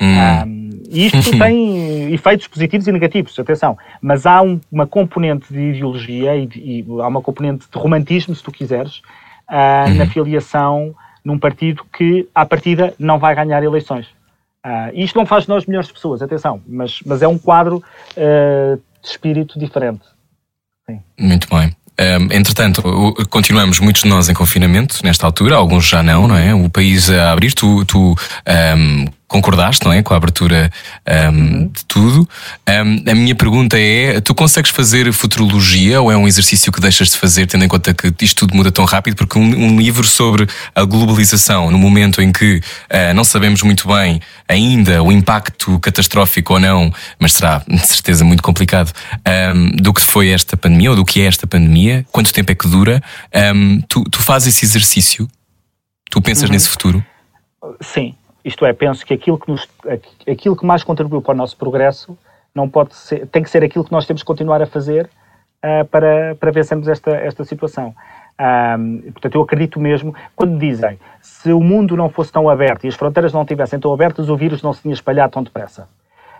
[0.00, 0.06] Hum.
[0.06, 0.57] Um, e
[0.88, 6.48] isto tem efeitos positivos e negativos, atenção, mas há um, uma componente de ideologia e,
[6.54, 8.98] e, há uma componente de romantismo, se tu quiseres,
[9.48, 10.94] uh, na filiação
[11.24, 14.06] num partido que, à partida, não vai ganhar eleições.
[14.64, 17.76] Uh, isto não faz de nós melhores pessoas, atenção, mas, mas é um quadro
[18.16, 20.04] uh, de espírito diferente.
[20.88, 21.00] Sim.
[21.18, 21.76] Muito bem.
[22.00, 22.80] Um, entretanto,
[23.28, 26.54] continuamos muitos de nós em confinamento nesta altura, alguns já não, não é?
[26.54, 28.14] O país a abrir, tu, tu
[28.76, 30.02] um, concordaste, não é?
[30.02, 30.72] Com a abertura
[31.06, 31.68] um, uhum.
[31.68, 32.28] de tudo.
[32.68, 37.10] Um, a minha pergunta é: tu consegues fazer futurologia ou é um exercício que deixas
[37.10, 39.14] de fazer, tendo em conta que isto tudo muda tão rápido?
[39.14, 43.86] Porque um, um livro sobre a globalização, no momento em que uh, não sabemos muito
[43.86, 48.90] bem ainda o impacto catastrófico ou não, mas será de certeza muito complicado,
[49.74, 52.66] do que foi esta pandemia ou do que é esta pandemia, quanto tempo é que
[52.66, 53.02] dura,
[53.88, 55.28] tu, tu fazes esse exercício?
[56.10, 56.52] Tu pensas uhum.
[56.52, 57.04] nesse futuro?
[57.82, 58.14] Sim,
[58.48, 59.68] isto é, penso que aquilo que, nos,
[60.28, 62.18] aquilo que mais contribuiu para o nosso progresso
[62.54, 65.08] não pode ser, tem que ser aquilo que nós temos que continuar a fazer
[65.64, 67.94] uh, para, para vencermos esta, esta situação.
[68.40, 72.88] Um, portanto, eu acredito mesmo, quando dizem se o mundo não fosse tão aberto e
[72.88, 75.88] as fronteiras não estivessem tão abertas, o vírus não se tinha espalhado tão depressa.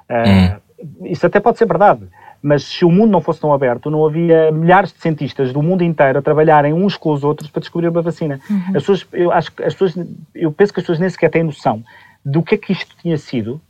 [0.08, 1.06] Uh, hum.
[1.06, 2.08] Isso até pode ser verdade,
[2.42, 5.82] mas se o mundo não fosse tão aberto, não havia milhares de cientistas do mundo
[5.82, 8.40] inteiro a trabalharem uns com os outros para descobrir uma vacina.
[8.48, 8.62] Uhum.
[8.68, 11.42] As pessoas, eu acho que as pessoas, eu penso que as pessoas nem sequer têm
[11.42, 11.82] noção
[12.24, 13.60] do que é que isto tinha sido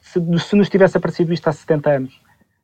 [0.00, 2.12] se, se nos tivesse aparecido isto há 70 anos.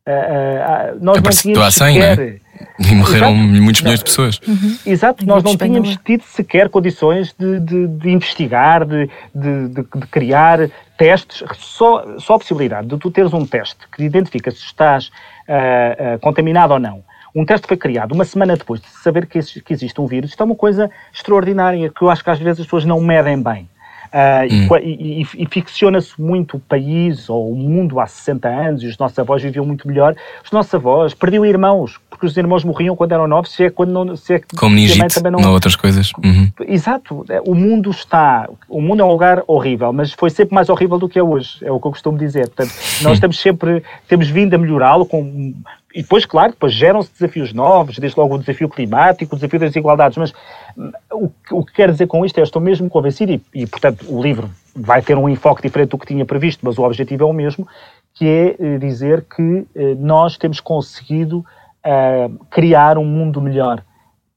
[0.06, 2.18] Uh, uh, nós não tínhamos sequer...
[2.18, 2.40] Né?
[2.78, 3.62] E morreram Exato.
[3.62, 4.40] muitos milhões de pessoas.
[4.46, 4.78] Uhum.
[4.84, 11.44] Exato, nós não tínhamos tido sequer condições de, de, de investigar, de, de, criar testes.
[11.56, 15.10] Só, só a possibilidade de tu teres um teste que identifica se estás
[15.48, 17.02] uh, contaminado ou não.
[17.34, 20.30] Um teste foi criado uma semana depois de saber que existe um vírus.
[20.30, 23.42] Isto é uma coisa extraordinária que eu acho que às vezes as pessoas não medem
[23.42, 23.68] bem.
[24.08, 24.76] Uh, hum.
[24.82, 28.96] E, e, e ficciona-se muito o país ou o mundo há 60 anos e os
[28.96, 30.14] nossos avós viviam muito melhor.
[30.44, 33.92] Os nossos avós perdiam irmãos, porque os irmãos morriam quando eram novos, se é quando
[33.92, 34.16] não.
[34.16, 35.52] Se é, Como Nigite, também não...
[35.52, 36.10] outras coisas.
[36.24, 36.50] Uhum.
[36.66, 37.24] Exato.
[37.46, 38.48] O mundo está.
[38.68, 41.58] O mundo é um lugar horrível, mas foi sempre mais horrível do que é hoje,
[41.62, 42.48] é o que eu costumo dizer.
[42.48, 42.72] Portanto,
[43.02, 43.82] nós estamos sempre.
[44.08, 45.54] Temos vindo a melhorá-lo com
[45.98, 49.70] e depois, claro, depois geram-se desafios novos, desde logo o desafio climático, o desafio das
[49.70, 50.32] desigualdades, mas
[50.76, 54.06] hum, o, o que quero dizer com isto é, estou mesmo convencido, e, e, portanto
[54.08, 57.26] o livro vai ter um enfoque diferente do que tinha previsto, mas o objetivo é
[57.26, 57.66] o mesmo,
[58.14, 63.82] que é eh, dizer que eh, nós temos conseguido uh, criar um mundo melhor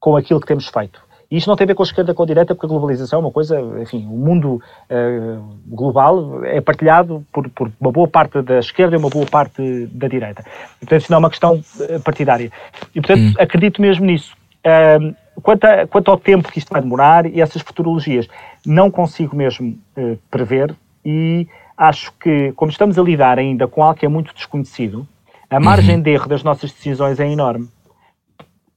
[0.00, 1.00] com aquilo que temos feito.
[1.32, 3.20] E isto não tem a ver com a esquerda com a direita, porque a globalização
[3.20, 4.56] é uma coisa, enfim, o mundo
[4.90, 9.86] uh, global é partilhado por, por, uma boa parte da esquerda e uma boa parte
[9.86, 10.44] da direita.
[10.76, 12.52] E, portanto, isso não é uma questão eh, partidária.
[12.94, 13.34] E, portanto, hum.
[13.38, 14.36] acredito mesmo nisso.
[14.58, 18.28] Uh, quanto, a, quanto, ao tempo que isto vai demorar e essas futurologias,
[18.66, 21.48] não consigo mesmo uh, prever e
[21.78, 25.08] acho que, como estamos a lidar ainda com algo que é muito desconhecido,
[25.48, 26.02] a margem uhum.
[26.02, 27.68] de erro das nossas decisões é enorme.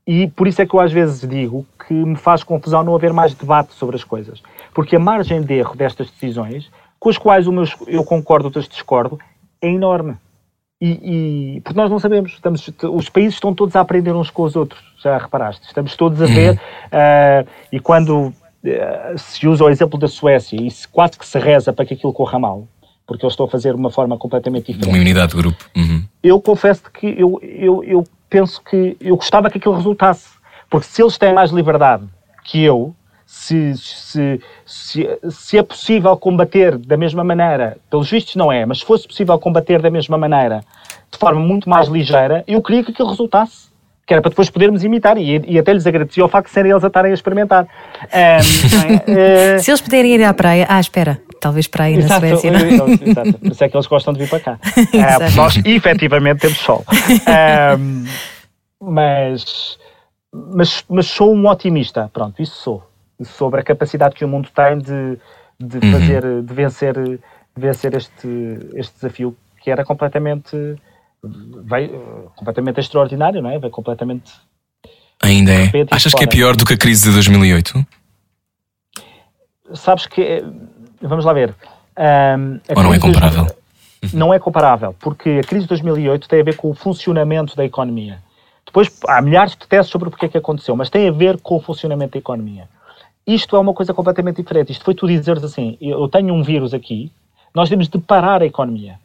[0.07, 3.11] E por isso é que eu às vezes digo que me faz confusão não haver
[3.11, 4.41] mais debate sobre as coisas.
[4.73, 6.69] Porque a margem de erro destas decisões,
[6.99, 9.19] com as quais meus, eu concordo, outras discordo,
[9.61, 10.15] é enorme.
[10.80, 14.44] E, e, porque nós não sabemos, estamos, os países estão todos a aprender uns com
[14.44, 15.65] os outros, já reparaste?
[15.65, 18.34] Estamos todos a ver, uh, e quando uh,
[19.18, 22.11] se usa o exemplo da Suécia e se, quase que se reza para que aquilo
[22.11, 22.68] corra mal,
[23.07, 24.90] porque eu estou a fazer de uma forma completamente diferente.
[24.90, 25.69] Uma unidade de grupo.
[25.76, 26.03] Uhum.
[26.22, 30.30] Eu confesso que eu, eu, eu penso que eu gostava que aquilo resultasse.
[30.69, 32.06] Porque se eles têm mais liberdade
[32.43, 32.95] que eu,
[33.26, 38.80] se, se, se, se, é possível combater da mesma maneira, pelos vistos não é, mas
[38.80, 40.64] se fosse possível combater da mesma maneira,
[41.11, 43.73] de forma muito mais ligeira, eu queria que aquilo resultasse.
[44.07, 46.72] Que era para depois podermos imitar, e, e até lhes agradecia o facto de serem
[46.72, 47.68] eles a estarem a experimentar.
[48.06, 49.57] Um, é?
[49.57, 52.51] Se eles puderem ir à praia, ah, espera, talvez para aí na Suécia.
[52.51, 52.59] Não?
[52.59, 53.09] É?
[53.09, 54.59] Exato, por isso é que eles gostam de vir para cá.
[54.59, 56.85] uh, nós, efetivamente, temos sol.
[57.77, 58.05] Um,
[58.79, 59.77] mas,
[60.31, 62.83] mas, mas sou um otimista, pronto, isso sou.
[63.23, 65.17] Sobre a capacidade que o mundo tem de,
[65.59, 65.91] de uhum.
[65.93, 67.19] fazer, de vencer, de
[67.55, 68.27] vencer este,
[68.73, 70.55] este desafio que era completamente,
[71.23, 73.57] veio, completamente extraordinário, não é?
[73.57, 74.31] Veio completamente.
[75.23, 75.71] Ainda é.
[75.89, 77.85] Achas que é pior do que a crise de 2008?
[79.73, 80.43] Sabes que
[81.01, 81.53] vamos lá ver.
[81.97, 83.47] Um, Ou não é comparável?
[84.13, 87.65] não é comparável, porque a crise de 2008 tem a ver com o funcionamento da
[87.65, 88.19] economia.
[88.65, 91.39] Depois há milhares de testes sobre o que é que aconteceu, mas tem a ver
[91.39, 92.67] com o funcionamento da economia.
[93.26, 94.72] Isto é uma coisa completamente diferente.
[94.72, 97.11] Isto foi tu dizeres assim: eu tenho um vírus aqui,
[97.53, 98.99] nós temos de parar a economia.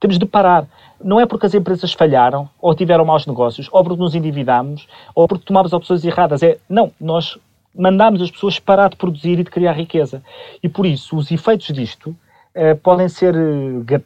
[0.00, 0.66] Temos de parar.
[1.02, 5.26] Não é porque as empresas falharam, ou tiveram maus negócios, ou porque nos endividamos, ou
[5.26, 6.42] porque tomámos opções erradas.
[6.42, 7.38] É, não, nós
[7.74, 10.22] mandámos as pessoas parar de produzir e de criar riqueza.
[10.62, 12.14] E por isso, os efeitos disto
[12.54, 14.00] eh, podem ser eh,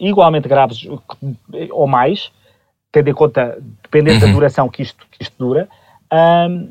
[0.00, 0.86] igualmente graves
[1.70, 2.32] ou mais,
[2.90, 4.30] tendo em conta, dependendo uhum.
[4.30, 5.68] da duração que isto, que isto dura,
[6.12, 6.68] um,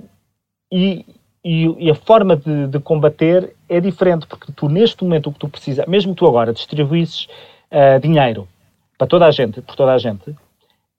[0.72, 1.06] e,
[1.44, 5.40] e, e, a forma de, de, combater é diferente, porque tu, neste momento, o que
[5.40, 7.28] tu precisas, mesmo tu agora distribuísses
[7.72, 8.48] uh, dinheiro
[8.98, 10.36] para toda a gente, por toda a gente,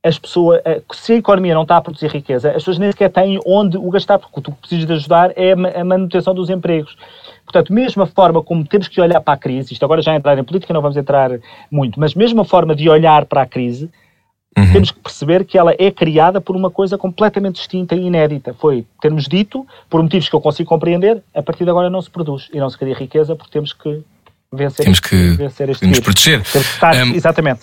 [0.02, 3.10] as pessoas, uh, se a economia não está a produzir riqueza, as pessoas nem sequer
[3.10, 6.50] têm onde o gastar, porque o que tu precisas de ajudar é a manutenção dos
[6.50, 6.96] empregos.
[7.44, 10.44] Portanto, mesma forma como temos que olhar para a crise, isto agora já entrar em
[10.44, 11.30] política, não vamos entrar
[11.70, 13.90] muito, mas mesma forma de olhar para a crise,
[14.56, 14.70] Uhum.
[14.70, 18.52] Temos que perceber que ela é criada por uma coisa completamente distinta e inédita.
[18.52, 22.10] Foi termos dito, por motivos que eu consigo compreender, a partir de agora não se
[22.10, 24.02] produz e não se cria riqueza porque temos que
[24.52, 26.42] vencer, temos que vencer este temos proteger.
[26.42, 27.62] Temos que estar, um, exatamente.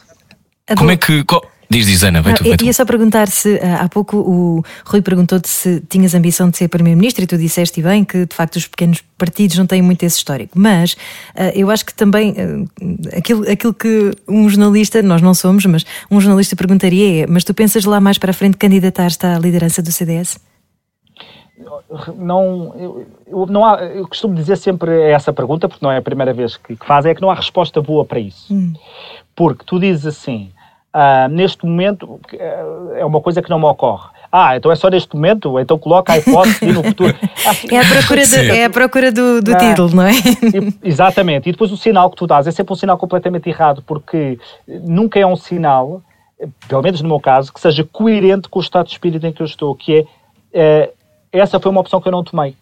[0.76, 1.24] Como é que.
[1.26, 2.66] Qual, Diz, diz Ana, vai tu, vai tu.
[2.66, 6.68] Ia só perguntar se ah, há pouco o Rui perguntou-te se tinhas ambição de ser
[6.68, 10.18] Primeiro-Ministro e tu disseste bem que de facto os pequenos partidos não têm muito esse
[10.18, 10.58] histórico.
[10.58, 12.68] Mas uh, eu acho que também uh,
[13.16, 17.54] aquilo, aquilo que um jornalista, nós não somos, mas um jornalista perguntaria é: mas tu
[17.54, 20.40] pensas lá mais para a frente candidatar-te à liderança do CDS?
[22.18, 26.02] Não, eu, eu, não há, eu costumo dizer sempre essa pergunta, porque não é a
[26.02, 28.52] primeira vez que, que faz, é que não há resposta boa para isso.
[28.52, 28.74] Hum.
[29.36, 30.50] Porque tu dizes assim
[30.94, 32.20] Uh, neste momento,
[32.96, 34.10] é uma coisa que não me ocorre.
[34.32, 35.60] Ah, então é só neste momento?
[35.60, 37.16] Então coloca a hipótese e no futuro.
[37.72, 40.12] é a procura, de, é a procura do, do ah, título, não é?
[40.84, 41.50] Exatamente.
[41.50, 45.20] E depois o sinal que tu dás é sempre um sinal completamente errado, porque nunca
[45.20, 46.02] é um sinal,
[46.68, 49.42] pelo menos no meu caso, que seja coerente com o estado de espírito em que
[49.42, 50.06] eu estou, que
[50.54, 50.94] é, uh,
[51.32, 52.56] essa foi uma opção que eu não tomei.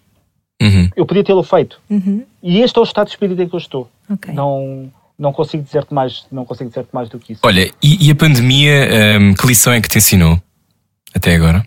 [0.61, 0.89] Uhum.
[0.95, 1.79] Eu podia tê-lo feito.
[1.89, 2.23] Uhum.
[2.41, 3.89] E este é o estado de espírito em que eu estou.
[4.09, 4.33] Okay.
[4.33, 7.41] Não não consigo dizer-te mais, não consigo dizer mais do que isso.
[7.43, 10.39] Olha, e, e a pandemia, um, que lição é que te ensinou
[11.15, 11.65] até agora?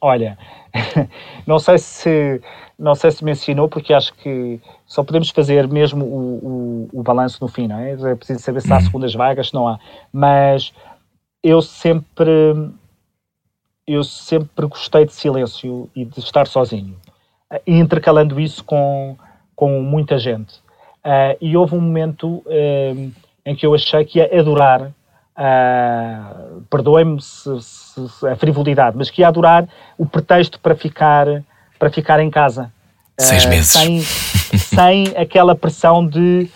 [0.00, 0.38] Olha,
[1.46, 2.40] não sei se
[2.78, 7.02] não sei se me ensinou, porque acho que só podemos fazer mesmo o, o, o
[7.02, 7.92] balanço no fim, não é?
[7.92, 8.82] É preciso saber se há uhum.
[8.82, 9.78] segundas vagas, se não há.
[10.12, 10.74] Mas
[11.42, 12.30] eu sempre
[13.86, 16.96] eu sempre gostei de silêncio e de estar sozinho,
[17.66, 19.16] intercalando isso com,
[19.54, 20.60] com muita gente.
[21.06, 23.12] Uh, e houve um momento uh,
[23.44, 27.20] em que eu achei que ia adorar, uh, perdoem-me
[28.28, 31.44] a frivolidade, mas que ia adorar o pretexto para ficar,
[31.78, 32.72] para ficar em casa.
[33.16, 33.70] Seis meses.
[33.70, 36.50] Sem, sem aquela pressão de.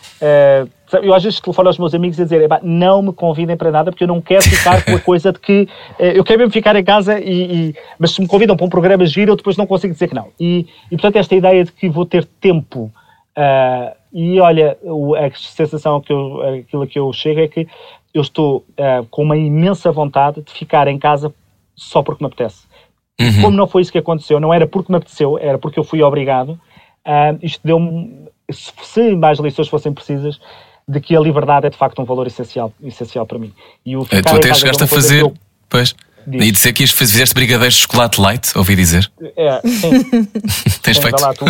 [1.00, 4.02] eu às vezes telefono aos meus amigos a dizer: não me convidem para nada porque
[4.02, 7.20] eu não quero ficar com a coisa de que eu quero mesmo ficar em casa,
[7.20, 10.08] e, e, mas se me convidam para um programa giro, eu depois não consigo dizer
[10.08, 10.26] que não.
[10.40, 12.92] E, e portanto, esta ideia de que vou ter tempo
[13.30, 14.76] Uh, e olha,
[15.16, 17.68] a sensação que eu, aquilo que eu chego é que
[18.12, 21.32] eu estou uh, com uma imensa vontade de ficar em casa
[21.76, 22.64] só porque me apetece.
[23.20, 23.42] Uhum.
[23.42, 26.02] Como não foi isso que aconteceu, não era porque me apeteceu, era porque eu fui
[26.02, 26.58] obrigado.
[27.06, 30.40] Uh, isto deu-me, se mais lições fossem precisas,
[30.88, 33.52] de que a liberdade é de facto um valor essencial, essencial para mim.
[33.86, 35.32] E o ficar tu até chegaste a fazer.
[35.68, 35.94] Pois.
[36.26, 36.46] Diz.
[36.46, 39.10] E dizer que fizeste brigadeiros de chocolate light, ouvi dizer.
[39.36, 40.24] É, sim.
[40.82, 41.18] Tens sim, feito.
[41.18, 41.44] Vai lá, tu,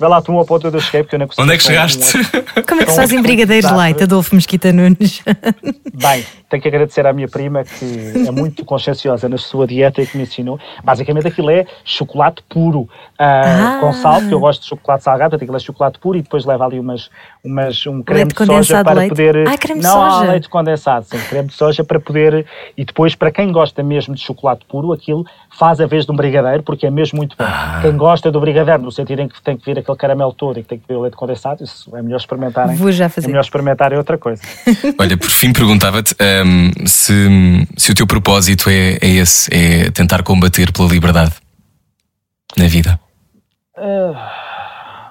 [0.00, 1.42] lá tu ao ponto onde eu cheguei, porque eu não consigo.
[1.42, 2.18] Onde é que chegaste?
[2.18, 5.22] Um, Como é que se fazem brigadeiros light, Adolfo Mesquita Nunes?
[5.94, 10.06] Bem, tenho que agradecer à minha prima, que é muito conscienciosa na sua dieta e
[10.06, 10.60] que me ensinou.
[10.84, 13.78] Basicamente aquilo é chocolate puro, uh, ah.
[13.80, 16.44] com sal, porque eu gosto de chocolate salgado, portanto aquilo é chocolate puro e depois
[16.44, 17.10] leva ali umas,
[17.42, 19.08] umas, um creme leite de soja para leite.
[19.08, 19.48] poder.
[19.48, 20.30] Ah, creme não, de soja.
[20.30, 22.46] leite condensado, sim, creme de soja para poder.
[22.76, 25.24] E depois, para quem gosta mesmo de chocolate puro, aquilo
[25.58, 27.44] faz a vez de um brigadeiro, porque é mesmo muito bom.
[27.44, 27.80] Ah.
[27.82, 30.62] Quem gosta do brigadeiro, no sentido em que tem que vir aquele caramelo todo e
[30.62, 32.76] que tem que vir o leite condensado, isso é melhor experimentarem.
[32.76, 33.26] Vou já fazer.
[33.26, 34.42] É melhor experimentar outra coisa.
[34.98, 36.14] Olha, por fim perguntava-te
[36.44, 41.32] um, se, se o teu propósito é, é esse, é tentar combater pela liberdade
[42.56, 42.98] na vida.
[43.76, 44.16] Uh,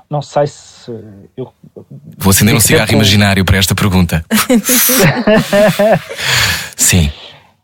[0.10, 0.92] não sei se.
[1.38, 1.54] Eu,
[2.18, 4.26] Vou acender um cigarro imaginário para esta pergunta.
[6.76, 7.12] Sim.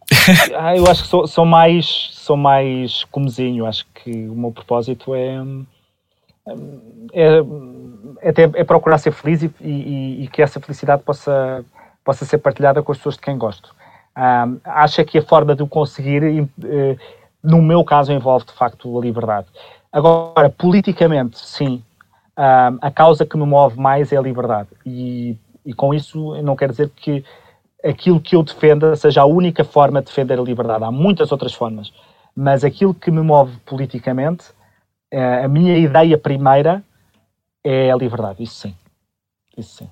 [0.58, 3.66] Ah, eu acho que sou, sou, mais sou mais comezinho.
[3.66, 5.38] Acho que o meu propósito é
[7.14, 7.38] é,
[8.22, 11.64] é, é procurar ser feliz e, e, e, que essa felicidade possa
[12.04, 13.76] possa ser partilhada com as pessoas de quem gosto.
[14.18, 16.24] Um, acho que a forma de o conseguir,
[16.64, 16.96] eh,
[17.44, 19.48] no meu caso, envolve de facto a liberdade.
[19.92, 21.84] Agora, politicamente, sim,
[22.36, 24.70] a causa que me move mais é a liberdade.
[24.86, 27.26] E, e com isso, não quer dizer que
[27.84, 30.84] aquilo que eu defenda seja a única forma de defender a liberdade.
[30.84, 31.92] Há muitas outras formas.
[32.36, 34.46] Mas aquilo que me move politicamente,
[35.12, 36.84] é, a minha ideia primeira
[37.64, 38.44] é a liberdade.
[38.44, 38.76] Isso sim.
[39.58, 39.90] Isso sim.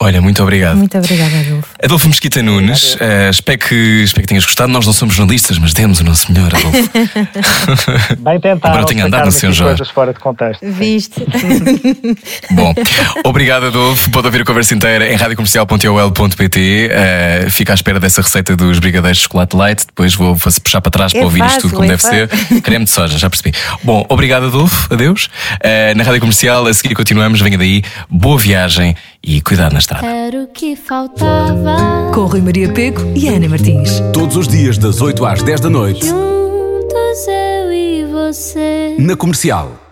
[0.00, 0.76] Olha, muito obrigado.
[0.76, 1.68] Muito obrigada, Adolfo.
[1.82, 4.70] Adolfo Mesquita Nunes, uh, espero, que, espero que tenhas gostado.
[4.70, 6.88] Nós não somos jornalistas, mas demos o nosso melhor, Adolfo.
[8.16, 8.74] Bem tentado.
[8.74, 9.76] Agora tenho andado no São Jorge.
[9.76, 10.64] coisas fora de contexto.
[10.64, 11.20] Viste?
[12.52, 12.72] Bom,
[13.24, 14.08] obrigado, Adolfo.
[14.12, 16.90] Pode ouvir a conversa inteira em radiocomercial.ol.pt.
[16.92, 19.84] Uh, fica à espera dessa receita dos brigadeiros de chocolate light.
[19.84, 22.28] Depois vou puxar para trás é para ouvir fácil, isto tudo como é deve fácil.
[22.28, 22.60] ser.
[22.62, 23.52] Creme de soja, já percebi.
[23.82, 24.94] Bom, obrigado, Adolfo.
[24.94, 25.24] Adeus.
[25.54, 27.40] Uh, na Rádio Comercial, a seguir continuamos.
[27.40, 27.82] Venha daí.
[28.08, 28.94] Boa viagem
[29.28, 30.06] e cuidado na estrada.
[30.06, 32.10] Era o que faltava.
[32.14, 34.00] Com Rui Maria Pego e Ana Martins.
[34.14, 36.06] Todos os dias, das 8 às 10 da noite.
[36.06, 38.96] Juntos eu e você.
[38.98, 39.87] Na comercial.